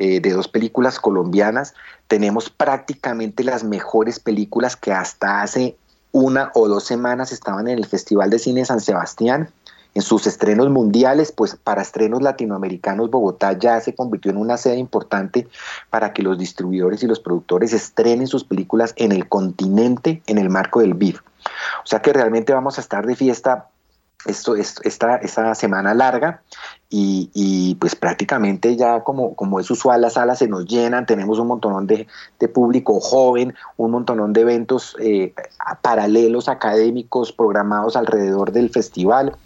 eh, 0.00 0.20
de 0.20 0.30
dos 0.30 0.48
películas 0.48 0.98
colombianas, 0.98 1.74
tenemos 2.08 2.50
prácticamente 2.50 3.44
las 3.44 3.62
mejores 3.62 4.18
películas 4.18 4.74
que 4.74 4.92
hasta 4.92 5.42
hace 5.42 5.76
una 6.12 6.50
o 6.54 6.68
dos 6.68 6.84
semanas 6.84 7.32
estaban 7.32 7.68
en 7.68 7.78
el 7.78 7.86
Festival 7.86 8.30
de 8.30 8.38
Cine 8.38 8.64
San 8.64 8.80
Sebastián. 8.80 9.50
En 9.92 10.02
sus 10.02 10.28
estrenos 10.28 10.70
mundiales, 10.70 11.32
pues 11.32 11.56
para 11.56 11.82
estrenos 11.82 12.22
latinoamericanos, 12.22 13.10
Bogotá 13.10 13.58
ya 13.58 13.80
se 13.80 13.94
convirtió 13.94 14.30
en 14.30 14.36
una 14.36 14.56
sede 14.56 14.76
importante 14.76 15.48
para 15.90 16.12
que 16.12 16.22
los 16.22 16.38
distribuidores 16.38 17.02
y 17.02 17.08
los 17.08 17.18
productores 17.18 17.72
estrenen 17.72 18.28
sus 18.28 18.44
películas 18.44 18.92
en 18.96 19.10
el 19.10 19.28
continente 19.28 20.22
en 20.26 20.38
el 20.38 20.48
marco 20.48 20.80
del 20.80 20.94
BIF. 20.94 21.20
O 21.82 21.86
sea 21.86 22.00
que 22.02 22.12
realmente 22.12 22.52
vamos 22.52 22.78
a 22.78 22.82
estar 22.82 23.04
de 23.04 23.16
fiesta 23.16 23.66
esto, 24.26 24.54
esta, 24.56 25.16
esta 25.16 25.54
semana 25.54 25.94
larga 25.94 26.42
y, 26.92 27.76
pues 27.76 27.94
prácticamente 27.94 28.74
ya 28.76 29.04
como, 29.04 29.36
como 29.36 29.60
es 29.60 29.70
usual 29.70 30.00
las 30.00 30.14
salas 30.14 30.40
se 30.40 30.48
nos 30.48 30.66
llenan, 30.66 31.06
tenemos 31.06 31.38
un 31.38 31.46
montón 31.46 31.86
de, 31.86 32.08
público 32.52 32.98
joven, 32.98 33.54
un 33.76 33.92
montón 33.92 34.32
de 34.32 34.40
eventos 34.40 34.96
eh, 35.00 35.32
paralelos 35.82 36.48
académicos 36.48 37.30
programados 37.32 37.96
alrededor 37.96 38.50
del 38.50 38.70
festival 38.70 39.36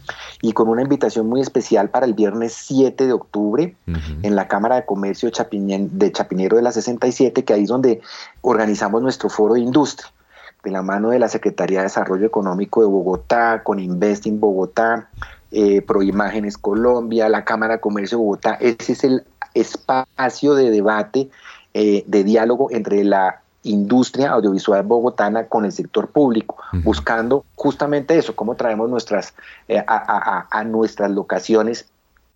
y 0.40 0.52
con 0.52 0.68
una 0.68 0.82
invitación 0.82 1.28
muy 1.28 1.42
especial 1.42 1.90
para 1.90 2.06
el 2.06 2.14
viernes 2.14 2.54
7 2.54 3.06
de 3.06 3.12
octubre 3.12 3.76
en 4.22 4.36
la 4.36 4.48
Cámara 4.48 4.76
de 4.76 4.86
Comercio 4.86 5.30
de 5.30 6.12
Chapinero 6.12 6.56
de 6.56 6.62
la 6.62 6.72
67, 6.72 7.44
que 7.44 7.52
ahí 7.52 7.64
es 7.64 7.68
donde 7.68 8.00
organizamos 8.40 9.02
nuestro 9.02 9.28
foro 9.28 9.54
de 9.54 9.60
industria 9.60 10.10
de 10.64 10.70
la 10.70 10.82
mano 10.82 11.10
de 11.10 11.18
la 11.18 11.28
Secretaría 11.28 11.78
de 11.78 11.84
Desarrollo 11.84 12.26
Económico 12.26 12.80
de 12.80 12.86
Bogotá, 12.86 13.62
con 13.62 13.78
Investing 13.78 14.40
Bogotá, 14.40 15.08
eh, 15.52 15.82
Proimágenes 15.82 16.58
Colombia, 16.58 17.28
la 17.28 17.44
Cámara 17.44 17.74
de 17.74 17.80
Comercio 17.80 18.18
de 18.18 18.24
Bogotá. 18.24 18.54
Ese 18.54 18.92
es 18.92 19.04
el 19.04 19.24
espacio 19.54 20.54
de 20.54 20.70
debate, 20.70 21.30
eh, 21.74 22.04
de 22.06 22.24
diálogo 22.24 22.68
entre 22.70 23.04
la 23.04 23.40
industria 23.64 24.30
audiovisual 24.30 24.82
bogotana 24.82 25.46
con 25.46 25.64
el 25.64 25.72
sector 25.72 26.08
público, 26.08 26.56
buscando 26.84 27.44
justamente 27.54 28.16
eso, 28.16 28.36
cómo 28.36 28.54
traemos 28.56 28.90
nuestras, 28.90 29.34
eh, 29.68 29.82
a, 29.86 30.64
nuestras 30.64 31.10
locaciones 31.10 31.86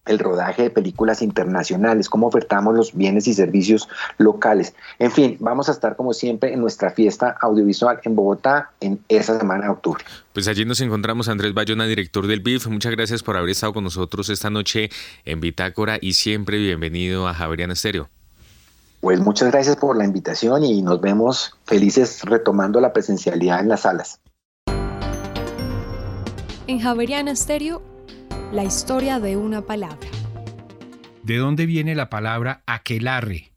el 0.08 0.18
rodaje 0.18 0.62
de 0.62 0.70
películas 0.70 1.22
internacionales, 1.22 2.08
cómo 2.08 2.26
ofertamos 2.26 2.74
los 2.74 2.94
bienes 2.94 3.28
y 3.28 3.34
servicios 3.34 3.88
locales. 4.18 4.74
En 4.98 5.12
fin, 5.12 5.36
vamos 5.40 5.68
a 5.68 5.72
estar 5.72 5.96
como 5.96 6.12
siempre 6.12 6.52
en 6.52 6.60
nuestra 6.60 6.90
fiesta 6.90 7.36
audiovisual 7.40 8.00
en 8.04 8.16
Bogotá 8.16 8.70
en 8.80 8.98
esa 9.08 9.38
semana 9.38 9.64
de 9.64 9.70
octubre. 9.70 10.04
Pues 10.32 10.48
allí 10.48 10.64
nos 10.64 10.80
encontramos 10.80 11.28
Andrés 11.28 11.54
Bayona, 11.54 11.86
director 11.86 12.26
del 12.26 12.40
BIF. 12.40 12.66
Muchas 12.68 12.92
gracias 12.92 13.22
por 13.22 13.36
haber 13.36 13.50
estado 13.50 13.72
con 13.72 13.84
nosotros 13.84 14.28
esta 14.30 14.50
noche 14.50 14.90
en 15.24 15.40
Bitácora 15.40 15.98
y 16.00 16.14
siempre 16.14 16.58
bienvenido 16.58 17.28
a 17.28 17.34
Javeriana 17.34 17.72
Estéreo. 17.74 18.08
Pues 19.00 19.20
muchas 19.20 19.52
gracias 19.52 19.76
por 19.76 19.96
la 19.96 20.04
invitación 20.04 20.64
y 20.64 20.82
nos 20.82 21.00
vemos 21.00 21.56
felices 21.64 22.22
retomando 22.22 22.80
la 22.80 22.92
presencialidad 22.92 23.60
en 23.60 23.68
las 23.68 23.82
salas. 23.82 24.20
En 26.66 26.80
Javeriana 26.80 27.34
Stereo, 27.34 27.80
la 28.52 28.64
historia 28.64 29.20
de 29.20 29.36
una 29.36 29.62
palabra. 29.62 30.08
¿De 31.22 31.36
dónde 31.36 31.66
viene 31.66 31.94
la 31.94 32.10
palabra 32.10 32.62
aquelarre? 32.66 33.52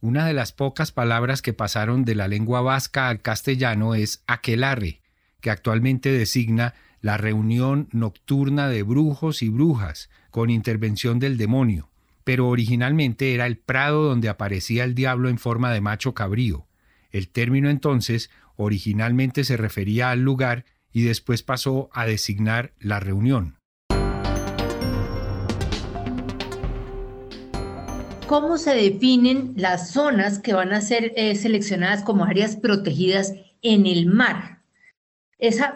Una 0.00 0.26
de 0.26 0.34
las 0.34 0.52
pocas 0.52 0.92
palabras 0.92 1.40
que 1.40 1.52
pasaron 1.52 2.04
de 2.04 2.14
la 2.14 2.28
lengua 2.28 2.60
vasca 2.60 3.08
al 3.08 3.22
castellano 3.22 3.94
es 3.94 4.22
aquelarre, 4.26 5.00
que 5.40 5.50
actualmente 5.50 6.12
designa 6.12 6.74
la 7.00 7.16
reunión 7.16 7.88
nocturna 7.92 8.68
de 8.68 8.82
brujos 8.82 9.42
y 9.42 9.48
brujas 9.48 10.10
con 10.30 10.50
intervención 10.50 11.18
del 11.18 11.36
demonio 11.36 11.90
pero 12.24 12.48
originalmente 12.48 13.34
era 13.34 13.46
el 13.46 13.58
prado 13.58 14.02
donde 14.04 14.30
aparecía 14.30 14.84
el 14.84 14.94
diablo 14.94 15.28
en 15.28 15.38
forma 15.38 15.72
de 15.72 15.82
macho 15.82 16.14
cabrío. 16.14 16.66
El 17.10 17.28
término 17.28 17.68
entonces 17.68 18.30
originalmente 18.56 19.44
se 19.44 19.56
refería 19.56 20.10
al 20.10 20.22
lugar 20.22 20.64
y 20.90 21.02
después 21.02 21.42
pasó 21.42 21.90
a 21.92 22.06
designar 22.06 22.72
la 22.78 22.98
reunión. 22.98 23.58
¿Cómo 28.34 28.58
se 28.58 28.74
definen 28.74 29.54
las 29.56 29.90
zonas 29.90 30.40
que 30.40 30.54
van 30.54 30.72
a 30.72 30.80
ser 30.80 31.12
eh, 31.14 31.36
seleccionadas 31.36 32.02
como 32.02 32.24
áreas 32.24 32.56
protegidas 32.56 33.32
en 33.62 33.86
el 33.86 34.06
mar? 34.06 34.58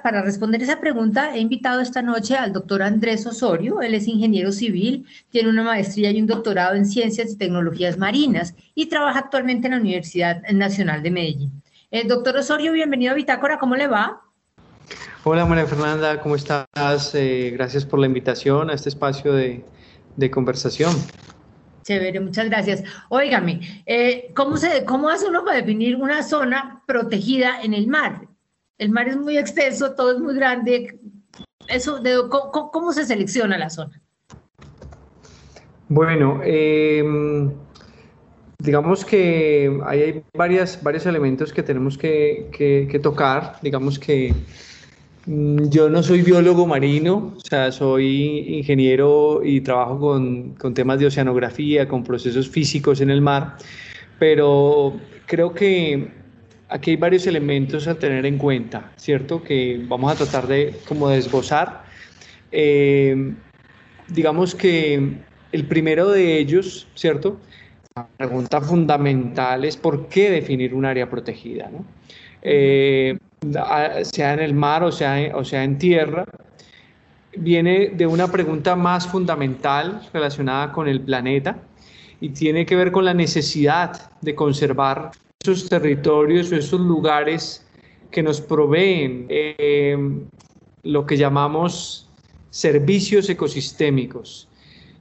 para 0.03 0.23
responder 0.23 0.63
esa 0.63 0.81
pregunta, 0.81 1.37
he 1.37 1.39
invitado 1.39 1.81
esta 1.81 2.03
noche 2.03 2.35
al 2.35 2.53
doctor 2.53 2.83
Andrés 2.83 3.25
Osorio. 3.27 3.81
Él 3.81 3.95
es 3.95 4.09
ingeniero 4.09 4.51
civil, 4.51 5.07
tiene 5.31 5.51
una 5.51 5.63
maestría 5.63 6.11
y 6.11 6.21
un 6.21 6.27
doctorado 6.27 6.75
en 6.75 6.85
ciencias 6.85 7.31
y 7.31 7.37
tecnologías 7.37 7.97
marinas 7.97 8.57
y 8.75 8.87
trabaja 8.87 9.21
actualmente 9.21 9.69
en 9.69 9.75
la 9.75 9.81
Universidad 9.81 10.43
Nacional 10.51 11.05
de 11.05 11.13
Medellín. 11.13 11.63
El 11.93 12.07
eh, 12.07 12.09
doctor 12.09 12.37
Osorio, 12.39 12.73
bienvenido 12.73 13.13
a 13.13 13.15
Bitácora, 13.15 13.61
¿cómo 13.61 13.77
le 13.77 13.87
va? 13.87 14.21
Hola 15.23 15.47
María 15.47 15.67
Fernanda, 15.67 16.21
¿cómo 16.21 16.35
estás? 16.35 16.67
Eh, 17.15 17.51
gracias 17.53 17.85
por 17.85 18.01
la 18.01 18.07
invitación 18.07 18.69
a 18.69 18.75
este 18.75 18.89
espacio 18.89 19.33
de, 19.33 19.63
conversación. 20.33 20.91
Chévere, 21.83 22.21
muchas 22.21 22.47
gracias. 22.49 22.85
Óigame, 23.09 23.83
eh, 23.87 24.31
¿cómo, 24.35 24.57
se, 24.57 24.85
¿cómo 24.85 25.09
hace 25.09 25.27
uno 25.27 25.45
para 25.45 25.59
definir 25.59 25.97
una 25.97 26.23
zona 26.23 26.83
protegida 26.87 27.63
en 27.63 27.75
el 27.75 27.87
mar? 27.87 28.29
el 28.79 28.91
mar 28.91 29.09
es 29.09 29.17
muy 29.17 29.37
extenso, 29.37 29.95
todo 29.95 30.13
es 30.13 30.19
muy 30.19 30.35
grande. 30.35 30.99
Eso, 31.69 32.01
¿cómo, 32.73 32.93
se 32.93 33.05
selecciona 33.05 33.59
la 33.59 33.69
zona? 33.69 34.01
Bueno, 35.89 36.41
em, 36.45 37.51
digamos 38.59 39.05
que 39.05 39.81
hay 39.85 40.23
varios 40.35 41.07
elementos 41.07 41.53
que 41.53 41.63
tenemos 41.63 41.99
que, 41.99 43.01
tocar. 43.03 43.57
Digamos 43.61 43.99
que 43.99 44.33
yo 45.29 45.91
no 45.91 46.03
soy 46.03 46.23
biólogo 46.23 46.67
marino, 46.67 47.35
o 47.37 47.41
sea, 47.41 47.71
soy 47.71 48.57
ingeniero 48.57 49.43
y 49.45 49.61
trabajo 49.61 50.01
con, 50.01 50.55
con 50.55 50.73
temas 50.73 50.99
de 50.99 51.07
oceanografía, 51.07 51.87
con 51.87 52.03
procesos 52.03 52.49
físicos 52.49 53.03
en 53.03 53.11
el 53.11 53.21
mar, 53.21 53.57
pero 54.19 54.99
creo 55.27 55.53
que 55.53 56.09
aquí 56.71 56.93
hay 56.93 56.97
varios 56.97 57.27
elementos 57.27 57.87
a 57.89 57.99
tener 57.99 58.25
en 58.25 58.39
cuenta, 58.39 58.93
¿cierto? 58.97 59.43
Que 59.43 59.85
vamos 59.87 60.13
a 60.13 60.17
tratar 60.17 60.47
de 60.47 60.75
como 60.89 61.11
desgozar. 61.11 61.85
Eh, 62.51 63.35
digamos 64.09 64.55
que 64.55 65.13
el 65.53 65.67
primero 65.67 66.11
de 66.11 66.39
ellos, 66.39 66.89
¿cierto? 66.95 67.39
La 67.95 68.09
pregunta 68.17 68.63
fundamental 68.63 69.67
es 69.67 69.77
por 69.77 70.09
qué 70.09 70.31
definir 70.31 70.73
un 70.73 70.87
área 70.87 71.11
protegida, 71.11 71.69
¿no? 71.71 71.85
Eh, 72.41 73.19
sea 74.03 74.35
en 74.35 74.41
el 74.41 74.55
mar 74.55 74.83
o 74.83 74.93
sea, 74.93 75.37
o 75.37 75.45
sea 75.45 75.65
en 75.65 75.79
tierra, 75.79 76.25
viene 77.37 77.91
de 77.91 78.07
una 78.07 78.29
pregunta 78.29 78.77
más 78.77 79.07
fundamental 79.07 80.03
relacionada 80.13 80.73
con 80.73 80.89
el 80.89 81.01
planeta 81.01 81.59
y 82.21 82.31
tiene 82.31 82.67
que 82.67 82.77
ver 82.77 82.91
con 82.91 83.05
la 83.05 83.15
necesidad 83.15 84.11
de 84.21 84.35
conservar 84.35 85.13
esos 85.41 85.69
territorios 85.69 86.51
o 86.51 86.57
esos 86.57 86.81
lugares 86.81 87.65
que 88.11 88.23
nos 88.23 88.41
proveen 88.41 89.27
eh, 89.29 89.97
lo 90.83 91.07
que 91.07 91.17
llamamos 91.17 92.09
servicios 92.51 93.29
ecosistémicos, 93.29 94.49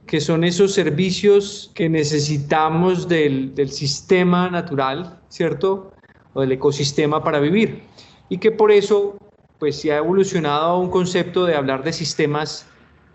que 0.06 0.20
son 0.20 0.44
esos 0.44 0.74
servicios 0.74 1.70
que 1.74 1.88
necesitamos 1.88 3.08
del, 3.08 3.54
del 3.54 3.70
sistema 3.70 4.48
natural, 4.50 5.18
¿cierto? 5.28 5.92
O 6.34 6.42
del 6.42 6.52
ecosistema 6.52 7.22
para 7.24 7.40
vivir. 7.40 7.82
Y 8.28 8.38
que 8.38 8.50
por 8.50 8.70
eso 8.70 9.16
pues 9.58 9.80
se 9.80 9.92
ha 9.92 9.98
evolucionado 9.98 10.66
a 10.66 10.78
un 10.78 10.90
concepto 10.90 11.44
de 11.44 11.56
hablar 11.56 11.82
de 11.82 11.92
sistemas 11.92 12.66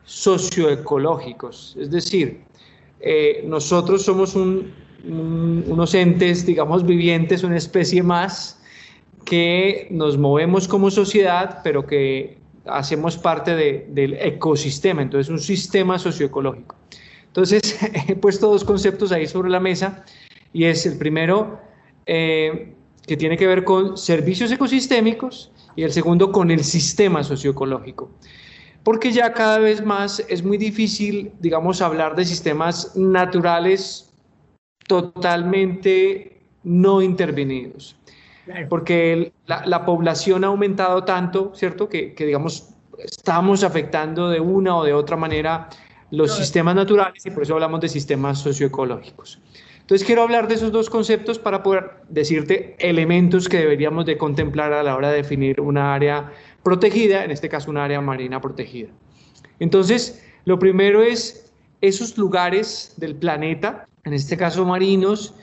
socioecológicos. 0.04 1.78
Es 1.80 1.90
decir, 1.90 2.42
eh, 3.00 3.44
nosotros 3.48 4.04
somos 4.04 4.36
un, 4.36 4.74
unos 5.06 5.94
entes, 5.94 6.46
digamos, 6.46 6.86
vivientes, 6.86 7.44
una 7.44 7.58
especie 7.58 8.04
más, 8.04 8.60
que 9.26 9.88
nos 9.90 10.18
movemos 10.18 10.68
como 10.68 10.92
sociedad, 10.92 11.60
pero 11.64 11.86
que 11.86 12.38
hacemos 12.66 13.18
parte 13.18 13.56
del 13.56 14.14
ecosistema, 14.16 15.02
entonces 15.02 15.30
un 15.30 15.40
sistema 15.40 16.00
socioecológico. 16.00 16.76
Entonces, 17.28 17.80
he 18.08 18.16
puesto 18.16 18.50
dos 18.50 18.64
conceptos 18.64 19.12
ahí 19.12 19.28
sobre 19.28 19.50
la 19.50 19.60
mesa, 19.60 20.06
y 20.54 20.66
es 20.66 20.86
el 20.86 20.98
primero, 20.98 21.60
eh, 22.06 22.74
que 23.06 23.18
tiene 23.18 23.38
que 23.38 23.48
ver 23.48 23.64
con 23.64 23.98
servicios 23.98 24.52
ecosistémicos, 24.52 25.52
y 25.76 25.84
el 25.84 25.92
segundo 25.92 26.32
con 26.32 26.52
el 26.52 26.64
sistema 26.64 27.24
socioecológico. 27.24 28.12
Porque 28.84 29.12
ya 29.12 29.34
cada 29.34 29.60
vez 29.60 29.84
más 29.84 30.24
es 30.28 30.44
muy 30.44 30.58
difícil, 30.58 31.32
digamos, 31.40 31.82
hablar 31.82 32.16
de 32.16 32.26
sistemas 32.26 32.96
naturales 32.96 34.14
totalmente 34.88 36.42
no 36.64 37.02
intervenidos. 37.02 37.96
Porque 38.70 39.32
la, 39.46 39.86
población 39.86 40.44
ha 40.44 40.48
aumentado 40.48 41.06
tanto, 41.06 41.54
¿cierto? 41.56 41.88
Que, 41.88 42.14
digamos, 42.18 42.72
estamos 42.98 43.64
afectando 43.64 44.30
de 44.30 44.42
una 44.42 44.76
o 44.76 44.84
de 44.84 44.94
otra 44.94 45.16
manera 45.16 45.70
los 46.12 46.36
sistemas 46.36 46.76
naturales 46.76 47.26
y 47.26 47.32
por 47.32 47.44
eso 47.44 47.54
hablamos 47.54 47.80
de 47.80 47.88
sistemas 47.88 48.40
socioecológicos. 48.40 49.40
Entonces 49.84 50.06
quiero 50.06 50.24
hablar 50.24 50.48
de 50.48 50.56
esos 50.56 50.72
dos 50.72 50.90
conceptos 50.90 51.40
para 51.40 51.62
poder 51.62 51.92
decirte 52.10 52.76
elementos 52.80 53.48
que 53.48 53.58
deberíamos 53.58 54.06
de 54.06 54.18
contemplar 54.18 54.74
a 54.74 54.82
la 54.82 54.96
hora 54.96 55.12
de 55.12 55.18
definir 55.18 55.62
una 55.62 55.94
área 55.94 56.32
protegida, 56.64 57.24
en 57.24 57.32
este 57.32 57.50
caso 57.50 57.70
una 57.70 57.84
área 57.84 58.02
marina 58.02 58.42
protegida. 58.42 58.90
Entonces, 59.60 60.26
lo 60.46 60.58
primero 60.58 61.04
es 61.04 61.52
esos 61.82 62.18
lugares 62.18 62.94
del 62.98 63.16
planeta 63.16 63.88
en 64.06 64.14
este 64.14 64.38
caso 64.38 64.66
marinos, 64.66 65.34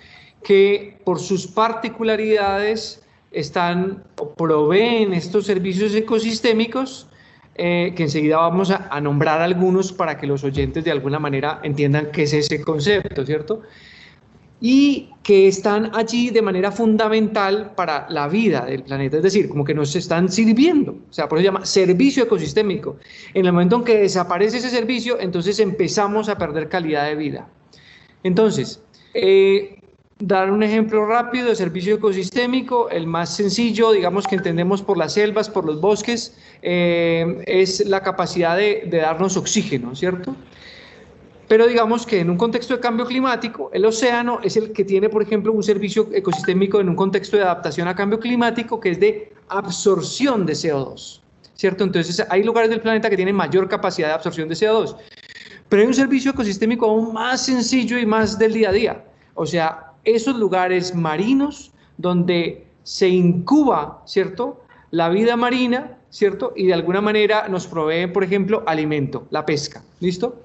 que 0.42 0.98
por 1.04 1.18
sus 1.18 1.46
particularidades 1.46 3.02
están 3.30 4.04
o 4.18 4.34
proveen 4.34 5.14
estos 5.14 5.46
servicios 5.46 5.94
ecosistémicos, 5.94 7.08
eh, 7.54 7.92
que 7.96 8.04
enseguida 8.04 8.36
vamos 8.36 8.70
a, 8.70 8.88
a, 8.90 9.00
nombrar 9.00 9.40
algunos 9.40 9.92
para 9.92 10.16
que 10.16 10.26
los 10.26 10.44
oyentes 10.44 10.84
de 10.84 10.90
alguna 10.90 11.18
manera 11.18 11.60
entiendan 11.62 12.10
qué 12.10 12.22
es 12.22 12.32
ese 12.32 12.62
concepto, 12.62 13.24
¿cierto? 13.26 13.62
Y 14.60 15.08
que 15.22 15.48
están 15.48 15.90
allí 15.94 16.30
de 16.30 16.42
manera 16.42 16.72
fundamental 16.72 17.72
para 17.76 18.06
la 18.10 18.28
vida 18.28 18.64
del 18.66 18.82
planeta, 18.82 19.18
es 19.18 19.22
decir, 19.22 19.48
como 19.48 19.64
que 19.64 19.74
nos 19.74 19.94
están 19.94 20.28
sirviendo, 20.28 20.92
o 20.92 21.12
sea, 21.12 21.28
por 21.28 21.38
eso 21.38 21.42
se 21.42 21.52
llama 21.52 21.66
servicio 21.66 22.24
ecosistémico. 22.24 22.96
En 23.34 23.46
el 23.46 23.52
momento 23.52 23.76
en 23.76 23.84
que 23.84 23.98
desaparece 23.98 24.58
ese 24.58 24.70
servicio, 24.70 25.20
entonces 25.20 25.60
empezamos 25.60 26.28
a 26.28 26.36
perder 26.36 26.68
calidad 26.68 27.06
de 27.06 27.14
vida. 27.16 27.48
Entonces, 28.22 28.82
eh, 29.14 29.80
dar 30.18 30.50
un 30.50 30.62
ejemplo 30.62 31.06
rápido 31.06 31.48
de 31.48 31.56
servicio 31.56 31.94
ecosistémico, 31.94 32.90
el 32.90 33.06
más 33.06 33.34
sencillo, 33.34 33.92
digamos 33.92 34.26
que 34.26 34.36
entendemos 34.36 34.82
por 34.82 34.98
las 34.98 35.14
selvas, 35.14 35.48
por 35.48 35.64
los 35.64 35.80
bosques, 35.80 36.36
eh, 36.62 37.42
es 37.46 37.86
la 37.86 38.02
capacidad 38.02 38.56
de, 38.56 38.84
de, 38.86 38.98
darnos 38.98 39.36
oxígeno, 39.36 39.96
¿cierto? 39.96 40.36
Pero 41.50 41.66
digamos 41.66 42.06
que 42.06 42.20
en 42.20 42.30
un 42.30 42.36
contexto 42.36 42.76
de 42.76 42.80
cambio 42.80 43.04
climático, 43.04 43.70
el 43.72 43.84
océano 43.84 44.38
es 44.40 44.56
el 44.56 44.70
que 44.70 44.84
tiene, 44.84 45.08
por 45.08 45.20
ejemplo, 45.20 45.52
un 45.52 45.64
servicio 45.64 46.08
ecosistémico 46.12 46.78
en 46.78 46.88
un 46.88 46.94
contexto 46.94 47.36
de 47.36 47.42
adaptación 47.42 47.88
a 47.88 47.96
cambio 47.96 48.20
climático 48.20 48.78
que 48.78 48.90
es 48.90 49.00
de 49.00 49.32
absorción 49.48 50.46
de 50.46 50.52
CO2, 50.52 51.20
¿cierto? 51.56 51.82
Entonces 51.82 52.24
hay 52.30 52.44
lugares 52.44 52.70
del 52.70 52.80
planeta 52.80 53.10
que 53.10 53.16
tienen 53.16 53.34
mayor 53.34 53.68
capacidad 53.68 54.06
de 54.06 54.14
absorción 54.14 54.48
de 54.48 54.54
CO2. 54.54 54.94
Pero 55.68 55.82
hay 55.82 55.88
un 55.88 55.94
servicio 55.94 56.30
ecosistémico 56.30 56.86
aún 56.86 57.12
más 57.12 57.46
sencillo 57.46 57.98
y 57.98 58.06
más 58.06 58.38
del 58.38 58.52
día 58.52 58.68
a 58.68 58.72
día. 58.72 59.04
O 59.34 59.44
sea, 59.44 59.90
esos 60.04 60.36
lugares 60.36 60.94
marinos 60.94 61.72
donde 61.98 62.64
se 62.84 63.08
incuba, 63.08 64.04
¿cierto? 64.06 64.62
La 64.92 65.08
vida 65.08 65.34
marina, 65.34 65.98
¿cierto? 66.10 66.52
Y 66.54 66.66
de 66.66 66.74
alguna 66.74 67.00
manera 67.00 67.48
nos 67.48 67.66
provee, 67.66 68.06
por 68.06 68.22
ejemplo, 68.22 68.62
alimento, 68.68 69.26
la 69.30 69.44
pesca, 69.44 69.82
¿listo? 69.98 70.42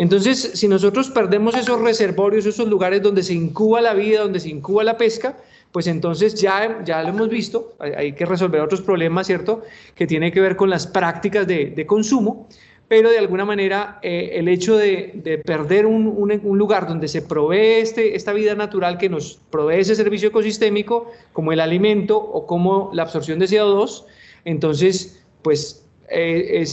Entonces, 0.00 0.52
si 0.54 0.66
nosotros 0.66 1.10
perdemos 1.10 1.54
esos 1.54 1.78
reservorios, 1.78 2.46
esos 2.46 2.66
lugares 2.66 3.02
donde 3.02 3.22
se 3.22 3.34
incuba 3.34 3.82
la 3.82 3.92
vida, 3.92 4.22
donde 4.22 4.40
se 4.40 4.48
incuba 4.48 4.82
la 4.82 4.96
pesca, 4.96 5.36
pues 5.72 5.86
entonces 5.86 6.40
ya, 6.40 6.82
ya 6.86 7.02
lo 7.02 7.10
hemos 7.10 7.28
visto, 7.28 7.74
hay, 7.78 8.14
que 8.14 8.24
resolver 8.24 8.62
otros 8.62 8.80
problemas, 8.80 9.26
¿cierto? 9.26 9.62
Que 9.94 10.06
tiene 10.06 10.32
que 10.32 10.40
ver 10.40 10.56
con 10.56 10.70
las 10.70 10.86
prácticas 10.86 11.46
de, 11.46 11.66
de 11.66 11.84
consumo, 11.84 12.48
pero 12.88 13.10
de 13.10 13.18
alguna 13.18 13.44
manera 13.44 13.98
eh, 14.00 14.30
el 14.36 14.48
hecho 14.48 14.78
de, 14.78 15.42
perder 15.44 15.84
un, 15.84 16.30
lugar 16.42 16.88
donde 16.88 17.06
se 17.06 17.20
provee 17.20 17.82
este, 17.82 18.16
esta 18.16 18.32
vida 18.32 18.54
natural 18.54 18.96
que 18.96 19.10
nos 19.10 19.38
provee 19.50 19.80
ese 19.80 19.94
servicio 19.94 20.30
ecosistémico, 20.30 21.12
como 21.34 21.52
el 21.52 21.60
alimento 21.60 22.16
o 22.16 22.46
como 22.46 22.90
la 22.94 23.02
absorción 23.02 23.38
de 23.38 23.48
CO2, 23.48 24.06
entonces, 24.46 25.22
pues 25.42 25.84
eh, 26.10 26.64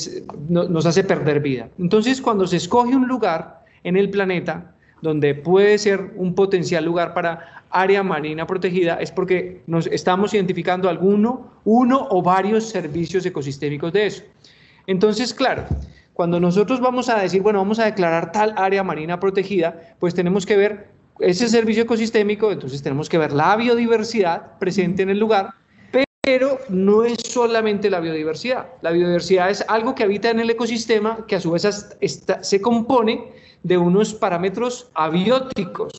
nos 0.49 0.85
hace 0.85 1.03
perder 1.03 1.39
vida. 1.39 1.69
Entonces, 1.77 2.21
cuando 2.21 2.47
se 2.47 2.57
escoge 2.57 2.95
un 2.95 3.07
lugar 3.07 3.63
en 3.83 3.95
el 3.95 4.09
planeta 4.09 4.73
donde 5.01 5.35
puede 5.35 5.77
ser 5.77 6.13
un 6.15 6.33
potencial 6.33 6.83
lugar 6.83 7.13
para 7.13 7.63
área 7.69 8.01
marina 8.03 8.47
protegida, 8.47 8.95
es 8.95 9.11
porque 9.11 9.61
nos 9.67 9.88
estamos 9.88 10.33
identificando 10.33 10.89
alguno, 10.89 11.51
uno 11.65 12.07
o 12.09 12.21
varios 12.21 12.69
servicios 12.69 13.25
ecosistémicos 13.25 13.93
de 13.93 14.07
eso. 14.07 14.23
Entonces, 14.88 15.33
claro, 15.33 15.65
cuando 16.13 16.39
nosotros 16.39 16.79
vamos 16.79 17.09
a 17.09 17.19
decir, 17.19 17.41
bueno, 17.41 17.59
vamos 17.59 17.77
a 17.79 17.85
declarar 17.85 18.31
tal 18.31 18.53
área 18.57 18.83
marina 18.83 19.19
protegida, 19.19 19.95
pues 19.99 20.15
tenemos 20.15 20.45
que 20.45 20.57
ver 20.57 20.88
ese 21.19 21.49
servicio 21.49 21.83
ecosistémico, 21.83 22.51
entonces 22.51 22.81
tenemos 22.81 23.09
que 23.09 23.17
ver 23.17 23.33
la 23.33 23.55
biodiversidad 23.55 24.57
presente 24.59 25.03
en 25.03 25.09
el 25.09 25.19
lugar, 25.19 25.51
pero 26.28 26.59
no 26.67 27.05
es 27.05 27.19
solamente 27.25 27.89
la 27.89 28.01
biodiversidad. 28.01 28.67
La 28.82 28.91
biodiversidad 28.91 29.49
es 29.49 29.63
algo 29.69 29.95
que 29.95 30.03
habita 30.03 30.30
en 30.30 30.41
el 30.41 30.49
ecosistema 30.49 31.25
que 31.25 31.38
a 31.38 31.39
su 31.39 31.51
vez 31.51 31.65
se 32.41 32.61
compone 32.61 33.32
de 33.63 33.78
unos 33.78 34.13
parámetros 34.13 34.89
abióticos, 34.93 35.93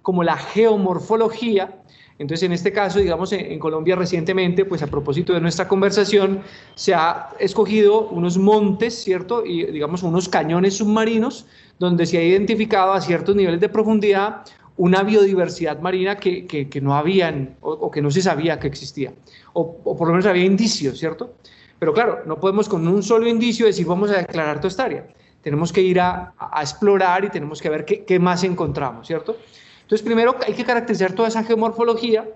como 0.00 0.24
la 0.24 0.38
geomorfología, 0.38 1.82
entonces, 2.18 2.46
en 2.46 2.52
este 2.52 2.72
caso, 2.72 2.98
digamos, 2.98 3.30
en, 3.32 3.58
Colombia 3.58 3.94
recientemente, 3.94 4.64
pues 4.64 4.82
a 4.82 4.86
propósito 4.86 5.34
de 5.34 5.40
nuestra 5.42 5.68
conversación, 5.68 6.40
se 6.74 6.94
ha 6.94 7.28
escogido 7.38 8.08
unos 8.08 8.38
montes, 8.38 8.94
¿cierto? 8.94 9.44
Y, 9.44 9.66
digamos, 9.66 10.02
unos 10.02 10.26
cañones 10.30 10.78
submarinos 10.78 11.44
donde 11.78 12.06
se 12.06 12.16
ha 12.16 12.22
identificado 12.22 12.94
a 12.94 13.02
ciertos 13.02 13.36
niveles 13.36 13.60
de 13.60 13.68
profundidad 13.68 14.44
una 14.78 15.02
biodiversidad 15.02 15.80
marina 15.80 16.16
que, 16.16 16.46
que, 16.46 16.80
no 16.80 16.94
habían 16.94 17.56
o, 17.60 17.90
que 17.90 18.02
no 18.02 18.10
se 18.10 18.22
sabía 18.22 18.58
que 18.58 18.66
existía, 18.66 19.12
o, 19.52 19.96
por 19.96 20.08
lo 20.08 20.12
menos 20.14 20.26
había 20.26 20.44
indicios, 20.44 20.98
¿cierto? 20.98 21.34
Pero 21.78 21.92
claro, 21.92 22.22
no 22.26 22.38
podemos 22.38 22.68
con 22.68 22.86
un 22.86 23.02
solo 23.02 23.26
indicio 23.28 23.66
decir 23.66 23.86
vamos 23.86 24.10
a 24.10 24.18
declarar 24.18 24.56
toda 24.56 24.68
esta 24.68 24.84
área. 24.84 25.06
Tenemos 25.42 25.72
que 25.72 25.80
ir 25.80 26.00
a, 26.00 26.34
explorar 26.60 27.24
y 27.24 27.28
tenemos 27.28 27.60
que 27.60 27.70
ver 27.70 27.84
qué, 27.84 28.04
qué 28.04 28.18
más 28.18 28.42
encontramos, 28.44 29.06
¿cierto? 29.06 29.36
Entonces, 29.82 30.04
primero 30.04 30.34
hay 30.44 30.54
que 30.54 30.64
caracterizar 30.64 31.12
toda 31.12 31.28
esa 31.28 31.44
geomorfología, 31.44 32.28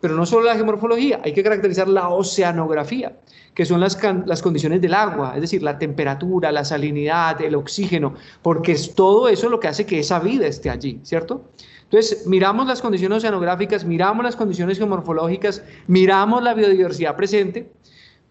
pero 0.00 0.14
no 0.14 0.24
solo 0.24 0.46
la 0.46 0.54
geomorfología, 0.54 1.20
hay 1.22 1.34
que 1.34 1.42
caracterizar 1.42 1.88
la 1.88 2.08
oceanografía, 2.08 3.16
que 3.54 3.64
son 3.64 3.80
las, 3.80 3.98
las 4.26 4.42
condiciones 4.42 4.80
del 4.80 4.94
agua, 4.94 5.32
es 5.34 5.42
decir, 5.42 5.62
la 5.62 5.78
temperatura, 5.78 6.52
la 6.52 6.64
salinidad, 6.64 7.40
el 7.42 7.54
oxígeno, 7.54 8.14
porque 8.40 8.72
es 8.72 8.94
todo 8.94 9.28
eso 9.28 9.48
lo 9.48 9.60
que 9.60 9.68
hace 9.68 9.86
que 9.86 9.98
esa 9.98 10.18
vida 10.20 10.46
esté 10.46 10.70
allí, 10.70 11.00
¿cierto? 11.02 11.50
Entonces, 11.90 12.26
miramos 12.26 12.66
las 12.66 12.82
condiciones 12.82 13.18
oceanográficas, 13.18 13.84
miramos 13.84 14.24
las 14.24 14.34
condiciones 14.34 14.78
geomorfológicas, 14.78 15.62
miramos 15.86 16.42
la 16.42 16.52
biodiversidad 16.52 17.16
presente, 17.16 17.72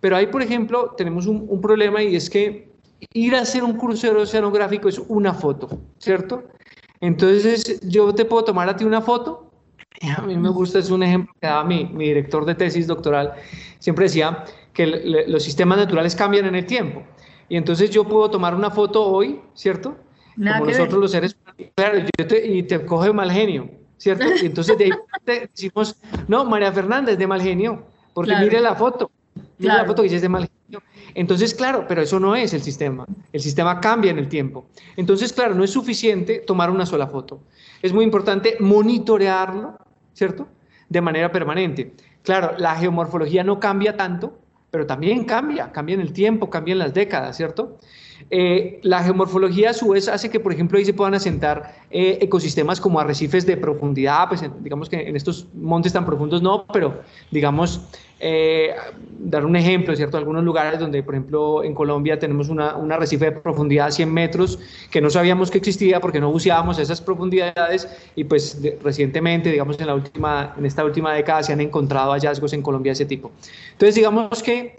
pero 0.01 0.17
ahí, 0.17 0.27
por 0.27 0.41
ejemplo, 0.41 0.93
tenemos 0.97 1.25
un, 1.25 1.45
un 1.47 1.61
problema 1.61 2.03
y 2.03 2.15
es 2.15 2.29
que 2.29 2.69
ir 3.13 3.35
a 3.35 3.41
hacer 3.41 3.63
un 3.63 3.77
crucero 3.77 4.21
oceanográfico 4.21 4.89
es 4.89 4.99
una 5.07 5.33
foto, 5.33 5.79
¿cierto? 5.99 6.43
Entonces, 6.99 7.79
yo 7.81 8.13
te 8.13 8.25
puedo 8.25 8.43
tomar 8.43 8.67
a 8.67 8.75
ti 8.75 8.83
una 8.83 9.01
foto. 9.01 9.51
A 10.17 10.21
mí 10.23 10.35
me 10.35 10.49
gusta, 10.49 10.79
es 10.79 10.89
un 10.89 11.03
ejemplo 11.03 11.33
que 11.39 11.47
daba 11.47 11.63
mi, 11.63 11.85
mi 11.85 12.05
director 12.05 12.45
de 12.45 12.55
tesis 12.55 12.87
doctoral. 12.87 13.33
Siempre 13.79 14.05
decía 14.05 14.43
que 14.73 14.85
los 15.27 15.43
sistemas 15.43 15.77
naturales 15.77 16.15
cambian 16.15 16.45
en 16.45 16.55
el 16.55 16.65
tiempo. 16.65 17.03
Y 17.47 17.55
entonces 17.57 17.89
yo 17.89 18.03
puedo 18.03 18.29
tomar 18.29 18.53
una 18.53 18.71
foto 18.71 19.05
hoy, 19.05 19.39
¿cierto? 19.53 19.95
Como 20.35 20.65
nosotros 20.65 21.01
los 21.01 21.11
seres 21.11 21.37
claro, 21.75 21.99
y 22.43 22.63
te 22.63 22.85
coge 22.85 23.13
mal 23.13 23.31
genio, 23.31 23.69
¿cierto? 23.97 24.25
Y 24.41 24.45
entonces 24.45 24.77
de 24.77 24.85
ahí 24.85 24.91
te 25.23 25.49
decimos, 25.51 25.95
no, 26.27 26.45
María 26.45 26.71
Fernanda 26.71 27.11
es 27.11 27.17
de 27.17 27.27
mal 27.27 27.41
genio, 27.41 27.85
porque 28.13 28.35
mire 28.35 28.59
la 28.59 28.75
foto, 28.75 29.11
mire 29.57 29.73
la 29.73 29.85
foto 29.85 30.01
que 30.01 30.03
dice 30.03 30.17
es 30.17 30.21
de 30.21 30.29
mal 30.29 30.49
genio. 30.49 30.81
Entonces, 31.13 31.53
claro, 31.53 31.85
pero 31.87 32.01
eso 32.01 32.19
no 32.19 32.35
es 32.35 32.53
el 32.53 32.61
sistema. 32.61 33.05
El 33.31 33.39
sistema 33.39 33.79
cambia 33.79 34.11
en 34.11 34.19
el 34.19 34.27
tiempo. 34.27 34.67
Entonces, 34.97 35.31
claro, 35.31 35.55
no 35.55 35.63
es 35.63 35.71
suficiente 35.71 36.39
tomar 36.45 36.69
una 36.69 36.85
sola 36.85 37.07
foto. 37.07 37.41
Es 37.81 37.93
muy 37.93 38.03
importante 38.03 38.57
monitorearlo, 38.59 39.77
¿cierto? 40.13 40.47
De 40.89 40.99
manera 40.99 41.31
permanente. 41.31 41.93
Claro, 42.21 42.55
la 42.57 42.75
geomorfología 42.75 43.43
no 43.45 43.59
cambia 43.61 43.95
tanto, 43.95 44.37
pero 44.71 44.85
también 44.85 45.23
cambia, 45.23 45.71
cambia 45.71 45.93
en 45.93 46.01
el 46.01 46.11
tiempo, 46.11 46.49
cambia 46.49 46.73
en 46.73 46.79
las 46.79 46.93
décadas, 46.93 47.37
¿cierto? 47.37 47.77
Eh, 48.31 48.79
la 48.81 49.03
geomorfología 49.03 49.69
a 49.69 49.73
su 49.73 49.89
vez 49.89 50.07
hace 50.07 50.31
que, 50.31 50.39
por 50.39 50.51
ejemplo, 50.51 50.79
ahí 50.79 50.85
se 50.85 50.93
puedan 50.93 51.13
asentar 51.13 51.75
eh, 51.91 52.17
ecosistemas 52.21 52.81
como 52.81 52.99
arrecifes 52.99 53.45
de 53.45 53.55
profundidad, 53.55 54.27
pues 54.27 54.43
digamos 54.61 54.89
que 54.89 55.07
en 55.07 55.15
estos 55.15 55.47
montes 55.53 55.93
tan 55.93 56.05
profundos 56.05 56.41
no, 56.41 56.65
pero 56.73 57.01
digamos 57.29 57.81
eh, 58.19 58.73
dar 59.19 59.45
un 59.45 59.55
ejemplo, 59.55 59.95
¿cierto? 59.95 60.17
Algunos 60.17 60.43
lugares 60.43 60.79
donde, 60.79 61.03
por 61.03 61.13
ejemplo, 61.13 61.63
en 61.63 61.75
Colombia 61.75 62.17
tenemos 62.17 62.49
una, 62.49 62.75
un 62.75 62.91
arrecife 62.91 63.25
de 63.25 63.31
profundidad 63.33 63.87
de 63.87 63.91
100 63.91 64.11
metros 64.11 64.59
que 64.89 65.01
no 65.01 65.11
sabíamos 65.11 65.51
que 65.51 65.59
existía 65.59 65.99
porque 65.99 66.19
no 66.19 66.31
buceábamos 66.31 66.79
esas 66.79 67.01
profundidades 67.01 67.87
y 68.15 68.23
pues 68.23 68.59
recientemente, 68.81 69.51
digamos, 69.51 69.79
en, 69.79 69.85
la 69.85 69.93
última, 69.93 70.55
en 70.57 70.65
esta 70.65 70.83
última 70.83 71.13
década 71.13 71.43
se 71.43 71.53
han 71.53 71.61
encontrado 71.61 72.11
hallazgos 72.13 72.53
en 72.53 72.63
Colombia 72.63 72.89
de 72.89 72.93
ese 72.93 73.05
tipo. 73.05 73.31
Entonces, 73.73 73.93
digamos 73.93 74.41
que 74.41 74.77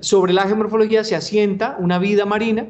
sobre 0.00 0.32
la 0.32 0.42
geomorfología 0.42 1.04
se 1.04 1.14
asienta 1.14 1.76
una 1.78 2.00
vida 2.00 2.26
marina 2.26 2.66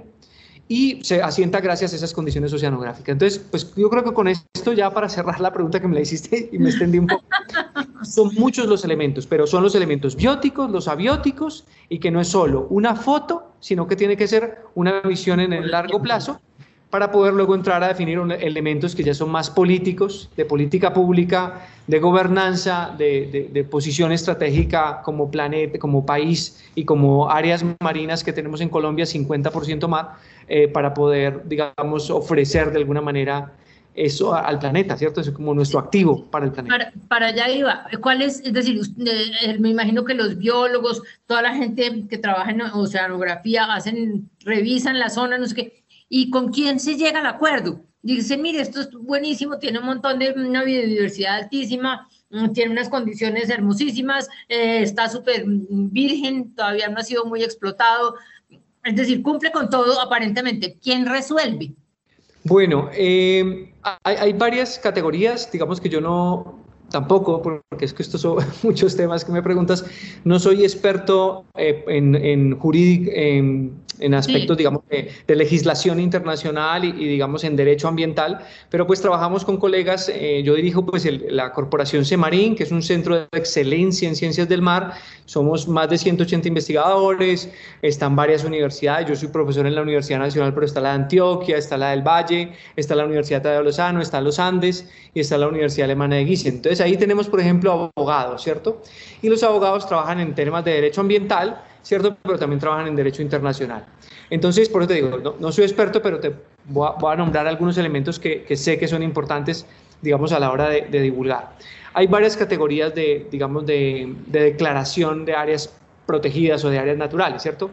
y 0.68 1.02
se 1.02 1.22
asienta 1.22 1.60
gracias 1.60 1.92
a 1.92 1.96
esas 1.96 2.12
condiciones 2.12 2.52
oceanográficas. 2.52 3.08
Entonces, 3.08 3.38
pues 3.50 3.74
yo 3.74 3.88
creo 3.88 4.04
que 4.04 4.12
con 4.12 4.28
esto 4.28 4.72
ya 4.74 4.92
para 4.92 5.08
cerrar 5.08 5.40
la 5.40 5.52
pregunta 5.52 5.80
que 5.80 5.88
me 5.88 5.94
la 5.94 6.02
hiciste 6.02 6.50
y 6.52 6.58
me 6.58 6.68
extendí 6.68 6.98
un 6.98 7.06
poco, 7.06 7.24
son 8.02 8.34
muchos 8.34 8.66
los 8.66 8.84
elementos, 8.84 9.26
pero 9.26 9.46
son 9.46 9.62
los 9.62 9.74
elementos 9.74 10.14
bióticos, 10.14 10.70
los 10.70 10.86
abióticos 10.86 11.64
y 11.88 11.98
que 11.98 12.10
no 12.10 12.20
es 12.20 12.28
solo 12.28 12.66
una 12.70 12.94
foto, 12.94 13.54
sino 13.60 13.88
que 13.88 13.96
tiene 13.96 14.16
que 14.16 14.28
ser 14.28 14.58
una 14.74 15.00
visión 15.00 15.40
en 15.40 15.54
el 15.54 15.70
largo 15.70 16.00
plazo 16.02 16.40
para 16.90 17.12
poder 17.12 17.34
luego 17.34 17.54
entrar 17.54 17.82
a 17.84 17.88
definir 17.88 18.18
elementos 18.40 18.94
que 18.94 19.02
ya 19.02 19.12
son 19.12 19.30
más 19.30 19.50
políticos, 19.50 20.30
de 20.36 20.46
política 20.46 20.94
pública, 20.94 21.66
de 21.86 21.98
gobernanza, 21.98 22.94
de, 22.96 23.66
posición 23.70 24.10
estratégica 24.12 25.02
como 25.02 25.30
planeta, 25.30 25.78
como 25.78 26.06
país 26.06 26.64
y 26.74 26.84
como 26.84 27.30
áreas 27.30 27.64
marinas 27.80 28.24
que 28.24 28.32
tenemos 28.32 28.62
en 28.62 28.70
Colombia, 28.70 29.04
50% 29.04 29.86
más, 29.86 30.06
eh, 30.48 30.68
para 30.68 30.94
poder, 30.94 31.46
digamos, 31.46 32.08
ofrecer 32.08 32.70
de 32.70 32.78
alguna 32.78 33.02
manera 33.02 33.52
eso 33.94 34.32
al 34.32 34.58
planeta, 34.58 34.96
¿cierto? 34.96 35.20
Es 35.20 35.30
como 35.30 35.52
nuestro 35.52 35.80
activo 35.80 36.24
para 36.30 36.46
el 36.46 36.52
planeta. 36.52 36.92
Para, 37.08 37.26
allá 37.26 37.50
iba. 37.50 37.84
¿Cuál 38.00 38.22
es? 38.22 38.40
Es 38.40 38.52
decir, 38.52 38.80
eh, 39.04 39.58
me 39.58 39.70
imagino 39.70 40.04
que 40.04 40.14
los 40.14 40.38
biólogos, 40.38 41.02
toda 41.26 41.42
la 41.42 41.54
gente 41.54 42.04
que 42.08 42.16
trabaja 42.16 42.52
en 42.52 42.62
oceanografía, 42.62 43.64
hacen, 43.74 44.30
revisan 44.44 45.00
la 45.00 45.10
zona, 45.10 45.36
no 45.36 45.46
sé 45.46 45.54
qué 45.54 45.78
¿Y 46.08 46.30
con 46.30 46.52
quién 46.52 46.80
se 46.80 46.96
llega 46.96 47.20
al 47.20 47.26
acuerdo? 47.26 47.80
Dice, 48.02 48.36
mire, 48.36 48.60
esto 48.60 48.80
es 48.80 48.90
buenísimo, 48.92 49.58
tiene 49.58 49.80
un 49.80 49.86
montón 49.86 50.18
de 50.18 50.32
una 50.32 50.62
biodiversidad 50.62 51.36
altísima, 51.36 52.08
mm, 52.30 52.52
tiene 52.52 52.72
unas 52.72 52.88
condiciones 52.88 53.50
hermosísimas, 53.50 54.28
eh, 54.48 54.82
está 54.82 55.08
súper 55.08 55.44
virgen, 55.46 56.54
todavía 56.54 56.88
no 56.88 56.98
ha 56.98 57.02
sido 57.02 57.26
muy 57.26 57.42
explotado. 57.42 58.14
Es 58.84 58.96
decir, 58.96 59.22
cumple 59.22 59.50
con 59.50 59.68
todo 59.68 60.00
aparentemente. 60.00 60.78
¿Quién 60.82 61.06
resuelve? 61.06 61.74
Bueno, 62.44 62.88
eh, 62.94 63.72
hay, 64.04 64.32
varias 64.32 64.78
categorías, 64.78 65.50
digamos 65.50 65.80
que 65.80 65.88
yo 65.88 66.00
no, 66.00 66.64
tampoco, 66.90 67.42
porque 67.42 67.84
es 67.84 67.92
que 67.92 68.02
estos 68.02 68.20
son 68.20 68.38
muchos 68.62 68.96
temas 68.96 69.24
que 69.24 69.32
me 69.32 69.42
preguntas, 69.42 69.84
no 70.24 70.38
soy 70.38 70.62
experto 70.62 71.44
eh, 71.56 71.84
en, 71.88 72.14
en, 72.14 72.58
en, 74.00 74.14
aspectos, 74.14 74.56
digamos, 74.56 74.82
de, 74.88 75.36
legislación 75.36 76.00
internacional 76.00 76.84
y, 76.84 76.92
digamos, 76.92 77.44
en 77.44 77.56
derecho 77.56 77.88
ambiental, 77.88 78.38
pero 78.70 78.86
pues 78.86 79.00
trabajamos 79.00 79.44
con 79.44 79.56
colegas, 79.56 80.08
eh, 80.08 80.42
yo 80.44 80.54
dirijo 80.54 80.86
pues 80.86 81.08
la 81.30 81.52
corporación 81.52 82.04
Semarín, 82.04 82.54
que 82.54 82.62
es 82.62 82.70
un 82.70 82.82
centro 82.82 83.16
de 83.16 83.26
excelencia 83.32 84.08
en 84.08 84.16
ciencias 84.16 84.48
del 84.48 84.62
mar, 84.62 84.94
somos 85.24 85.68
más 85.68 85.90
de 85.90 85.98
180 85.98 86.48
investigadores, 86.48 87.50
están 87.82 88.16
varias 88.16 88.44
universidades, 88.44 89.08
yo 89.08 89.16
soy 89.16 89.28
profesor 89.28 89.66
en 89.66 89.74
la 89.74 89.82
Universidad 89.82 90.20
Nacional, 90.20 90.54
pero 90.54 90.64
está 90.64 90.80
la 90.80 90.90
de 90.90 90.94
Antioquia, 90.94 91.58
está 91.58 91.76
la 91.76 91.90
del 91.90 92.02
Valle, 92.02 92.52
está 92.76 92.94
la 92.94 93.04
Universidad 93.04 93.42
de 93.42 93.62
Lozano, 93.62 94.00
está 94.00 94.20
los 94.20 94.38
Andes 94.38 94.88
y 95.18 95.22
está 95.22 95.36
la 95.36 95.48
Universidad 95.48 95.86
Alemana 95.86 96.16
de 96.16 96.24
Gießen. 96.24 96.54
Entonces, 96.54 96.80
ahí 96.80 96.96
tenemos, 96.96 97.28
por 97.28 97.40
ejemplo, 97.40 97.90
abogados, 97.96 98.42
¿cierto? 98.42 98.82
Y 99.20 99.28
los 99.28 99.42
abogados 99.42 99.86
trabajan 99.88 100.20
en 100.20 100.32
temas 100.34 100.64
de 100.64 100.70
derecho 100.70 101.00
ambiental, 101.00 101.60
¿cierto? 101.82 102.16
Pero 102.22 102.38
también 102.38 102.60
trabajan 102.60 102.86
en 102.86 102.94
derecho 102.94 103.20
internacional. 103.20 103.84
Entonces, 104.30 104.68
por 104.68 104.82
eso 104.82 104.88
te 104.88 104.94
digo, 104.94 105.36
no, 105.40 105.52
soy 105.52 105.64
experto, 105.64 106.00
pero 106.00 106.20
te 106.20 106.32
voy 106.66 106.88
a, 106.88 107.16
nombrar 107.16 107.48
algunos 107.48 107.76
elementos 107.78 108.20
que, 108.20 108.46
sé 108.56 108.78
que 108.78 108.86
son 108.86 109.02
importantes, 109.02 109.66
digamos, 110.02 110.32
a 110.32 110.38
la 110.38 110.52
hora 110.52 110.68
de, 110.68 111.00
divulgar. 111.00 111.56
Hay 111.94 112.06
varias 112.06 112.36
categorías 112.36 112.94
de, 112.94 113.26
digamos, 113.30 113.66
de, 113.66 114.14
declaración 114.28 115.24
de 115.24 115.34
áreas 115.34 115.74
protegidas 116.06 116.64
o 116.64 116.70
de 116.70 116.78
áreas 116.78 116.96
naturales, 116.96 117.42
¿cierto? 117.42 117.70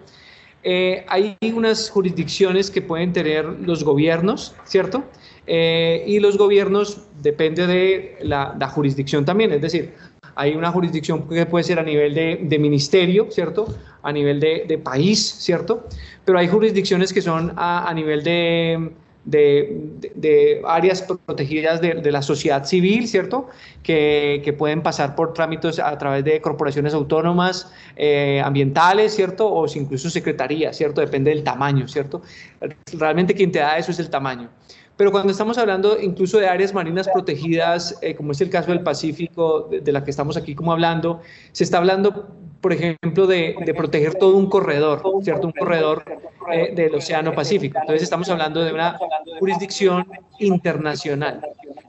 Eh, 0.63 1.05
hay 1.07 1.37
unas 1.53 1.91
jurisdicciones 1.91 2.71
que 2.71 2.81
pueden 2.81 3.13
tener 3.13 3.45
los 3.45 3.83
gobiernos, 3.83 4.55
¿cierto? 4.63 5.03
Eh, 5.47 6.03
y 6.07 6.19
los 6.19 6.37
gobiernos 6.37 7.01
depende 7.21 7.67
de 7.67 8.17
la, 8.21 8.69
jurisdicción 8.69 9.25
también, 9.25 9.51
es 9.51 9.61
decir, 9.61 9.93
hay 10.35 10.55
una 10.55 10.71
jurisdicción 10.71 11.27
que 11.29 11.45
puede 11.45 11.63
ser 11.63 11.79
a 11.79 11.83
nivel 11.83 12.13
de, 12.13 12.59
ministerio, 12.59 13.27
¿cierto? 13.31 13.67
A 14.03 14.11
nivel 14.11 14.39
de, 14.39 14.81
país, 14.83 15.19
¿cierto? 15.39 15.87
Pero 16.25 16.39
hay 16.39 16.47
jurisdicciones 16.47 17.13
que 17.13 17.21
son 17.21 17.53
a, 17.55 17.91
nivel 17.95 18.23
de, 18.23 18.91
de, 19.23 20.61
áreas 20.67 21.03
protegidas 21.03 21.79
de, 21.79 22.11
la 22.11 22.21
sociedad 22.21 22.65
civil, 22.65 23.07
¿cierto? 23.07 23.47
Que, 23.81 24.41
que, 24.43 24.51
pueden 24.51 24.81
pasar 24.81 25.15
por 25.15 25.33
trámites 25.33 25.79
a 25.79 25.97
través 25.97 26.25
de 26.25 26.41
corporaciones 26.41 26.93
autónomas 26.93 27.71
eh, 27.95 28.41
ambientales, 28.43 29.15
¿cierto? 29.15 29.49
O 29.49 29.65
incluso 29.73 30.09
secretarías, 30.09 30.75
¿cierto? 30.75 30.99
Depende 30.99 31.29
del 31.29 31.43
tamaño, 31.43 31.87
¿cierto? 31.87 32.23
Realmente 32.91 33.33
quien 33.33 33.53
te 33.53 33.59
da 33.59 33.77
eso 33.77 33.91
es 33.91 33.99
el 33.99 34.09
tamaño. 34.09 34.49
Pero 34.97 35.11
cuando 35.11 35.31
estamos 35.31 35.57
hablando 35.57 35.99
incluso 35.99 36.37
de 36.37 36.47
áreas 36.47 36.73
marinas 36.73 37.09
protegidas, 37.09 37.97
eh, 38.01 38.15
como 38.15 38.31
es 38.31 38.41
el 38.41 38.49
caso 38.49 38.71
del 38.71 38.81
Pacífico, 38.81 39.69
de, 39.69 39.91
la 39.91 40.03
que 40.03 40.11
estamos 40.11 40.37
aquí 40.37 40.55
como 40.55 40.71
hablando, 40.71 41.21
se 41.51 41.65
está 41.65 41.79
hablando, 41.79 42.29
por 42.61 42.71
ejemplo, 42.71 43.27
de, 43.27 43.55
proteger 43.75 44.15
todo 44.15 44.37
un 44.37 44.49
corredor, 44.49 45.01
¿cierto? 45.21 45.47
Un 45.47 45.53
corredor 45.53 46.05
eh, 46.51 46.73
del 46.73 46.95
Océano 46.95 47.33
Pacífico. 47.33 47.77
Entonces 47.79 48.03
estamos 48.03 48.29
hablando 48.29 48.63
de 48.63 48.71
una 48.71 48.97
jurisdicción 49.39 50.07
internacional. 50.39 51.41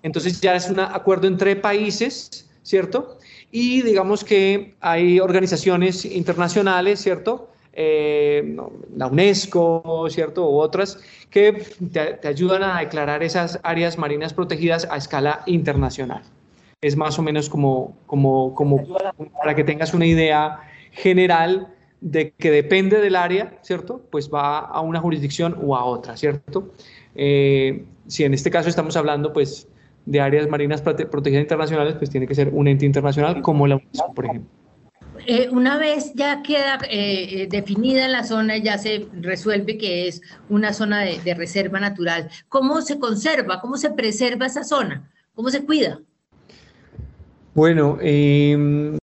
Entonces 0.02 0.40
ya 0.40 0.56
es 0.56 0.68
un 0.68 0.80
acuerdo 0.80 1.28
entre 1.28 1.54
países, 1.54 2.50
¿cierto? 2.62 3.18
Y 3.52 3.82
digamos 3.82 4.24
que 4.24 4.74
hay 4.80 5.20
organizaciones 5.20 6.04
internacionales, 6.04 7.00
¿cierto? 7.00 7.50
Eh, 7.78 8.56
la 8.96 9.06
UNESCO, 9.06 10.06
¿cierto? 10.08 10.48
U 10.48 10.60
otras 10.60 10.98
que 11.28 11.62
te, 11.92 12.26
ayudan 12.26 12.62
a 12.62 12.80
declarar 12.80 13.22
esas 13.22 13.60
áreas 13.62 13.98
marinas 13.98 14.32
protegidas 14.32 14.88
a 14.90 14.96
escala 14.96 15.42
internacional. 15.44 16.22
Es 16.80 16.96
más 16.96 17.18
o 17.18 17.22
menos 17.22 17.50
como, 17.50 17.94
como, 18.06 18.54
como 18.54 18.82
para 19.38 19.54
que 19.54 19.62
tengas 19.62 19.92
una 19.92 20.06
idea 20.06 20.60
general 20.92 21.68
de 22.00 22.30
que 22.30 22.50
depende 22.50 22.98
del 23.02 23.14
área, 23.14 23.58
¿cierto? 23.60 24.00
Pues 24.10 24.30
va 24.32 24.60
a 24.60 24.80
una 24.80 25.00
jurisdicción 25.00 25.58
o 25.62 25.76
a 25.76 25.84
otra, 25.84 26.16
¿cierto? 26.16 26.72
Eh, 27.14 27.84
si 28.06 28.24
en 28.24 28.32
este 28.32 28.50
caso 28.50 28.70
estamos 28.70 28.96
hablando, 28.96 29.34
pues, 29.34 29.68
de 30.06 30.20
áreas 30.22 30.48
marinas 30.48 30.80
protegidas 30.80 31.42
internacionales, 31.42 31.96
pues 31.98 32.08
tiene 32.08 32.26
que 32.26 32.34
ser 32.34 32.48
un 32.54 32.68
ente 32.68 32.86
internacional 32.86 33.42
como 33.42 33.66
la 33.66 33.76
UNESCO, 33.76 34.14
por 34.14 34.24
ejemplo. 34.24 34.50
Eh, 35.28 35.48
una 35.50 35.76
vez 35.76 36.12
ya 36.14 36.40
queda 36.40 36.78
eh, 36.88 37.42
eh, 37.42 37.48
definida 37.50 38.06
la 38.06 38.22
zona, 38.22 38.58
ya 38.58 38.78
se 38.78 39.08
resuelve 39.20 39.76
que 39.76 40.06
es 40.06 40.22
una 40.48 40.72
zona 40.72 41.00
de, 41.00 41.34
reserva 41.34 41.80
natural. 41.80 42.30
¿Cómo 42.48 42.80
se 42.80 43.00
conserva? 43.00 43.60
¿Cómo 43.60 43.76
se 43.76 43.90
preserva 43.90 44.46
esa 44.46 44.62
zona? 44.62 45.10
¿Cómo 45.34 45.50
se 45.50 45.64
cuida? 45.64 46.00
Bueno, 47.54 47.98
em, 48.00 48.96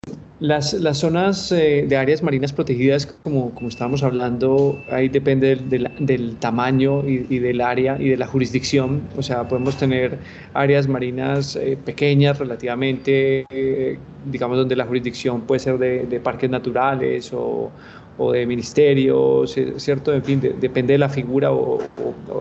las, 0.41 0.73
las 0.73 0.97
zonas 0.97 1.51
eh, 1.51 1.85
de 1.87 1.95
áreas 1.95 2.23
marinas 2.23 2.51
protegidas, 2.51 3.05
como, 3.05 3.51
como 3.51 3.69
estábamos 3.69 4.01
hablando, 4.01 4.83
ahí 4.89 5.07
depende 5.07 5.55
del, 5.55 5.87
del, 5.99 6.35
tamaño 6.37 7.07
y, 7.07 7.37
del 7.37 7.61
área 7.61 7.95
y 8.01 8.09
de 8.09 8.17
la 8.17 8.25
jurisdicción. 8.25 9.03
O 9.15 9.21
sea, 9.21 9.47
podemos 9.47 9.77
tener 9.77 10.17
áreas 10.55 10.87
marinas 10.87 11.55
eh, 11.55 11.77
pequeñas 11.85 12.39
relativamente, 12.39 13.45
eh, 13.51 13.99
digamos, 14.25 14.57
donde 14.57 14.75
la 14.75 14.85
jurisdicción 14.85 15.41
puede 15.41 15.59
ser 15.59 15.77
de, 15.77 16.19
parques 16.19 16.49
naturales 16.49 17.31
o, 17.33 17.71
o, 18.17 18.31
de 18.31 18.47
ministerios, 18.47 19.55
¿cierto? 19.77 20.11
En 20.11 20.23
fin, 20.23 20.41
depende 20.41 20.93
de 20.93 20.97
la 20.97 21.09
figura 21.09 21.51
o, 21.51 21.77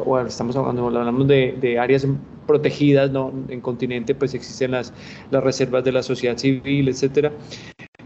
o, 0.06 0.20
estamos 0.20 0.56
hablando, 0.56 0.86
hablamos 0.86 1.28
de, 1.28 1.54
de 1.60 1.78
áreas 1.78 2.06
protegidas, 2.46 3.10
¿no? 3.10 3.30
En 3.48 3.60
continente 3.60 4.14
pues 4.14 4.32
existen 4.32 4.70
las, 4.70 4.92
las 5.30 5.44
reservas 5.44 5.84
de 5.84 5.92
la 5.92 6.02
sociedad 6.02 6.38
civil, 6.38 6.88
etcétera. 6.88 7.30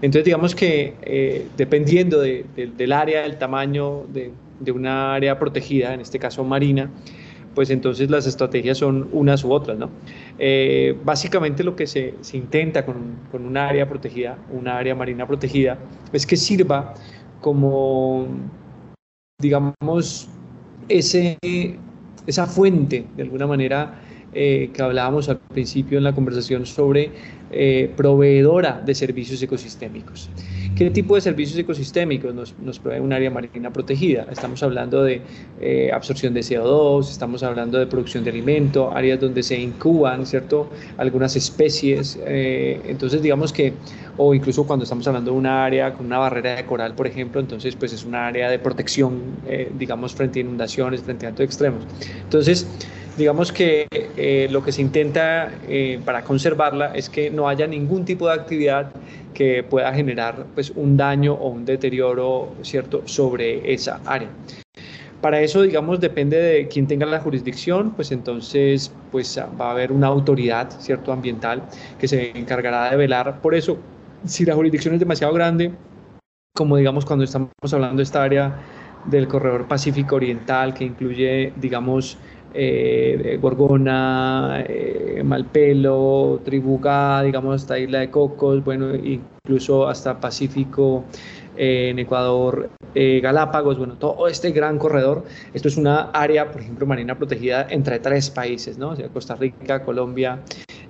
Entonces, 0.04 0.26
digamos 0.26 0.54
que 0.54 0.92
eh, 1.00 1.46
dependiendo 1.56 2.20
del 2.20 2.92
área, 2.92 3.22
del 3.22 3.38
tamaño 3.38 4.04
de, 4.12 4.32
una 4.70 5.14
área 5.14 5.38
protegida, 5.38 5.94
en 5.94 6.02
este 6.02 6.18
caso 6.18 6.44
marina, 6.44 6.90
pues 7.54 7.70
entonces 7.70 8.10
las 8.10 8.26
estrategias 8.26 8.76
son 8.76 9.08
unas 9.12 9.44
u 9.44 9.52
otras, 9.52 9.78
¿no? 9.78 9.88
Eh, 10.38 10.94
básicamente 11.04 11.64
lo 11.64 11.74
que 11.74 11.86
se, 11.86 12.16
se 12.20 12.36
intenta 12.36 12.84
con, 12.84 13.16
con 13.32 13.46
un 13.46 13.56
área 13.56 13.88
protegida, 13.88 14.36
una 14.50 14.76
área 14.76 14.94
marina 14.94 15.26
protegida, 15.26 15.78
es 16.12 16.26
que 16.26 16.36
sirva 16.36 16.92
como, 17.40 18.26
digamos, 19.40 20.28
ese, 20.90 21.38
esa 22.26 22.46
fuente, 22.46 23.06
de 23.16 23.22
alguna 23.22 23.46
manera, 23.46 24.02
eh, 24.36 24.70
que 24.74 24.82
hablábamos 24.82 25.28
al 25.28 25.38
principio 25.38 25.96
en 25.96 26.02
la 26.02 26.12
conversación 26.12 26.66
sobre 26.66 27.12
eh, 27.56 27.88
proveedora 27.96 28.82
de 28.84 28.94
servicios 28.94 29.40
ecosistémicos. 29.40 30.28
¿Qué 30.74 30.90
tipo 30.90 31.14
de 31.14 31.20
servicios 31.20 31.56
ecosistémicos 31.56 32.34
nos, 32.34 32.78
provee 32.80 32.98
un 32.98 33.12
área 33.12 33.30
marina 33.30 33.72
protegida? 33.72 34.26
Estamos 34.28 34.60
hablando 34.64 35.04
de 35.04 35.22
eh, 35.60 35.90
absorción 35.92 36.34
de 36.34 36.40
CO2, 36.40 37.10
estamos 37.10 37.44
hablando 37.44 37.78
de 37.78 37.86
producción 37.86 38.24
de 38.24 38.30
alimento, 38.30 38.90
áreas 38.92 39.20
donde 39.20 39.44
se 39.44 39.56
incuban, 39.56 40.26
¿cierto? 40.26 40.68
Algunas 40.96 41.36
especies. 41.36 42.18
entonces, 42.26 43.22
digamos 43.22 43.52
que, 43.52 43.72
o 44.16 44.34
incluso 44.34 44.66
cuando 44.66 44.82
estamos 44.82 45.06
hablando 45.06 45.30
de 45.30 45.36
una 45.36 45.64
área 45.64 45.94
con 45.94 46.06
una 46.06 46.18
barrera 46.18 46.56
de 46.56 46.66
coral, 46.66 46.94
por 46.96 47.06
ejemplo, 47.06 47.40
entonces, 47.40 47.76
pues 47.76 47.92
es 47.92 48.04
una 48.04 48.26
área 48.26 48.50
de 48.50 48.58
protección, 48.58 49.20
digamos, 49.78 50.12
frente 50.12 50.40
a 50.40 50.42
inundaciones, 50.42 51.02
frente 51.02 51.26
a 51.26 51.28
actos 51.28 51.44
extremos. 51.44 51.84
Entonces, 52.24 52.66
digamos 53.16 53.52
que 53.52 53.86
eh, 53.92 54.48
lo 54.50 54.62
que 54.62 54.72
se 54.72 54.82
intenta 54.82 55.52
eh, 55.68 56.00
para 56.04 56.22
conservarla 56.22 56.94
es 56.94 57.08
que 57.08 57.30
no 57.30 57.48
haya 57.48 57.66
ningún 57.66 58.04
tipo 58.04 58.26
de 58.26 58.34
actividad 58.34 58.92
que 59.32 59.62
pueda 59.62 59.92
generar 59.92 60.46
pues, 60.54 60.70
un 60.74 60.96
daño 60.96 61.34
o 61.34 61.48
un 61.48 61.64
deterioro 61.64 62.54
cierto 62.62 63.02
sobre 63.06 63.72
esa 63.72 64.00
área. 64.04 64.28
Para 65.20 65.40
eso, 65.40 65.62
digamos, 65.62 66.00
depende 66.00 66.36
de 66.36 66.68
quién 66.68 66.86
tenga 66.86 67.06
la 67.06 67.18
jurisdicción, 67.20 67.92
pues 67.92 68.12
entonces 68.12 68.92
pues, 69.10 69.40
va 69.58 69.68
a 69.68 69.70
haber 69.70 69.90
una 69.90 70.08
autoridad 70.08 70.70
cierto 70.80 71.12
ambiental 71.12 71.62
que 71.98 72.08
se 72.08 72.36
encargará 72.38 72.90
de 72.90 72.96
velar 72.96 73.40
por 73.40 73.54
eso. 73.54 73.78
Si 74.26 74.44
la 74.44 74.54
jurisdicción 74.54 74.94
es 74.94 75.00
demasiado 75.00 75.32
grande, 75.32 75.72
como 76.54 76.76
digamos 76.76 77.04
cuando 77.04 77.24
estamos 77.24 77.50
hablando 77.72 77.96
de 77.96 78.02
esta 78.02 78.22
área 78.22 78.60
del 79.06 79.28
corredor 79.28 79.66
Pacífico 79.66 80.16
Oriental, 80.16 80.74
que 80.74 80.84
incluye, 80.84 81.52
digamos, 81.56 82.18
eh, 82.54 83.38
Gorgona, 83.40 84.64
eh, 84.66 85.22
Malpelo, 85.24 86.40
Tribuga, 86.44 87.22
digamos 87.22 87.62
hasta 87.62 87.78
Isla 87.78 87.98
de 87.98 88.10
Cocos, 88.10 88.62
bueno, 88.64 88.94
incluso 88.94 89.88
hasta 89.88 90.20
Pacífico, 90.20 91.04
eh, 91.56 91.90
en 91.90 91.98
Ecuador, 91.98 92.70
Galápagos, 92.94 93.76
bueno, 93.76 93.94
todo 93.94 94.28
este 94.28 94.52
gran 94.52 94.78
corredor. 94.78 95.24
Esto 95.52 95.66
es 95.66 95.76
una 95.76 96.10
área, 96.12 96.52
por 96.52 96.60
ejemplo, 96.60 96.86
marina 96.86 97.18
protegida 97.18 97.66
entre 97.68 97.98
tres 97.98 98.30
países, 98.30 98.78
¿no? 98.78 98.90
O 98.90 98.96
sea, 98.96 99.08
Costa 99.08 99.34
Rica, 99.34 99.82
Colombia 99.82 100.38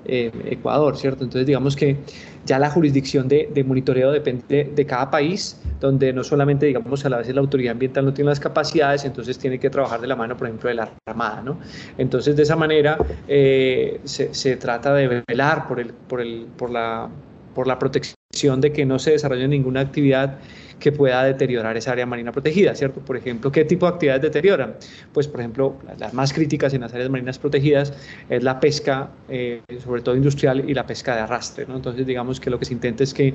eh, 0.04 0.30
Ecuador, 0.46 0.96
¿cierto? 0.96 1.24
Entonces 1.24 1.46
digamos 1.46 1.76
que 1.76 1.96
ya 2.44 2.58
la 2.58 2.70
jurisdicción 2.70 3.26
de, 3.28 3.64
monitoreo 3.66 4.12
depende 4.12 4.70
de 4.74 4.86
cada 4.86 5.10
país, 5.10 5.60
donde 5.80 6.12
no 6.12 6.22
solamente, 6.22 6.66
digamos, 6.66 7.04
a 7.04 7.08
la 7.08 7.18
vez 7.18 7.34
la 7.34 7.40
autoridad 7.40 7.72
ambiental 7.72 8.04
no 8.04 8.12
tiene 8.12 8.30
las 8.30 8.40
capacidades, 8.40 9.04
entonces 9.04 9.38
tiene 9.38 9.58
que 9.58 9.70
trabajar 9.70 10.00
de 10.00 10.06
la 10.06 10.16
mano, 10.16 10.36
por 10.36 10.48
ejemplo, 10.48 10.68
de 10.68 10.74
la 10.74 10.90
Armada, 11.06 11.42
¿no? 11.42 11.58
Entonces, 11.96 12.36
de 12.36 12.42
esa 12.42 12.56
manera 12.56 12.98
eh, 13.28 14.00
se, 14.04 14.34
se, 14.34 14.56
trata 14.56 14.92
de 14.94 15.22
velar 15.26 15.66
por, 15.68 15.80
el, 15.80 15.92
por, 15.92 16.20
el, 16.20 16.46
por, 16.56 16.70
la, 16.70 17.08
por 17.54 17.66
la 17.66 17.78
protección 17.78 18.60
de 18.60 18.72
que 18.72 18.84
no 18.84 18.98
se 18.98 19.12
desarrolle 19.12 19.48
ninguna 19.48 19.80
actividad 19.80 20.38
que 20.78 20.92
pueda 20.92 21.24
deteriorar 21.24 21.76
esa 21.76 21.92
área 21.92 22.06
marina 22.06 22.32
protegida, 22.32 22.74
¿cierto? 22.74 23.00
Por 23.00 23.16
ejemplo, 23.16 23.50
¿qué 23.50 23.64
tipo 23.64 23.86
de 23.86 23.92
actividades 23.92 24.22
deterioran? 24.22 24.74
Pues, 25.12 25.28
por 25.28 25.40
ejemplo, 25.40 25.76
las 25.98 26.14
más 26.14 26.32
críticas 26.32 26.74
en 26.74 26.82
las 26.82 26.92
áreas 26.92 27.10
marinas 27.10 27.38
protegidas 27.38 27.92
es 28.28 28.42
la 28.42 28.60
pesca, 28.60 29.10
eh, 29.28 29.62
sobre 29.82 30.02
todo 30.02 30.16
industrial, 30.16 30.68
y 30.68 30.74
la 30.74 30.86
pesca 30.86 31.14
de 31.14 31.22
arrastre, 31.22 31.66
¿no? 31.66 31.76
Entonces, 31.76 32.06
digamos 32.06 32.40
que 32.40 32.50
lo 32.50 32.58
que 32.58 32.64
se 32.64 32.72
intenta 32.72 33.04
es 33.04 33.14
que 33.14 33.34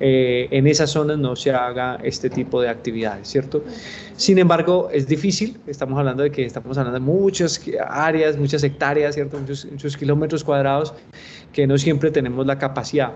eh, 0.00 0.48
en 0.50 0.66
esas 0.66 0.90
zonas 0.90 1.18
no 1.18 1.36
se 1.36 1.52
haga 1.52 1.98
este 2.02 2.28
tipo 2.28 2.60
de 2.60 2.68
actividades, 2.68 3.28
¿cierto? 3.28 3.62
Sin 4.16 4.38
embargo, 4.38 4.88
es 4.92 5.06
difícil, 5.06 5.58
estamos 5.66 5.98
hablando 5.98 6.22
de 6.22 6.30
que 6.30 6.44
estamos 6.44 6.76
hablando 6.76 6.98
de 6.98 7.04
muchas 7.04 7.60
áreas, 7.88 8.36
muchas 8.36 8.64
hectáreas, 8.64 9.14
¿cierto? 9.14 9.38
Muchos, 9.38 9.66
muchos 9.70 9.96
kilómetros 9.96 10.42
cuadrados 10.42 10.94
que 11.52 11.66
no 11.66 11.78
siempre 11.78 12.10
tenemos 12.10 12.46
la 12.46 12.58
capacidad. 12.58 13.12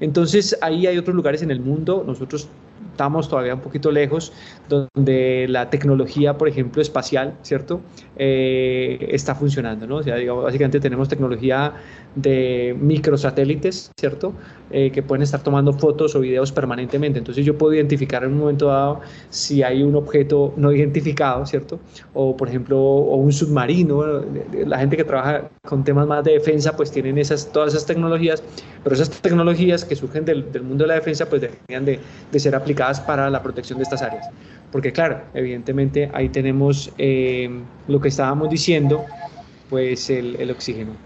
Entonces, 0.00 0.58
ahí 0.60 0.86
hay 0.86 0.98
otros 0.98 1.16
lugares 1.16 1.42
en 1.42 1.50
el 1.50 1.60
mundo, 1.60 2.04
nosotros 2.06 2.48
estamos 2.96 3.28
todavía 3.28 3.54
un 3.54 3.60
poquito 3.60 3.90
lejos, 3.90 4.32
donde 4.70 5.46
la 5.50 5.68
tecnología, 5.68 6.38
por 6.38 6.48
ejemplo, 6.48 6.80
espacial, 6.80 7.34
¿cierto? 7.42 7.82
Eh, 8.16 9.08
está 9.10 9.34
funcionando, 9.34 9.86
¿no? 9.86 9.96
O 9.96 10.02
sea, 10.02 10.16
digamos, 10.16 10.44
básicamente 10.44 10.80
tenemos 10.80 11.06
tecnología 11.06 11.74
de 12.16 12.74
microsatélites, 12.80 13.92
¿cierto? 13.96 14.32
Eh, 14.70 14.90
que 14.90 15.02
pueden 15.02 15.22
estar 15.22 15.42
tomando 15.42 15.72
fotos 15.72 16.16
o 16.16 16.20
videos 16.20 16.50
permanentemente. 16.50 17.18
Entonces 17.18 17.44
yo 17.44 17.56
puedo 17.56 17.74
identificar 17.74 18.24
en 18.24 18.32
un 18.32 18.38
momento 18.38 18.66
dado 18.66 19.00
si 19.30 19.62
hay 19.62 19.82
un 19.82 19.94
objeto 19.94 20.52
no 20.56 20.72
identificado, 20.72 21.46
¿cierto? 21.46 21.78
O 22.14 22.36
por 22.36 22.48
ejemplo, 22.48 22.80
o 22.80 23.16
un 23.16 23.32
submarino. 23.32 24.24
La 24.66 24.78
gente 24.78 24.96
que 24.96 25.04
trabaja 25.04 25.48
con 25.62 25.84
temas 25.84 26.06
más 26.06 26.24
de 26.24 26.32
defensa, 26.32 26.74
pues 26.74 26.90
tienen 26.90 27.18
esas, 27.18 27.52
todas 27.52 27.74
esas 27.74 27.86
tecnologías, 27.86 28.42
pero 28.82 28.94
esas 28.94 29.10
tecnologías 29.10 29.84
que 29.84 29.94
surgen 29.94 30.24
del, 30.24 30.50
del 30.50 30.62
mundo 30.62 30.84
de 30.84 30.88
la 30.88 30.94
defensa, 30.94 31.28
pues 31.28 31.42
deberían 31.42 31.84
de, 31.84 32.00
de 32.32 32.40
ser 32.40 32.56
aplicadas 32.56 33.00
para 33.00 33.30
la 33.30 33.42
protección 33.42 33.78
de 33.78 33.84
estas 33.84 34.02
áreas. 34.02 34.26
Porque 34.72 34.90
claro, 34.90 35.20
evidentemente 35.34 36.10
ahí 36.12 36.28
tenemos 36.30 36.90
eh, 36.98 37.50
lo 37.88 38.00
que 38.00 38.08
estábamos 38.08 38.50
diciendo, 38.50 39.04
pues 39.68 40.10
el, 40.10 40.36
el 40.36 40.50
oxígeno. 40.50 41.05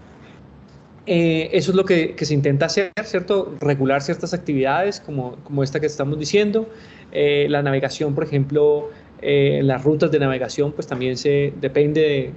Eh, 1.07 1.49
eso 1.53 1.71
es 1.71 1.77
lo 1.77 1.83
que, 1.83 2.15
se 2.19 2.33
intenta 2.33 2.67
hacer, 2.67 2.91
¿cierto? 3.03 3.55
Regular 3.59 4.01
ciertas 4.01 4.33
actividades 4.33 4.99
como, 4.99 5.35
como 5.43 5.63
esta 5.63 5.79
que 5.79 5.87
estamos 5.87 6.19
diciendo. 6.19 6.69
Eh, 7.11 7.47
la 7.49 7.63
navegación, 7.63 8.13
por 8.13 8.23
ejemplo, 8.23 8.89
eh, 9.21 9.61
las 9.63 9.83
rutas 9.83 10.11
de 10.11 10.19
navegación, 10.19 10.71
pues 10.73 10.87
también 10.87 11.17
se 11.17 11.53
depende 11.59 12.01
de, 12.01 12.33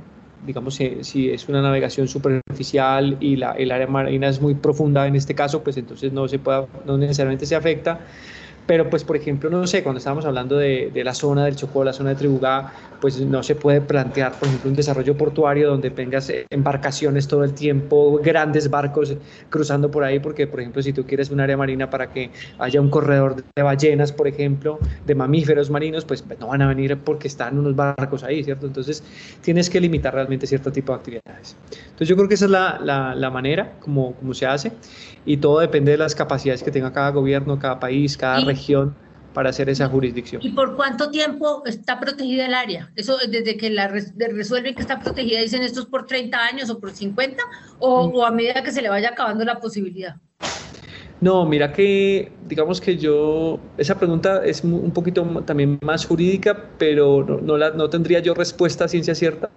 digamos, 0.47 0.77
si, 0.77 0.99
si 1.03 1.31
es 1.31 1.49
una 1.49 1.61
navegación 1.61 2.09
superficial 2.09 3.17
y 3.21 3.37
la, 3.37 3.53
el 3.53 3.71
área 3.71 3.87
marina 3.87 4.29
es 4.29 4.41
muy 4.41 4.55
profunda 4.55 5.07
en 5.07 5.17
este 5.17 5.35
caso, 5.35 5.63
pues 5.63 5.77
entonces 5.77 6.13
no, 6.13 6.27
se 6.27 6.39
puede, 6.39 6.67
no 6.87 6.97
necesariamente 6.97 7.47
se 7.47 7.57
afecta. 7.57 8.01
Pero 8.67 8.89
pues, 8.89 9.05
por 9.05 9.17
ejemplo, 9.17 9.51
no 9.51 9.67
sé, 9.67 9.83
cuando 9.83 9.99
estábamos 9.99 10.25
hablando 10.25 10.57
de, 10.57 10.91
de, 10.93 11.05
la 11.05 11.13
zona 11.13 11.45
del 11.45 11.55
Chocó, 11.55 11.85
la 11.85 11.93
zona 11.93 12.11
de 12.11 12.17
Tribugá, 12.17 12.73
pues 12.99 13.21
no 13.21 13.43
se 13.43 13.55
puede 13.55 13.83
plantear, 13.83 14.33
por 14.33 14.49
ejemplo, 14.49 14.71
un 14.71 14.77
desarrollo 14.77 15.15
portuario 15.17 15.69
donde 15.69 15.91
tengas 15.91 16.33
embarcaciones 16.49 17.29
todo 17.29 17.45
el 17.45 17.53
tiempo, 17.53 18.19
grandes 18.23 18.71
barcos 18.71 19.15
cruzando 19.51 19.91
por 19.91 20.03
ahí, 20.03 20.19
porque, 20.19 20.47
por 20.47 20.61
ejemplo, 20.61 20.83
si 20.83 20.95
tú 20.95 21.05
quieres 21.05 21.31
un 21.31 21.41
área 21.41 21.59
marina 21.59 21.91
para 21.91 22.11
que 22.11 22.31
haya 22.59 22.81
un 22.81 22.89
corredor 22.89 23.37
de 23.55 23.63
ballenas, 23.63 24.13
por 24.13 24.29
ejemplo, 24.29 24.79
de 25.05 25.15
mamíferos 25.15 25.69
marinos, 25.69 26.07
pues 26.07 26.25
no 26.41 26.47
van 26.47 26.63
a 26.63 26.69
venir 26.69 26.97
porque 27.05 27.29
están 27.29 27.59
unos 27.59 27.77
barcos 27.77 28.25
ahí, 28.25 28.43
¿cierto? 28.43 28.67
Entonces, 28.67 29.05
tienes 29.43 29.69
que 29.69 29.79
limitar 29.79 30.15
realmente 30.15 30.47
cierto 30.47 30.73
tipo 30.73 30.93
de 30.93 30.99
actividades. 30.99 31.57
Entonces, 31.83 32.09
yo 32.09 32.17
creo 32.17 32.29
que 32.29 32.35
esa 32.35 32.47
es 32.47 32.51
la, 32.51 32.81
la, 32.83 33.15
la 33.15 33.31
manera 33.31 33.75
como, 33.81 34.15
como 34.15 34.33
se 34.33 34.47
hace 34.47 34.73
y 35.27 35.37
todo 35.37 35.61
depende 35.61 35.93
de 35.93 35.99
las 35.99 36.15
capacidades 36.15 36.63
que 36.63 36.71
tenga 36.71 36.93
cada 36.93 37.11
gobierno, 37.11 37.59
cada 37.59 37.79
país, 37.79 38.17
cada 38.17 38.41
región 38.41 38.54
región 38.55 38.95
para 39.33 39.51
hacer 39.51 39.69
esa 39.69 39.89
jurisdicción. 39.89 40.41
¿Y 40.43 40.51
por 40.51 40.77
cuánto 40.77 41.11
tiempo 41.11 41.63
está 41.67 41.99
protegida 41.99 42.47
el 42.47 42.55
área? 42.55 42.91
Eso 42.95 43.17
desde 43.29 43.57
que 43.57 43.69
la 43.69 43.89
resuelven 43.89 44.75
que 44.75 44.83
está 44.83 45.01
protegida, 45.01 45.41
dicen 45.41 45.63
esto 45.63 45.81
es 45.81 45.87
por 45.87 46.07
30 46.07 46.39
años 46.39 46.71
o 46.71 46.79
por 46.79 46.93
50 46.93 47.43
o, 47.81 48.05
o 48.05 48.25
a 48.25 48.31
medida 48.31 48.63
que 48.63 48.71
se 48.71 48.81
le 48.81 48.89
vaya 48.89 49.11
acabando 49.11 49.45
la 49.45 49.59
posibilidad. 49.59 50.17
No, 51.21 51.47
mira 51.47 51.73
que 51.73 52.33
digamos 52.47 52.81
que 52.81 52.97
yo, 52.97 53.59
esa 53.79 53.99
pregunta 53.99 54.45
es 54.45 54.63
un 54.63 54.91
poquito 54.91 55.25
también 55.47 55.79
más 55.83 56.07
jurídica, 56.07 56.71
pero 56.79 57.25
no, 57.25 57.41
no, 57.41 57.57
la, 57.57 57.71
no 57.71 57.89
tendría 57.89 58.21
yo 58.21 58.35
respuesta 58.35 58.85
a 58.85 58.89
ciencia 58.89 59.15
cierta, 59.15 59.51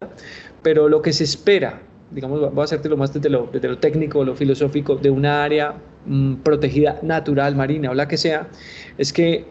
pero 0.63 0.89
lo 0.89 1.01
que 1.01 1.13
se 1.13 1.23
espera 1.23 1.81
digamos, 2.11 2.39
voy 2.39 2.61
a 2.61 2.63
hacerte 2.63 2.89
lo 2.89 2.97
más 2.97 3.13
desde 3.13 3.29
lo, 3.29 3.49
desde 3.51 3.67
lo 3.67 3.77
técnico, 3.77 4.23
lo 4.23 4.35
filosófico, 4.35 4.95
de 4.95 5.09
una 5.09 5.43
área 5.43 5.75
mmm, 6.07 6.35
protegida 6.35 6.99
natural, 7.01 7.55
marina 7.55 7.91
o 7.91 7.93
la 7.93 8.07
que 8.07 8.17
sea, 8.17 8.47
es 8.97 9.13
que 9.13 9.45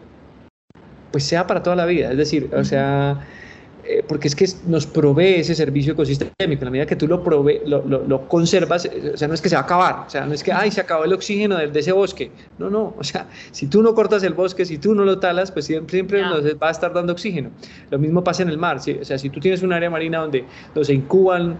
pues 1.11 1.23
sea 1.23 1.47
para 1.47 1.63
toda 1.63 1.75
la 1.75 1.85
vida, 1.85 2.11
es 2.11 2.17
decir, 2.17 2.49
o 2.53 2.63
sea, 2.63 3.25
eh, 3.89 4.03
porque 4.05 4.27
es 4.27 4.35
que 4.35 4.45
nos 4.65 4.85
provee 4.85 5.35
ese 5.35 5.55
servicio 5.55 5.93
ecosistémico, 5.93 6.61
en 6.61 6.65
la 6.65 6.71
medida 6.71 6.85
que 6.85 6.97
tú 6.97 7.07
lo, 7.07 7.23
prove, 7.23 7.61
lo, 7.65 7.85
lo, 7.85 8.05
lo, 8.05 8.27
conservas, 8.27 8.83
eh, 8.85 9.11
o 9.13 9.17
sea, 9.17 9.29
no 9.29 9.33
es 9.33 9.41
que 9.41 9.47
se 9.47 9.55
va 9.55 9.61
a 9.61 9.63
acabar, 9.63 10.03
o 10.05 10.09
sea, 10.09 10.25
no 10.25 10.33
es 10.33 10.43
que, 10.43 10.51
ay, 10.51 10.71
se 10.71 10.81
acabó 10.81 11.05
el 11.05 11.13
oxígeno 11.13 11.55
de, 11.55 11.67
de, 11.67 11.79
ese 11.79 11.93
bosque, 11.93 12.29
no, 12.57 12.69
no, 12.69 12.93
o 12.97 13.03
sea, 13.03 13.27
si 13.51 13.67
tú 13.67 13.81
no 13.81 13.95
cortas 13.95 14.23
el 14.23 14.33
bosque, 14.33 14.65
si 14.65 14.77
tú 14.77 14.93
no 14.93 15.05
lo 15.05 15.19
talas, 15.19 15.51
pues 15.51 15.65
siempre, 15.65 15.91
siempre 15.91 16.21
nos 16.21 16.43
va 16.43 16.67
a 16.67 16.71
estar 16.71 16.93
dando 16.93 17.13
oxígeno. 17.13 17.49
Lo 17.89 17.97
mismo 17.97 18.23
pasa 18.23 18.43
en 18.43 18.49
el 18.49 18.57
mar, 18.57 18.81
¿sí? 18.81 18.97
o 19.01 19.05
sea, 19.05 19.17
si 19.17 19.29
tú 19.29 19.39
tienes 19.39 19.63
un 19.63 19.71
área 19.71 19.89
marina 19.89 20.19
donde, 20.19 20.43
donde 20.73 20.85
se 20.85 20.93
incuban 20.93 21.57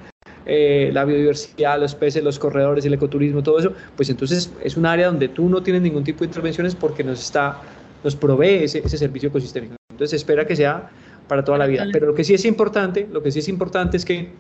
eh, 0.48 0.90
la 0.94 1.04
biodiversidad, 1.06 1.80
los 1.80 1.94
peces, 1.94 2.24
los 2.24 2.40
corredores, 2.40 2.86
el 2.86 2.94
ecoturismo, 2.94 3.44
todo 3.44 3.60
eso, 3.60 3.74
pues 3.96 4.10
entonces 4.10 4.52
es 4.64 4.78
un 4.78 4.86
área 4.86 5.08
donde 5.08 5.28
tú 5.28 5.50
no 5.50 5.62
tienes 5.62 5.82
ningún 5.82 6.04
tipo 6.04 6.20
de 6.20 6.28
intervenciones 6.28 6.74
porque 6.74 7.04
nos 7.04 7.20
está, 7.20 7.62
nos 8.04 8.16
provee 8.16 8.64
ese, 8.64 8.80
ese 8.80 8.98
servicio 8.98 9.30
ecosistémico. 9.30 9.76
Entonces 9.92 10.12
se 10.12 10.16
espera 10.16 10.46
que 10.48 10.56
sea 10.56 10.90
para 11.28 11.44
toda 11.44 11.58
la 11.58 11.68
vida. 11.68 11.86
Pero 11.92 12.08
lo 12.08 12.16
que 12.16 12.24
sí 12.24 12.34
es 12.34 12.46
importante, 12.46 13.08
lo 13.12 13.22
que 13.22 13.32
sí 13.32 13.40
es 13.40 13.50
importante 13.50 13.98
es 13.98 14.06
que 14.06 14.32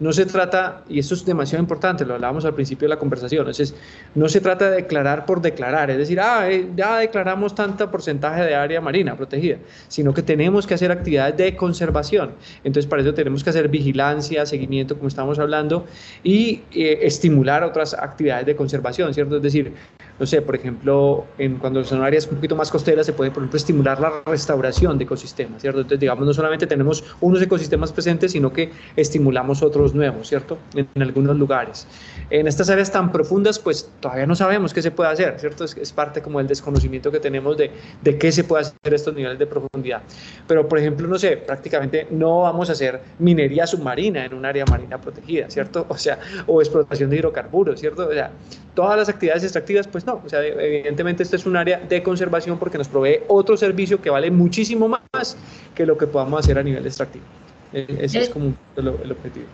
no 0.00 0.12
se 0.12 0.26
trata, 0.26 0.82
y 0.88 0.98
esto 0.98 1.14
es 1.14 1.24
demasiado 1.24 1.62
importante, 1.62 2.04
lo 2.04 2.14
hablábamos 2.14 2.44
al 2.44 2.54
principio 2.54 2.86
de 2.86 2.90
la 2.90 2.98
conversación, 2.98 3.40
entonces 3.40 3.74
no 4.14 4.28
se 4.28 4.40
trata 4.40 4.70
de 4.70 4.76
declarar 4.76 5.26
por 5.26 5.40
declarar, 5.40 5.90
es 5.90 5.98
decir, 5.98 6.20
ah, 6.20 6.50
eh, 6.50 6.68
ya 6.76 6.98
declaramos 6.98 7.54
tanto 7.54 7.90
porcentaje 7.90 8.42
de 8.42 8.54
área 8.54 8.80
marina 8.80 9.16
protegida, 9.16 9.58
sino 9.88 10.14
que 10.14 10.22
tenemos 10.22 10.66
que 10.66 10.74
hacer 10.74 10.92
actividades 10.92 11.36
de 11.36 11.56
conservación. 11.56 12.32
Entonces, 12.64 12.88
para 12.88 13.02
eso 13.02 13.14
tenemos 13.14 13.42
que 13.42 13.50
hacer 13.50 13.68
vigilancia, 13.68 14.46
seguimiento, 14.46 14.96
como 14.96 15.08
estamos 15.08 15.38
hablando, 15.38 15.86
y 16.22 16.62
eh, 16.72 17.00
estimular 17.02 17.64
otras 17.64 17.94
actividades 17.94 18.46
de 18.46 18.56
conservación, 18.56 19.12
¿cierto? 19.14 19.36
Es 19.36 19.42
decir, 19.42 19.72
no 20.18 20.26
sé, 20.26 20.42
por 20.42 20.56
ejemplo, 20.56 21.24
en, 21.38 21.56
cuando 21.56 21.84
son 21.84 22.02
áreas 22.02 22.26
un 22.26 22.36
poquito 22.36 22.56
más 22.56 22.70
costeras, 22.70 23.06
se 23.06 23.12
puede, 23.12 23.30
por 23.30 23.42
ejemplo, 23.42 23.56
estimular 23.56 24.00
la 24.00 24.22
restauración 24.26 24.98
de 24.98 25.04
ecosistemas, 25.04 25.62
¿cierto? 25.62 25.80
Entonces, 25.80 26.00
digamos, 26.00 26.26
no 26.26 26.34
solamente 26.34 26.66
tenemos 26.66 27.04
unos 27.20 27.40
ecosistemas 27.40 27.92
presentes, 27.92 28.32
sino 28.32 28.52
que 28.52 28.70
estimulamos 28.96 29.62
otros 29.62 29.94
nuevos, 29.94 30.28
¿cierto? 30.28 30.58
En, 30.74 30.88
en, 30.94 31.02
algunos 31.02 31.36
lugares. 31.36 31.86
En 32.30 32.46
estas 32.46 32.68
áreas 32.68 32.92
tan 32.92 33.10
profundas, 33.10 33.58
pues 33.58 33.90
todavía 34.00 34.26
no 34.26 34.34
sabemos 34.34 34.74
qué 34.74 34.82
se 34.82 34.90
puede 34.90 35.10
hacer, 35.10 35.38
¿cierto? 35.38 35.64
Es, 35.64 35.76
es 35.76 35.92
parte 35.92 36.20
como 36.20 36.38
del 36.38 36.46
desconocimiento 36.46 37.10
que 37.10 37.20
tenemos 37.20 37.56
de, 37.56 37.70
de 38.02 38.18
qué 38.18 38.30
se 38.30 38.44
puede 38.44 38.62
hacer 38.62 38.92
a 38.92 38.96
estos 38.96 39.14
niveles 39.14 39.38
de 39.38 39.46
profundidad. 39.46 40.02
Pero, 40.46 40.68
por 40.68 40.78
ejemplo, 40.78 41.08
no 41.08 41.18
sé, 41.18 41.38
prácticamente 41.38 42.06
no 42.10 42.42
vamos 42.42 42.68
a 42.68 42.72
hacer 42.72 43.00
minería 43.18 43.66
submarina 43.66 44.24
en 44.24 44.34
un 44.34 44.44
área 44.44 44.64
marina 44.66 45.00
protegida, 45.00 45.50
¿cierto? 45.50 45.86
O 45.98 46.00
sea, 46.00 46.18
o 46.46 46.60
explotación 46.60 47.10
de 47.10 47.16
hidrocarburos, 47.16 47.80
¿cierto? 47.80 48.06
O 48.06 48.12
sea, 48.12 48.30
todas 48.74 48.96
las 48.96 49.08
actividades 49.08 49.42
extractivas, 49.42 49.88
pues 49.88 50.06
no, 50.06 50.22
o 50.24 50.28
sea, 50.28 50.44
evidentemente 50.44 51.22
esto 51.22 51.36
es 51.36 51.46
un 51.46 51.56
área 51.56 51.80
de 51.80 52.02
conservación 52.02 52.58
porque 52.58 52.78
nos 52.78 52.88
provee 52.88 53.20
otro 53.26 53.56
servicio 53.56 54.00
que 54.00 54.10
vale 54.10 54.30
muchísimo 54.30 54.88
más 54.88 55.36
que 55.74 55.84
lo 55.84 55.98
que 55.98 56.06
podamos 56.06 56.40
hacer 56.40 56.58
a 56.58 56.62
nivel 56.62 56.86
extractivo. 56.86 57.24
Ese 57.72 58.18
eh, 58.18 58.22
es 58.22 58.28
como 58.28 58.54
el, 58.76 58.88
el 58.88 59.12
objetivo. 59.12 59.46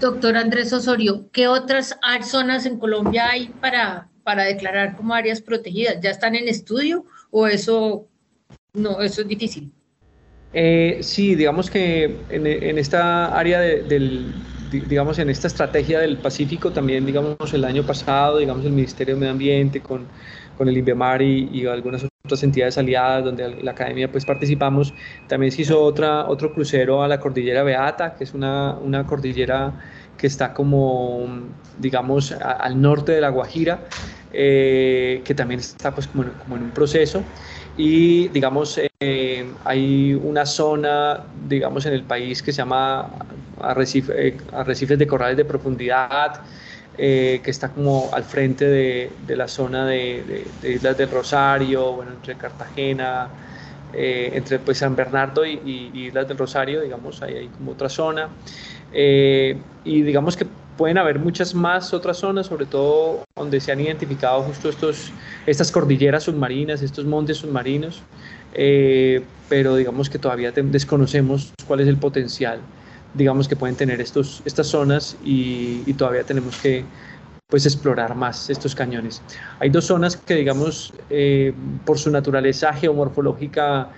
Doctor 0.00 0.36
Andrés 0.36 0.72
Osorio, 0.72 1.28
¿qué 1.30 1.46
otras 1.46 1.98
zonas 2.22 2.64
en 2.64 2.78
Colombia 2.78 3.28
hay 3.30 3.48
para, 3.60 4.08
para 4.22 4.44
declarar 4.44 4.96
como 4.96 5.14
áreas 5.14 5.42
protegidas? 5.42 5.98
¿Ya 6.00 6.10
están 6.10 6.34
en 6.34 6.48
estudio 6.48 7.04
o 7.30 7.46
eso 7.46 8.06
no, 8.72 9.02
eso 9.02 9.20
es 9.22 9.28
difícil? 9.28 9.70
Eh, 10.52 10.98
sí, 11.02 11.34
digamos 11.34 11.70
que 11.70 12.16
en, 12.30 12.78
esta 12.78 13.38
área 13.38 13.60
de, 13.60 13.82
del, 13.82 14.32
digamos, 14.70 15.18
en 15.18 15.30
esta 15.30 15.46
estrategia 15.46 16.00
del 16.00 16.16
Pacífico 16.16 16.72
también, 16.72 17.04
digamos, 17.04 17.52
el 17.52 17.64
año 17.64 17.84
pasado, 17.84 18.38
digamos, 18.38 18.64
el 18.64 18.72
Ministerio 18.72 19.14
de 19.14 19.20
Medio 19.20 19.32
Ambiente 19.32 19.80
con, 19.80 20.06
con 20.56 20.68
el 20.68 20.76
INVEMAR 20.78 21.22
y, 21.22 21.48
y, 21.52 21.66
algunas 21.66 22.02
otras 22.24 22.42
entidades 22.42 22.76
aliadas 22.76 23.24
donde 23.24 23.62
la 23.62 23.70
academia 23.70 24.10
pues 24.12 24.26
participamos, 24.26 24.92
también 25.26 25.50
se 25.52 25.62
hizo 25.62 25.82
otra, 25.82 26.28
otro 26.28 26.52
crucero 26.52 27.02
a 27.02 27.08
la 27.08 27.18
cordillera 27.18 27.62
Beata, 27.62 28.14
que 28.14 28.24
es 28.24 28.34
una, 28.34 28.74
una 28.74 29.06
cordillera 29.06 29.72
que 30.18 30.26
está 30.26 30.52
como, 30.52 31.26
digamos, 31.78 32.32
al 32.32 32.80
norte 32.80 33.12
de 33.12 33.22
La 33.22 33.30
Guajira, 33.30 33.84
eh, 34.34 35.22
que 35.24 35.34
también 35.34 35.60
está 35.60 35.94
pues 35.94 36.08
como, 36.08 36.24
en 36.24 36.62
un 36.62 36.70
proceso. 36.72 37.24
Y 37.78 38.28
digamos, 38.28 38.78
eh, 39.00 39.50
hay 39.64 40.12
una 40.12 40.44
zona, 40.44 41.24
digamos, 41.48 41.86
en 41.86 41.94
el 41.94 42.02
país 42.02 42.42
que 42.42 42.52
se 42.52 42.58
llama 42.58 43.08
arrecife, 43.62 44.36
arrecifes 44.52 44.98
de 44.98 45.06
corrales 45.06 45.38
de 45.38 45.46
profundidad, 45.46 46.42
que 47.00 47.50
está 47.50 47.70
como 47.70 48.10
al 48.12 48.24
frente 48.24 48.66
de, 48.66 49.10
de 49.26 49.36
la 49.36 49.48
zona 49.48 49.86
de, 49.86 50.44
de, 50.60 50.72
Islas 50.72 50.98
del 50.98 51.10
Rosario, 51.10 51.92
bueno, 51.92 52.12
entre 52.12 52.34
Cartagena, 52.34 53.28
eh, 53.92 54.30
entre 54.34 54.58
pues, 54.60 54.78
San 54.78 54.94
Bernardo 54.94 55.44
y, 55.44 55.90
y, 55.92 56.06
Islas 56.06 56.28
del 56.28 56.38
Rosario, 56.38 56.80
digamos, 56.80 57.22
ahí 57.22 57.34
hay 57.34 57.48
como 57.48 57.72
otra 57.72 57.88
zona. 57.88 58.28
Eh, 58.92 59.58
y 59.84 60.02
digamos 60.02 60.36
que 60.36 60.46
pueden 60.76 60.98
haber 60.98 61.18
muchas 61.18 61.54
más 61.54 61.92
otras 61.92 62.18
zonas, 62.18 62.46
sobre 62.46 62.66
todo 62.66 63.24
donde 63.36 63.60
se 63.60 63.72
han 63.72 63.80
identificado 63.80 64.42
justo 64.42 64.68
estos, 64.68 65.12
estas 65.46 65.70
cordilleras 65.70 66.24
submarinas, 66.24 66.82
estos 66.82 67.04
montes 67.04 67.38
submarinos, 67.38 68.02
eh, 68.54 69.22
pero 69.48 69.76
digamos 69.76 70.08
que 70.08 70.18
todavía 70.18 70.52
desconocemos 70.52 71.52
cuál 71.66 71.80
es 71.80 71.88
el 71.88 71.96
potencial, 71.96 72.60
digamos 73.14 73.48
que 73.48 73.56
pueden 73.56 73.76
tener 73.76 74.00
estos, 74.00 74.42
estas 74.44 74.68
zonas 74.68 75.16
y, 75.24 75.92
todavía 75.94 76.24
tenemos 76.24 76.56
que 76.56 76.84
pues 77.48 77.66
explorar 77.66 78.14
más 78.14 78.48
estos 78.48 78.76
cañones. 78.76 79.22
Hay 79.58 79.70
dos 79.70 79.86
zonas 79.86 80.16
que, 80.16 80.36
digamos, 80.36 80.94
eh, 81.10 81.52
por 81.84 81.98
su 81.98 82.10
naturaleza 82.10 82.72
geomorfológica, 82.72 83.88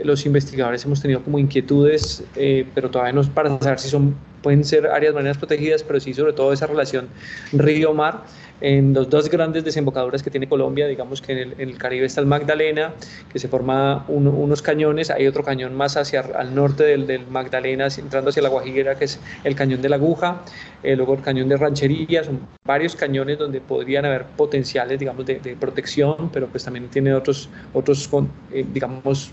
los 0.00 0.26
investigadores 0.26 0.84
hemos 0.84 1.00
tenido 1.00 1.22
como 1.22 1.38
inquietudes, 1.38 2.22
eh, 2.36 2.66
pero 2.74 2.90
todavía 2.90 3.12
no 3.12 3.20
es 3.20 3.28
para 3.28 3.58
saber 3.60 3.78
si 3.78 3.88
son, 3.88 4.14
pueden 4.42 4.64
ser 4.64 4.86
áreas 4.86 5.14
marinas 5.14 5.38
protegidas, 5.38 5.82
pero 5.82 6.00
sí 6.00 6.14
sobre 6.14 6.32
todo 6.32 6.52
esa 6.52 6.66
relación 6.66 7.08
río-mar 7.52 8.22
en 8.60 8.92
los 8.92 9.08
dos 9.08 9.28
grandes 9.28 9.64
desembocaduras 9.64 10.22
que 10.22 10.30
tiene 10.30 10.48
Colombia, 10.48 10.86
digamos 10.86 11.22
que 11.22 11.32
en 11.32 11.54
el, 11.58 11.78
Caribe 11.78 12.06
está 12.06 12.20
el 12.20 12.26
Magdalena, 12.26 12.92
que 13.32 13.38
se 13.38 13.48
forma 13.48 14.04
unos 14.08 14.62
cañones, 14.62 15.10
hay 15.10 15.26
otro 15.26 15.44
cañón 15.44 15.74
más 15.74 15.96
hacia 15.96 16.20
al 16.20 16.54
norte 16.54 16.84
del, 16.84 17.26
Magdalena, 17.28 17.88
entrando 17.96 18.30
hacia 18.30 18.42
la 18.42 18.48
Guajira, 18.48 18.96
que 18.96 19.04
es 19.04 19.20
el 19.44 19.54
cañón 19.54 19.80
de 19.80 19.88
la 19.88 19.96
Aguja, 19.96 20.42
eh, 20.82 20.96
luego 20.96 21.14
el 21.14 21.22
cañón 21.22 21.48
de 21.48 21.56
Ranchería, 21.56 22.24
son 22.24 22.40
varios 22.64 22.96
cañones 22.96 23.38
donde 23.38 23.60
podrían 23.60 24.04
haber 24.04 24.24
potenciales, 24.24 24.98
digamos, 24.98 25.24
de, 25.26 25.38
protección, 25.58 26.30
pero 26.32 26.48
pues 26.48 26.64
también 26.64 26.88
tiene 26.88 27.14
otros, 27.14 27.48
otros 27.72 28.08
eh, 28.52 28.64
digamos, 28.72 29.32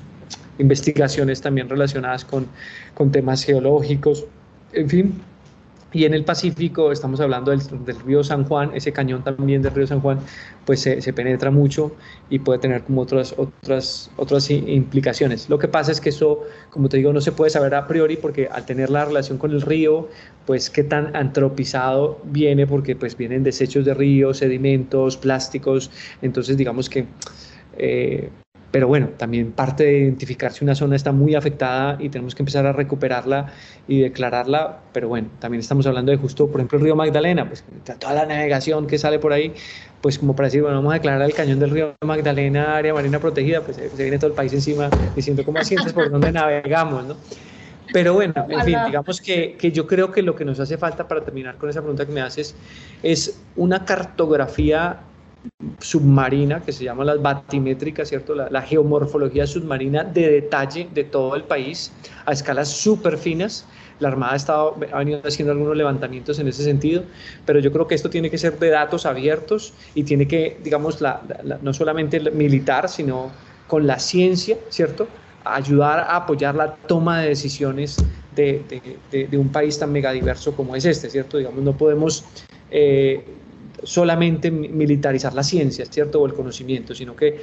investigaciones 0.58 1.42
también 1.42 1.70
relacionadas 1.70 2.26
con, 2.26 2.48
con 2.94 3.12
temas 3.12 3.44
geológicos, 3.44 4.26
en 4.74 4.90
fin, 4.90 5.22
y 5.96 6.04
en 6.04 6.14
el 6.14 6.26
Pacífico 6.26 6.92
estamos 6.92 7.22
hablando 7.22 7.52
del, 7.52 7.62
río 8.06 8.22
San 8.22 8.44
Juan, 8.44 8.72
ese 8.74 8.92
cañón 8.92 9.24
también 9.24 9.62
del 9.62 9.74
río 9.74 9.88
San 9.88 10.02
Juan, 10.02 10.20
pues 10.66 10.82
se, 10.82 11.14
penetra 11.14 11.52
mucho 11.52 11.96
y 12.30 12.40
puede 12.40 12.60
tener 12.60 12.84
como 12.84 13.00
otras, 13.00 13.34
otras, 13.38 14.12
otras 14.18 14.52
implicaciones. 14.52 15.50
Lo 15.50 15.58
que 15.58 15.70
pasa 15.70 15.94
es 15.94 16.02
que 16.02 16.10
eso, 16.10 16.42
como 16.70 16.90
te 16.90 16.98
digo, 16.98 17.14
no 17.14 17.22
se 17.22 17.32
puede 17.32 17.50
saber 17.50 17.76
a 17.76 17.88
priori 17.88 18.18
porque 18.18 18.50
al 18.52 18.66
tener 18.66 18.90
la 18.90 19.06
relación 19.06 19.38
con 19.38 19.52
el 19.52 19.62
río, 19.62 20.10
pues 20.46 20.70
qué 20.70 20.84
tan 20.84 21.16
antropizado 21.16 22.20
viene, 22.26 22.68
porque 22.68 22.98
pues 22.98 23.16
vienen 23.16 23.44
desechos 23.44 23.86
de 23.86 23.94
río, 23.94 24.34
sedimentos, 24.34 25.16
plásticos, 25.16 25.92
entonces 26.22 26.58
digamos 26.58 26.90
que... 26.90 27.06
Eh, 27.78 28.30
pero 28.76 28.90
bueno, 28.90 29.08
también 29.16 29.54
parte 29.54 29.86
de 29.86 30.00
identificar 30.00 30.52
si 30.52 30.66
una 30.66 30.76
zona 30.76 30.98
está 30.98 31.14
muy 31.14 31.34
afectada 31.34 31.96
y 31.98 32.10
tenemos 32.10 32.36
que 32.36 32.42
empezar 32.42 32.66
a 32.66 32.74
recuperarla 32.74 33.54
y 33.88 34.02
declararla, 34.02 34.80
pero 34.92 35.08
bueno, 35.08 35.30
también 35.40 35.62
estamos 35.62 35.88
hablando 35.88 36.12
de 36.12 36.18
justo, 36.18 36.48
por 36.48 36.60
ejemplo, 36.60 36.80
el 36.80 36.84
río 36.84 36.94
Magdalena, 36.94 37.48
pues 37.48 37.64
toda 37.98 38.14
la 38.14 38.26
navegación 38.26 38.86
que 38.86 38.98
sale 38.98 39.18
por 39.18 39.32
ahí, 39.32 39.54
pues 40.02 40.20
como 40.20 40.36
para 40.36 40.48
decir, 40.48 40.62
bueno, 40.62 40.76
vamos 40.76 40.92
a 40.92 40.96
declarar 40.96 41.22
el 41.22 41.34
cañón 41.34 41.58
del 41.58 41.70
río 41.70 41.96
Magdalena 42.04 42.76
área 42.76 42.94
marina 42.94 43.18
protegida, 43.18 43.62
pues 43.62 43.78
se 43.78 44.04
viene 44.04 44.18
todo 44.18 44.32
el 44.32 44.36
país 44.36 44.52
encima 44.52 44.90
diciendo 45.16 45.46
cómo 45.46 45.64
sientes 45.64 45.94
por 45.94 46.12
dónde 46.12 46.34
navegamos, 46.34 47.06
¿no? 47.06 47.16
Pero 47.94 48.14
bueno, 48.14 48.34
en 48.50 48.62
fin, 48.66 48.78
digamos 48.88 49.22
que, 49.22 49.56
que, 49.58 49.72
yo 49.72 49.88
creo 49.88 50.12
que 50.12 50.22
lo 50.22 50.36
que 50.36 50.44
nos 50.44 50.60
hace 50.60 50.78
falta 50.78 51.08
para 51.08 51.24
terminar 51.24 51.56
con 51.56 51.70
esa 51.70 51.80
pregunta 51.80 52.06
que 52.06 52.12
me 52.12 52.20
haces 52.20 52.54
es 53.02 53.40
una 53.56 53.86
cartografía 53.86 55.00
submarina 55.80 56.62
que 56.62 56.72
se 56.72 56.84
llama 56.84 57.06
las 57.06 57.22
batimétricas, 57.22 58.10
¿cierto? 58.10 58.36
La, 58.36 58.62
geomorfología 58.62 59.48
submarina 59.48 60.04
de 60.04 60.30
detalle 60.30 60.88
de 60.94 61.04
todo 61.04 61.36
el 61.36 61.44
país 61.44 61.92
a 62.26 62.34
escalas 62.34 62.70
súper 62.70 63.18
finas. 63.18 63.66
La 64.00 64.10
Armada 64.10 64.34
ha, 64.34 64.36
estado, 64.36 64.76
venido 64.76 65.22
haciendo 65.24 65.54
algunos 65.54 65.78
levantamientos 65.78 66.38
en 66.40 66.48
ese 66.50 66.64
sentido, 66.64 67.04
pero 67.46 67.60
yo 67.60 67.72
creo 67.72 67.88
que 67.88 67.96
esto 67.96 68.10
tiene 68.10 68.30
que 68.30 68.38
ser 68.38 68.60
de 68.60 68.70
datos 68.70 69.06
abiertos 69.06 69.74
y 69.94 70.04
tiene 70.04 70.28
que, 70.28 70.58
digamos, 70.64 71.00
no 71.62 71.74
solamente 71.74 72.20
militar, 72.32 72.90
sino 72.90 73.32
con 73.68 73.88
la 73.88 74.00
ciencia, 74.00 74.58
¿cierto? 74.70 75.08
ayudar 75.46 76.00
a 76.00 76.16
apoyar 76.18 76.56
la 76.56 76.76
toma 76.76 77.22
de 77.22 77.30
decisiones 77.30 77.98
de, 78.36 78.64
de, 79.12 79.28
de, 79.28 79.38
un 79.38 79.50
país 79.50 79.80
tan 79.80 79.92
megadiverso 79.92 80.56
como 80.56 80.76
es 80.76 80.84
este, 80.86 81.10
¿cierto? 81.10 81.38
Digamos, 81.38 81.64
no 81.64 81.78
podemos 81.78 82.26
eh, 82.72 83.24
solamente 83.86 84.52
militarizar 84.52 85.34
la 85.34 85.44
ciencia, 85.44 85.86
¿cierto? 85.86 86.22
O 86.22 86.26
el 86.26 86.34
conocimiento, 86.34 86.94
sino 86.94 87.16
que 87.16 87.40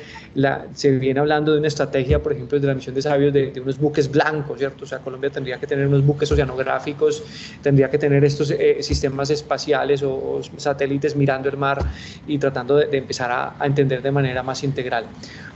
se 0.74 0.90
viene 0.98 1.20
hablando 1.20 1.52
de 1.52 1.58
una 1.58 1.68
estrategia, 1.68 2.22
por 2.22 2.32
ejemplo, 2.32 2.58
de 2.58 2.66
la 2.66 2.74
misión 2.74 2.94
de 2.94 3.02
sabios, 3.02 3.32
de, 3.32 3.52
unos 3.62 3.78
buques 3.78 4.10
blancos, 4.10 4.58
¿cierto? 4.58 4.84
O 4.84 4.86
sea, 4.86 4.98
Colombia 4.98 5.30
tendría 5.30 5.58
que 5.58 5.66
tener 5.66 5.86
unos 5.86 6.04
buques 6.04 6.30
oceanográficos, 6.30 7.22
tendría 7.62 7.88
que 7.90 7.98
tener 7.98 8.24
estos 8.24 8.50
eh, 8.50 8.78
sistemas 8.82 9.30
espaciales 9.30 10.02
o, 10.02 10.40
satélites 10.56 11.16
mirando 11.16 11.48
el 11.48 11.56
mar 11.56 11.78
y 12.26 12.38
tratando 12.38 12.76
de, 12.76 12.96
empezar 12.96 13.30
a, 13.30 13.64
entender 13.64 14.02
de 14.02 14.10
manera 14.10 14.42
más 14.42 14.64
integral. 14.64 15.06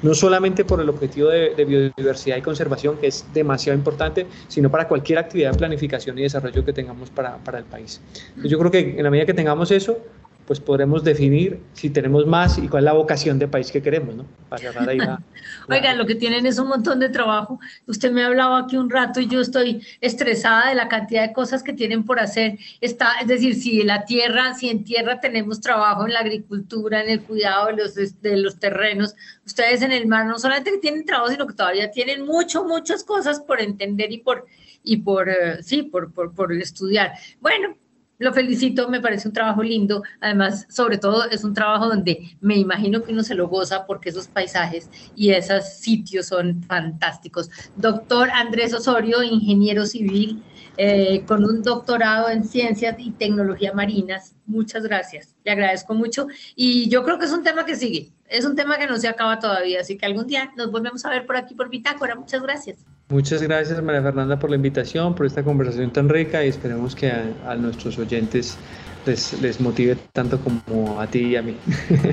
No 0.02 0.14
solamente 0.14 0.64
por 0.64 0.80
el 0.80 0.88
objetivo 0.88 1.28
de, 1.28 1.64
biodiversidad 1.64 2.36
y 2.36 2.42
conservación, 2.42 2.96
que 2.98 3.08
es 3.08 3.26
demasiado 3.34 3.76
importante, 3.76 4.26
sino 4.46 4.70
para 4.70 4.86
cualquier 4.86 5.18
actividad 5.18 5.52
de 5.52 5.58
planificación 5.58 6.18
y 6.18 6.22
desarrollo 6.22 6.64
que 6.64 6.72
tengamos 6.72 7.10
para, 7.10 7.38
para 7.38 7.58
el 7.58 7.64
país. 7.64 8.00
yo 8.36 8.58
creo 8.58 8.70
que 8.70 8.96
en 8.96 9.02
la 9.02 9.10
medida 9.10 9.26
que 9.26 9.34
tengamos 9.34 9.70
eso, 9.70 9.98
pues 10.46 10.60
podremos 10.60 11.02
definir 11.02 11.60
si 11.72 11.90
tenemos 11.90 12.24
más 12.24 12.56
y 12.58 12.68
cuál 12.68 12.84
es 12.84 12.86
la 12.86 12.92
vocación 12.92 13.38
de 13.38 13.48
país 13.48 13.72
que 13.72 13.82
queremos, 13.82 14.14
¿no? 14.14 14.24
Para 14.48 14.70
ahí 14.88 14.98
Oigan, 15.68 15.98
lo 15.98 16.06
que 16.06 16.14
tienen 16.14 16.46
es 16.46 16.58
un 16.60 16.68
montón 16.68 17.00
de 17.00 17.08
trabajo. 17.08 17.58
Usted 17.86 18.12
me 18.12 18.22
ha 18.22 18.28
hablado 18.28 18.54
aquí 18.54 18.76
un 18.76 18.88
rato 18.88 19.20
y 19.20 19.26
yo 19.26 19.40
estoy 19.40 19.84
estresada 20.00 20.68
de 20.68 20.76
la 20.76 20.86
cantidad 20.86 21.26
de 21.26 21.32
cosas 21.32 21.64
que 21.64 21.72
tienen 21.72 22.04
por 22.04 22.20
hacer. 22.20 22.58
Está, 22.80 23.14
es 23.20 23.26
decir, 23.26 23.56
si 23.56 23.82
la 23.82 24.04
tierra, 24.04 24.54
si 24.54 24.68
en 24.68 24.84
tierra 24.84 25.18
tenemos 25.18 25.60
trabajo 25.60 26.06
en 26.06 26.12
la 26.12 26.20
agricultura, 26.20 27.02
en 27.02 27.10
el 27.10 27.22
cuidado 27.22 27.66
de 27.66 27.72
los, 27.72 27.94
de 27.94 28.36
los 28.36 28.60
terrenos, 28.60 29.16
ustedes 29.44 29.82
en 29.82 29.90
el 29.90 30.06
mar 30.06 30.26
no 30.26 30.38
solamente 30.38 30.70
que 30.70 30.78
tienen 30.78 31.04
trabajo, 31.04 31.32
sino 31.32 31.46
que 31.48 31.54
todavía 31.54 31.90
tienen 31.90 32.24
mucho, 32.24 32.64
muchas 32.64 33.02
cosas 33.02 33.40
por 33.40 33.60
entender 33.60 34.12
y 34.12 34.18
por, 34.18 34.46
y 34.84 34.98
por, 34.98 35.28
eh, 35.28 35.60
sí, 35.64 35.82
por, 35.82 36.12
por, 36.12 36.32
por 36.32 36.52
estudiar. 36.52 37.14
Bueno, 37.40 37.76
lo 38.18 38.32
felicito, 38.32 38.88
me 38.88 39.00
parece 39.00 39.28
un 39.28 39.34
trabajo 39.34 39.62
lindo. 39.62 40.02
Además, 40.20 40.66
sobre 40.70 40.98
todo, 40.98 41.28
es 41.30 41.44
un 41.44 41.54
trabajo 41.54 41.88
donde 41.88 42.36
me 42.40 42.56
imagino 42.56 43.02
que 43.02 43.12
uno 43.12 43.22
se 43.22 43.34
lo 43.34 43.48
goza 43.48 43.86
porque 43.86 44.08
esos 44.08 44.28
paisajes 44.28 44.90
y 45.14 45.30
esos 45.30 45.68
sitios 45.74 46.26
son 46.26 46.62
fantásticos. 46.62 47.50
Doctor 47.76 48.30
Andrés 48.30 48.72
Osorio, 48.72 49.22
ingeniero 49.22 49.86
civil, 49.86 50.42
eh, 50.78 51.24
con 51.26 51.44
un 51.44 51.62
doctorado 51.62 52.28
en 52.28 52.44
ciencias 52.44 52.96
y 52.98 53.10
tecnología 53.10 53.72
marinas. 53.72 54.34
Muchas 54.46 54.82
gracias, 54.82 55.34
le 55.44 55.52
agradezco 55.52 55.94
mucho. 55.94 56.26
Y 56.54 56.88
yo 56.88 57.04
creo 57.04 57.18
que 57.18 57.26
es 57.26 57.32
un 57.32 57.42
tema 57.42 57.64
que 57.64 57.76
sigue, 57.76 58.12
es 58.28 58.44
un 58.44 58.56
tema 58.56 58.78
que 58.78 58.86
no 58.86 58.96
se 58.96 59.08
acaba 59.08 59.38
todavía, 59.38 59.80
así 59.80 59.96
que 59.96 60.06
algún 60.06 60.26
día 60.26 60.52
nos 60.56 60.70
volvemos 60.70 61.04
a 61.04 61.10
ver 61.10 61.26
por 61.26 61.36
aquí 61.36 61.54
por 61.54 61.70
Bitácora. 61.70 62.14
Muchas 62.14 62.42
gracias. 62.42 62.84
Muchas 63.08 63.40
gracias 63.40 63.80
María 63.82 64.02
Fernanda 64.02 64.38
por 64.38 64.50
la 64.50 64.56
invitación, 64.56 65.14
por 65.14 65.26
esta 65.26 65.44
conversación 65.44 65.92
tan 65.92 66.08
rica 66.08 66.44
y 66.44 66.48
esperemos 66.48 66.96
que 66.96 67.12
a, 67.12 67.54
nuestros 67.54 67.98
oyentes 67.98 68.58
les, 69.06 69.40
les 69.40 69.60
motive 69.60 69.96
tanto 70.12 70.40
como 70.40 71.00
a 71.00 71.06
ti 71.06 71.20
y 71.20 71.36
a 71.36 71.42
mí. 71.42 71.56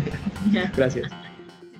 gracias. 0.77 1.09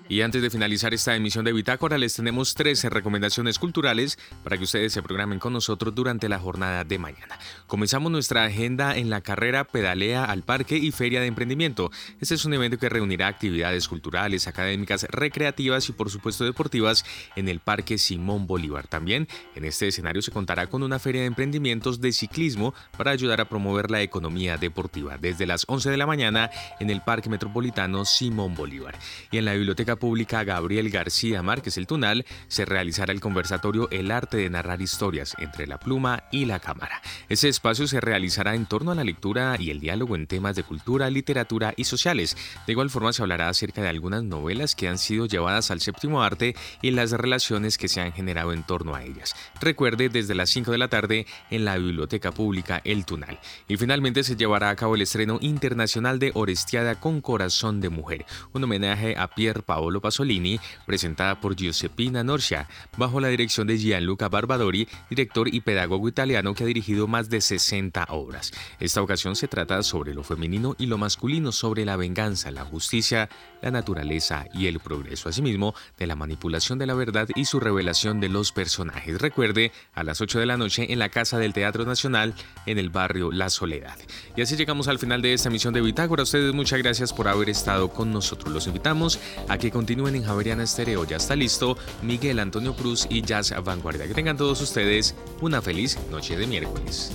Y 0.10 0.22
antes 0.22 0.42
de 0.42 0.50
finalizar 0.50 0.94
esta 0.94 1.16
emisión 1.16 1.46
de 1.46 1.54
Bitácora, 1.54 1.98
les 1.98 2.14
tenemos 2.14 2.56
13 2.56 2.90
recomendaciones 2.90 3.58
culturales 3.58 4.20
para 4.44 4.58
que 4.58 4.66
ustedes 4.66 4.92
se 4.92 5.02
programen 5.02 5.40
con 5.40 5.54
nosotros 5.54 5.96
durante 5.96 6.28
la 6.28 6.40
jornada 6.40 6.84
de 6.84 7.00
mañana. 7.00 7.40
Comenzamos 7.68 8.12
nuestra 8.12 8.44
agenda 8.44 8.98
en 8.98 9.10
la 9.10 9.22
carrera 9.22 9.64
Pedalea 9.64 10.26
al 10.26 10.44
Parque 10.44 10.78
y 10.78 10.92
Feria 10.92 11.22
de 11.22 11.28
Emprendimiento. 11.28 11.90
Este 12.20 12.36
es 12.36 12.44
un 12.44 12.54
evento 12.54 12.78
que 12.78 12.90
reunirá 12.90 13.28
actividades 13.28 13.88
culturales, 13.88 14.48
académicas, 14.48 15.04
recreativas 15.10 15.88
y 15.88 15.94
por 15.94 16.10
supuesto 16.10 16.44
deportivas 16.44 17.06
en 17.38 17.48
el 17.48 17.62
Parque 17.62 17.98
Simón 17.98 18.46
Bolívar. 18.46 18.88
También 18.88 19.30
en 19.56 19.64
este 19.64 19.88
escenario 19.88 20.22
se 20.22 20.32
contará 20.32 20.68
con 20.68 20.84
una 20.84 21.00
feria 21.00 21.22
de 21.22 21.28
emprendimientos 21.28 22.02
de 22.02 22.12
ciclismo 22.12 22.74
para 22.98 23.12
ayudar 23.12 23.40
a 23.40 23.48
promover 23.48 23.90
la 23.90 24.02
economía 24.02 24.58
deportiva 24.58 25.18
desde 25.18 25.46
las 25.46 25.64
11 25.66 25.90
de 25.90 25.98
la 25.98 26.06
mañana 26.06 26.52
en 26.82 26.90
el 26.90 27.02
Parque 27.02 27.30
Metropolitano 27.30 28.04
Simón 28.04 28.54
Bolívar. 28.54 28.98
Y 29.32 29.38
en 29.38 29.46
la 29.46 29.54
Biblioteca 29.54 29.93
Pública 29.96 30.44
Gabriel 30.44 30.90
García 30.90 31.42
Márquez 31.44 31.78
El 31.78 31.88
Tunal 31.88 32.26
se 32.48 32.66
realizará 32.66 33.14
el 33.14 33.22
conversatorio 33.22 33.88
El 33.92 34.12
arte 34.12 34.38
de 34.38 34.50
narrar 34.50 34.82
historias 34.82 35.36
entre 35.40 35.68
la 35.68 35.80
pluma 35.80 36.24
y 36.32 36.46
la 36.46 36.60
cámara. 36.60 37.02
Ese 37.30 37.50
espacio 37.50 37.88
se 37.88 38.02
realizará 38.02 38.56
en 38.56 38.66
torno 38.66 38.92
a 38.92 38.96
la 38.96 39.04
lectura 39.04 39.56
y 39.60 39.70
el 39.70 39.80
diálogo 39.80 40.16
en 40.16 40.28
temas 40.28 40.56
de 40.56 40.64
cultura, 40.64 41.10
literatura 41.10 41.74
y 41.78 41.84
sociales. 41.84 42.38
De 42.66 42.74
igual 42.74 42.90
forma 42.90 43.14
se 43.14 43.22
hablará 43.22 43.50
acerca 43.50 43.82
de 43.82 43.90
algunas 43.90 44.24
novelas 44.24 44.76
que 44.76 44.88
han 44.88 44.98
sido 44.98 45.26
llevadas 45.26 45.72
al 45.72 45.82
séptimo 45.82 46.24
arte 46.24 46.56
y 46.82 46.92
las 46.92 47.12
relaciones 47.12 47.78
que 47.78 47.88
se 47.88 48.02
han 48.02 48.14
generado 48.14 48.54
en 48.54 48.64
torno 48.64 48.96
a 48.96 49.04
ellas. 49.04 49.36
Recuerde 49.62 50.10
desde 50.10 50.36
las 50.36 50.50
5 50.50 50.72
de 50.72 50.78
la 50.78 50.88
tarde 50.88 51.26
en 51.50 51.66
la 51.66 51.78
Biblioteca 51.78 52.32
Pública 52.32 52.82
El 52.84 53.06
Tunal. 53.06 53.40
Y 53.68 53.78
finalmente 53.78 54.24
se 54.24 54.36
llevará 54.36 54.70
a 54.70 54.76
cabo 54.76 54.96
el 54.96 55.02
estreno 55.02 55.38
internacional 55.42 56.20
de 56.20 56.32
Orestiada 56.34 57.00
con 57.00 57.22
Corazón 57.22 57.82
de 57.82 57.90
Mujer, 57.90 58.26
un 58.54 58.64
homenaje 58.64 59.16
a 59.18 59.28
Pier 59.28 59.64
Paolo 59.64 59.83
Pasolini, 60.02 60.60
presentada 60.86 61.40
por 61.40 61.56
Giuseppina 61.56 62.24
Norcia, 62.24 62.68
bajo 62.98 63.20
la 63.20 63.28
dirección 63.30 63.68
de 63.68 63.78
Gianluca 63.78 64.30
Barbadori, 64.30 64.88
director 65.10 65.54
y 65.54 65.62
pedagogo 65.62 66.08
italiano 66.08 66.54
que 66.54 66.64
ha 66.64 66.68
dirigido 66.68 67.08
más 67.08 67.30
de 67.30 67.42
60 67.42 68.06
obras. 68.10 68.52
Esta 68.80 69.02
ocasión 69.02 69.36
se 69.36 69.48
trata 69.48 69.82
sobre 69.84 70.14
lo 70.14 70.24
femenino 70.24 70.76
y 70.78 70.86
lo 70.86 70.98
masculino, 70.98 71.52
sobre 71.52 71.86
la 71.86 71.96
venganza, 71.96 72.52
la 72.52 72.66
justicia, 72.66 73.30
la 73.64 73.72
naturaleza 73.72 74.46
y 74.54 74.68
el 74.68 74.80
progreso, 74.80 75.30
asimismo 75.30 75.74
de 75.98 76.06
la 76.06 76.16
manipulación 76.16 76.78
de 76.78 76.86
la 76.86 76.94
verdad 76.94 77.30
y 77.34 77.46
su 77.46 77.60
revelación 77.60 78.20
de 78.20 78.30
los 78.30 78.52
personajes. 78.52 79.20
Recuerde, 79.20 79.72
a 79.94 80.04
las 80.04 80.22
8 80.22 80.40
de 80.40 80.46
la 80.46 80.58
noche 80.58 80.92
en 80.92 81.00
la 81.00 81.10
Casa 81.10 81.40
del 81.40 81.54
Teatro 81.54 81.86
Nacional, 81.86 82.34
en 82.66 82.78
el 82.78 82.90
barrio 82.90 83.32
La 83.32 83.50
Soledad. 83.50 83.98
Y 84.36 84.42
así 84.42 84.58
llegamos 84.58 84.88
al 84.88 85.00
final 85.00 85.22
de 85.22 85.34
esta 85.34 85.50
emisión 85.50 85.74
de 85.74 85.82
Bitácora. 85.82 86.24
Ustedes 86.24 86.54
muchas 86.54 86.80
gracias 86.80 87.14
por 87.14 87.28
haber 87.28 87.50
estado 87.50 87.90
con 87.90 88.12
nosotros. 88.12 88.54
Los 88.54 88.68
invitamos 88.68 89.20
a 89.48 89.58
que 89.58 89.72
continúen 89.72 90.16
en 90.16 90.26
Javeriana 90.26 90.64
Estéreo. 90.64 91.06
Ya 91.06 91.18
está 91.18 91.36
listo 91.36 91.78
Miguel 92.02 92.40
Antonio 92.40 92.76
Cruz 92.76 93.08
y 93.10 93.22
Jazz 93.22 93.54
Vanguardia. 93.64 94.08
Que 94.08 94.14
tengan 94.14 94.38
todos 94.38 94.62
ustedes 94.62 95.16
una 95.40 95.62
feliz 95.62 95.98
noche 96.12 96.36
de 96.36 96.48
miércoles. 96.48 97.12